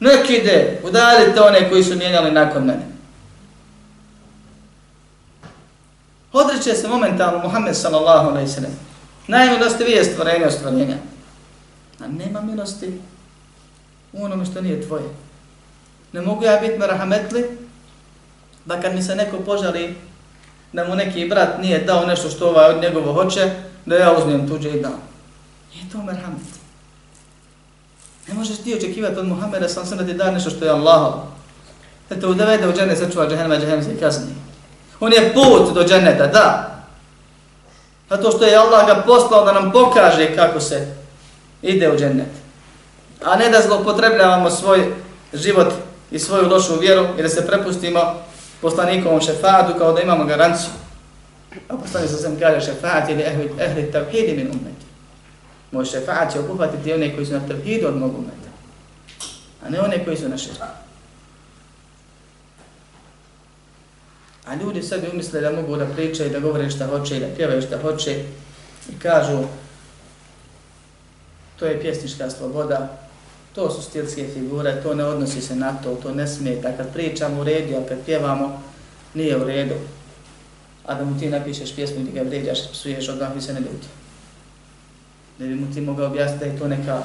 Nek 0.00 0.30
ide, 0.30 0.80
udalite 0.84 1.40
one 1.40 1.70
koji 1.70 1.84
su 1.84 1.96
mijenjali 1.96 2.32
nakon 2.32 2.64
mene. 2.64 2.86
Odreće 6.32 6.74
se 6.74 6.88
momentalno 6.88 7.38
Muhammed 7.38 7.76
sallallahu 7.76 8.28
alaihi 8.28 8.48
sallam. 8.48 8.78
Najmilosti 9.26 9.84
vi 9.84 9.90
je 9.90 10.04
stvorenje 10.04 10.46
od 10.46 10.52
stvorenja. 10.52 10.96
A 12.00 12.06
nema 12.06 12.40
milosti 12.40 13.00
u 14.12 14.24
onome 14.24 14.44
što 14.44 14.60
nije 14.60 14.86
tvoje. 14.86 15.08
Ne 16.12 16.20
mogu 16.20 16.44
ja 16.44 16.60
biti 16.60 16.78
merahametli, 16.78 17.58
da 18.68 18.80
kad 18.80 18.94
mi 18.94 19.02
se 19.02 19.14
neko 19.14 19.38
požali 19.38 19.94
da 20.72 20.84
mu 20.84 20.94
neki 20.94 21.28
brat 21.28 21.58
nije 21.60 21.78
dao 21.78 22.06
nešto 22.06 22.30
što 22.30 22.48
ovaj 22.48 22.74
od 22.74 22.82
njegovo 22.82 23.12
hoće, 23.12 23.50
da 23.86 23.96
ja 23.96 24.12
uzmem 24.12 24.48
tuđe 24.48 24.70
i 24.70 24.80
dam. 24.80 25.00
Nije 25.74 25.90
to 25.92 25.98
merhamet. 25.98 26.48
Ne 28.28 28.34
možeš 28.34 28.58
ti 28.58 28.74
očekivati 28.74 29.18
od 29.18 29.28
Muhammeda 29.28 29.68
sam 29.68 29.86
sam 29.86 29.98
da 29.98 30.06
ti 30.06 30.14
da 30.14 30.30
nešto 30.30 30.50
što 30.50 30.64
je 30.64 30.70
Allahov. 30.70 31.12
Da 32.08 32.20
te 32.20 32.26
udavede 32.26 32.68
u 32.68 32.72
džene, 32.72 32.96
sačuva 32.96 33.28
džahenema, 33.28 33.56
džahenema 33.56 33.82
se 33.82 34.00
kazni. 34.00 34.34
On 35.00 35.12
je 35.12 35.34
put 35.34 35.74
do 35.74 35.84
dženeta, 35.84 36.26
da. 36.26 36.78
Zato 38.10 38.30
što 38.30 38.44
je 38.44 38.56
Allah 38.56 38.86
ga 38.86 39.02
poslao 39.06 39.44
da 39.44 39.52
nam 39.52 39.72
pokaže 39.72 40.36
kako 40.36 40.60
se 40.60 40.94
ide 41.62 41.92
u 41.92 41.98
džennet. 41.98 42.32
A 43.24 43.36
ne 43.36 43.48
da 43.48 43.60
zlopotrebljavamo 43.60 44.50
svoj 44.50 44.94
život 45.32 45.72
i 46.10 46.18
svoju 46.18 46.48
lošu 46.48 46.78
vjeru 46.78 47.06
i 47.18 47.22
da 47.22 47.28
se 47.28 47.46
prepustimo 47.46 48.28
poslanikovom 48.60 49.20
šefatu 49.20 49.78
kao 49.78 49.92
da 49.92 50.00
imamo 50.00 50.24
garanciju. 50.24 50.70
A 51.68 51.76
poslanik 51.76 52.10
sam 52.10 52.38
kaže 52.38 52.66
šefat 52.66 53.08
ili 53.08 53.22
ehli, 53.22 53.50
ehli 53.60 53.92
tavhidi 53.92 54.36
min 54.36 54.46
umeti. 54.46 54.86
Moj 55.72 55.84
šefat 55.84 56.32
će 56.32 56.40
obuhvatiti 56.40 56.92
one 56.92 57.14
koji 57.14 57.26
su 57.26 57.32
na 57.32 57.46
tavhidu 57.48 57.88
od 57.88 57.96
mog 57.96 58.18
umeta. 58.18 58.48
A 59.66 59.70
ne 59.70 59.80
one 59.80 60.04
koji 60.04 60.16
su 60.16 60.28
na 60.28 60.38
širku. 60.38 60.64
A 64.46 64.54
ljudi 64.54 64.82
sebi 64.82 65.08
umisle 65.12 65.40
da 65.40 65.52
mogu 65.52 65.76
da 65.76 65.86
pričaju, 65.86 66.30
da 66.30 66.40
govore 66.40 66.70
šta 66.70 66.86
hoće 66.86 67.16
i 67.16 67.20
da 67.20 67.26
pjevaju 67.36 67.62
šta 67.62 67.78
hoće 67.82 68.24
i 68.92 68.98
kažu 68.98 69.44
to 71.58 71.66
je 71.66 71.80
pjesnička 71.80 72.30
sloboda, 72.30 73.07
to 73.58 73.70
su 73.70 73.82
stilske 73.82 74.28
figure, 74.34 74.82
to 74.82 74.94
ne 74.94 75.04
odnosi 75.04 75.40
se 75.42 75.56
na 75.56 75.72
to, 75.82 75.94
to 75.94 76.14
ne 76.14 76.26
smeta. 76.26 76.76
Kad 76.76 76.92
pričamo 76.92 77.40
u 77.40 77.44
redu, 77.44 77.74
ali 77.76 77.88
kad 77.88 77.98
pjevamo, 78.04 78.62
nije 79.14 79.36
u 79.36 79.44
redu. 79.44 79.74
A 80.86 80.94
da 80.94 81.04
mu 81.04 81.18
ti 81.18 81.30
napišeš 81.30 81.74
pjesmu 81.74 82.00
i 82.00 82.12
ga 82.12 82.22
vređaš, 82.22 82.58
psuješ, 82.72 83.08
odmah 83.08 83.34
mi 83.34 83.40
se 83.40 83.54
ne 83.54 83.60
ljuti. 83.60 83.88
Da 85.38 85.46
bi 85.46 85.54
mu 85.54 85.74
ti 85.74 85.80
mogao 85.80 86.06
objasniti 86.06 86.44
da 86.44 86.50
je 86.50 86.58
to 86.58 86.68
neka 86.68 87.02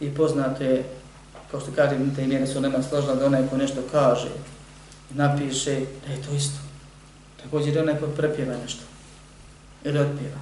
i 0.00 0.10
poznato 0.10 0.64
je, 0.64 0.84
kao 1.50 1.60
što 1.60 1.70
kažem, 1.72 2.14
te 2.16 2.24
imene 2.24 2.46
su 2.46 2.60
nema 2.60 2.82
složila 2.82 3.14
da 3.14 3.26
onaj 3.26 3.48
ko 3.50 3.56
nešto 3.56 3.82
kaže, 3.92 4.28
napiše 5.10 5.80
da 6.06 6.12
je 6.12 6.22
to 6.22 6.34
isto. 6.34 6.58
Također 7.42 7.74
je 7.76 7.82
onaj 7.82 8.00
ko 8.00 8.06
prepjeva 8.06 8.54
nešto. 8.62 8.82
Ili 9.84 9.98
otpjeva. 9.98 10.38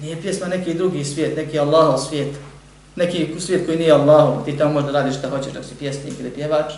Nije 0.00 0.22
pjesma 0.22 0.46
neki 0.46 0.74
drugi 0.74 1.04
svijet, 1.04 1.36
neki 1.36 1.58
Allahov 1.58 1.98
svijet. 1.98 2.36
Neki 2.96 3.40
svijet 3.40 3.66
koji 3.66 3.78
nije 3.78 3.92
Allahov, 3.92 4.44
ti 4.44 4.58
tamo 4.58 4.72
možda 4.72 4.92
radiš 4.92 5.18
šta 5.18 5.30
hoćeš 5.30 5.52
dok 5.52 5.64
si 5.64 5.74
pjesnik 5.74 6.20
ili 6.20 6.30
pjevač, 6.30 6.72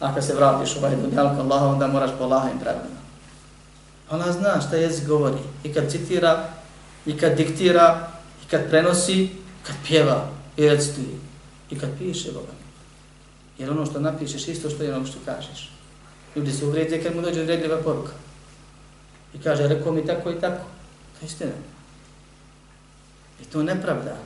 a 0.00 0.14
kad 0.14 0.24
se 0.24 0.34
vratiš 0.34 0.76
u 0.76 0.78
ovaj 0.78 0.96
dunjalku 0.96 1.40
Allaha, 1.40 1.66
onda 1.66 1.86
moraš 1.86 2.10
po 2.18 2.24
Allahovim 2.24 2.58
pravilima. 2.58 3.00
Ona 4.10 4.32
zna 4.32 4.60
šta 4.60 4.76
jezik 4.76 5.08
govori. 5.08 5.38
I 5.64 5.72
kad 5.72 5.90
citira, 5.90 6.48
i 7.06 7.16
kad 7.16 7.36
diktira, 7.36 8.08
i 8.44 8.48
kad 8.50 8.70
prenosi, 8.70 9.28
kad 9.62 9.76
pjeva, 9.86 10.28
i 10.56 10.68
recituje, 10.68 11.16
i 11.70 11.78
kad 11.78 11.90
piše 11.98 12.32
Boga. 12.32 12.52
Jer 13.58 13.70
ono 13.70 13.86
što 13.86 14.00
napišeš 14.00 14.48
isto 14.48 14.70
što 14.70 14.82
je 14.82 14.96
ono 14.96 15.06
što 15.06 15.18
kažeš. 15.24 15.70
Ljudi 16.36 16.52
se 16.52 16.64
uvrijede 16.64 17.02
kad 17.02 17.16
mu 17.16 17.22
dođe 17.22 17.40
uvredljiva 17.40 17.76
poruka. 17.76 18.12
I 19.34 19.38
kaže, 19.38 19.68
rekao 19.68 19.92
mi 19.92 20.06
tako 20.06 20.30
i 20.30 20.40
tako. 20.40 20.64
To 21.18 21.24
je 21.24 21.26
istina. 21.26 21.50
I 23.42 23.44
to 23.44 23.62
nepravda. 23.62 24.16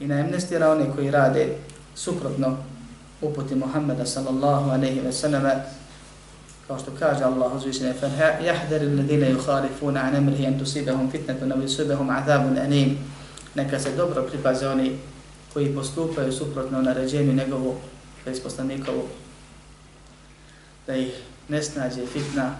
I 0.00 0.06
na 0.06 0.14
amnestira 0.14 0.70
one 0.72 0.86
koji 0.96 1.10
rade 1.10 1.56
suprotno 1.94 2.56
uputi 3.22 3.54
Muhammeda 3.54 4.06
sallallahu 4.06 4.70
aleyhi 4.70 5.04
ve 5.04 5.12
sallama 5.12 5.50
kao 6.66 6.78
što 6.78 6.90
kaže 6.98 7.24
Allah 7.24 7.56
uzvišenje 7.56 7.92
fa 8.00 8.06
yahdar 8.06 8.82
alladhina 8.82 9.26
yukhalifuna 9.26 10.00
an 10.00 10.16
amrihi 10.16 10.46
an 10.46 10.58
tusibahum 10.58 11.10
fitnatun 11.10 11.52
aw 11.52 11.62
yusibahum 11.62 12.10
azabun 12.10 12.58
anim 12.58 12.98
neka 13.54 13.78
se 13.78 13.96
dobro 13.96 14.22
pripaze 14.22 14.68
oni 14.68 14.98
koji 15.52 15.74
postupaju 15.74 16.32
suprotno 16.32 16.82
naređenju 16.82 17.32
njegovu 17.32 17.74
to 18.24 18.30
je 18.30 18.42
poslanikovu. 18.42 19.02
Da 20.86 20.96
ih 20.96 21.12
ne 21.48 21.62
snađe 21.62 22.06
fitna 22.06 22.56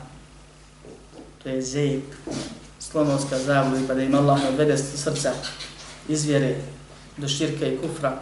to 1.43 1.49
je 1.49 1.63
zejp 1.63 2.05
sklonoska 2.81 3.37
i 3.85 3.87
pa 3.89 3.95
da 3.95 4.03
im 4.03 4.15
Allah 4.15 4.41
odvede 4.49 4.79
srca 4.79 5.33
izvjere 6.09 6.57
do 7.19 7.29
širka 7.29 7.67
i 7.67 7.79
kufra 7.79 8.13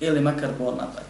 ili 0.00 0.20
makar 0.20 0.50
bol 0.58 0.74
napad. 0.76 1.04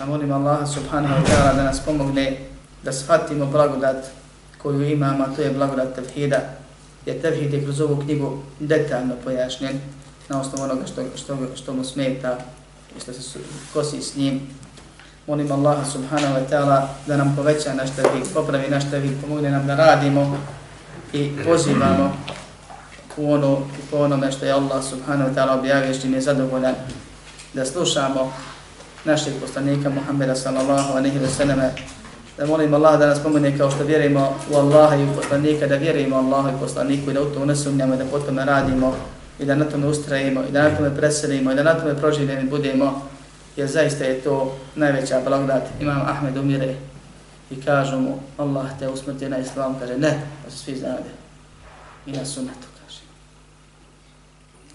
A 0.00 0.06
molim 0.06 0.32
Allah 0.32 0.66
subhanahu 0.66 1.14
wa 1.14 1.24
ta'ala 1.26 1.54
da 1.54 1.62
nas 1.62 1.80
pomogne 1.84 2.38
da 2.82 2.92
shvatimo 2.92 3.46
blagodat 3.46 4.06
koju 4.58 4.82
imamo, 4.90 5.24
a 5.24 5.36
to 5.36 5.42
je 5.42 5.50
blagodat 5.50 5.94
tevhida. 5.94 6.40
Jer 7.06 7.20
tevhid 7.20 7.52
je 7.54 7.64
kroz 7.64 7.80
ovu 7.80 8.02
knjigu 8.02 8.42
detaljno 8.60 9.14
pojašnjen 9.24 9.80
na 10.28 10.40
osnovu 10.40 10.64
onoga 10.64 10.86
što, 10.86 11.02
što, 11.16 11.36
što 11.56 11.72
mu 11.72 11.84
smeta 11.84 12.38
i 12.96 13.00
što 13.00 13.12
se 13.12 13.38
kosi 13.72 14.02
s 14.02 14.16
njim. 14.16 14.40
Molim 15.26 15.52
Allah 15.52 15.86
subhanahu 15.92 16.34
wa 16.34 16.48
ta'ala 16.50 16.86
da 17.06 17.16
nam 17.16 17.36
poveća 17.36 17.74
naš 17.74 17.90
tevhid, 17.96 18.34
popravi 18.34 18.68
naš 18.68 18.90
tevhid, 18.90 19.20
pomogne 19.20 19.50
nam 19.50 19.66
da 19.66 19.74
radimo 19.76 20.38
i 21.12 21.32
pozivamo 21.44 22.16
u 23.16 23.32
ono, 23.32 23.58
po 23.90 23.96
onome 23.96 24.32
što 24.32 24.46
je 24.46 24.52
Allah 24.52 24.84
subhanahu 24.84 25.30
wa 25.30 25.34
ta'ala 25.34 25.58
objavio 25.58 25.94
što 25.94 26.08
je 26.08 26.20
zadovoljan 26.20 26.74
da 27.54 27.64
slušamo 27.64 28.32
našeg 29.04 29.34
poslanika 29.40 29.90
Muhammeda 29.90 30.34
sallallahu 30.34 30.92
alaihi 30.92 31.18
wa 31.18 31.28
sallam 31.28 31.60
da 32.38 32.46
molim 32.46 32.74
Allah 32.74 32.98
da 32.98 33.06
nas 33.06 33.22
pomene 33.22 33.58
kao 33.58 33.70
što 33.70 33.84
vjerujemo 33.84 34.34
u 34.50 34.56
Allaha 34.56 34.96
i 34.96 35.04
u 35.04 35.16
poslanika, 35.16 35.66
da 35.66 35.76
vjerujemo 35.76 36.16
Allahu 36.16 36.48
i 36.48 36.60
poslaniku 36.60 37.10
i 37.10 37.14
da 37.14 37.22
u 37.22 37.24
to 37.24 37.44
ne 37.44 37.56
sumnjamo 37.56 37.94
i 37.94 37.98
da 37.98 38.04
potom 38.04 38.38
radimo 38.38 38.94
i 39.38 39.44
da 39.44 39.54
na 39.54 39.64
tome 39.64 39.86
ustrajimo 39.86 40.42
i 40.48 40.52
da 40.52 40.62
na 40.62 40.76
tome 40.76 40.96
preselimo 40.96 41.52
i 41.52 41.54
da 41.54 41.62
na 41.62 41.74
tome 41.74 41.96
proživljeni 41.96 42.50
budemo 42.50 43.02
jer 43.56 43.68
zaista 43.68 44.04
je 44.04 44.20
to 44.20 44.56
najveća 44.74 45.20
blagodat. 45.24 45.62
Imam 45.80 46.02
Ahmed 46.06 46.36
umire 46.36 46.74
i 47.50 47.62
kažu 47.62 47.98
mu 47.98 48.18
Allah 48.38 48.66
te 48.78 48.88
usmrti 48.88 49.28
na 49.28 49.38
islam, 49.38 49.76
kaže 49.80 49.98
ne, 49.98 50.20
pa 50.44 50.50
se 50.50 50.58
svi 50.58 50.76
znade 50.76 51.10
i 52.06 52.12
na 52.12 52.24
sunnetu. 52.24 52.73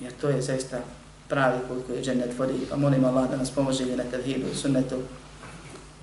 Jer 0.02 0.12
to 0.22 0.30
je 0.30 0.42
zaista 0.42 0.78
pravi 1.30 1.60
put 1.68 1.88
koji 1.88 2.02
džennet 2.02 2.40
vodi. 2.40 2.54
Pa 2.70 2.76
molim 2.76 3.06
Allah 3.06 3.30
da 3.30 3.38
nas 3.38 3.52
pomože 3.52 3.86
na 3.86 4.04
tevhidu 4.04 4.48
i 4.54 4.56
sunnetu, 4.56 4.96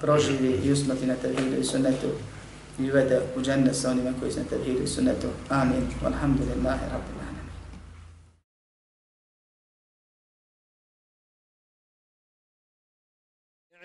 proživi 0.01 0.61
i 0.65 0.73
usmrti 0.73 1.07
na 1.07 1.15
tevhidu 1.15 1.61
i 1.61 1.65
sunnetu 1.65 2.07
i 2.79 2.91
uvede 2.91 3.21
u 3.37 3.43
džennet 3.43 3.77
sa 3.77 3.91
onima 3.91 4.13
koji 4.21 4.33
su 4.33 4.39
na 4.39 4.45
tevhidu 4.45 4.83
i 4.83 4.87
sunnetu. 4.87 5.27
Amin. 5.49 5.89
Walhamdulillahi 6.05 6.85
rabbil 6.93 7.21
alamin. 7.21 7.37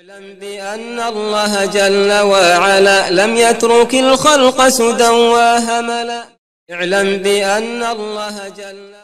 اعلم 0.02 0.34
بأن 0.40 1.00
الله 1.00 1.66
جل 1.66 2.12
وعلا 2.12 3.10
لم 3.10 3.36
يترك 3.36 3.96
الخلق 3.96 4.68
سدى 4.68 5.10
وهملا 5.10 6.24
اعلم 6.72 7.18
بأن 7.18 7.84
الله 7.84 8.50
جل 8.50 9.01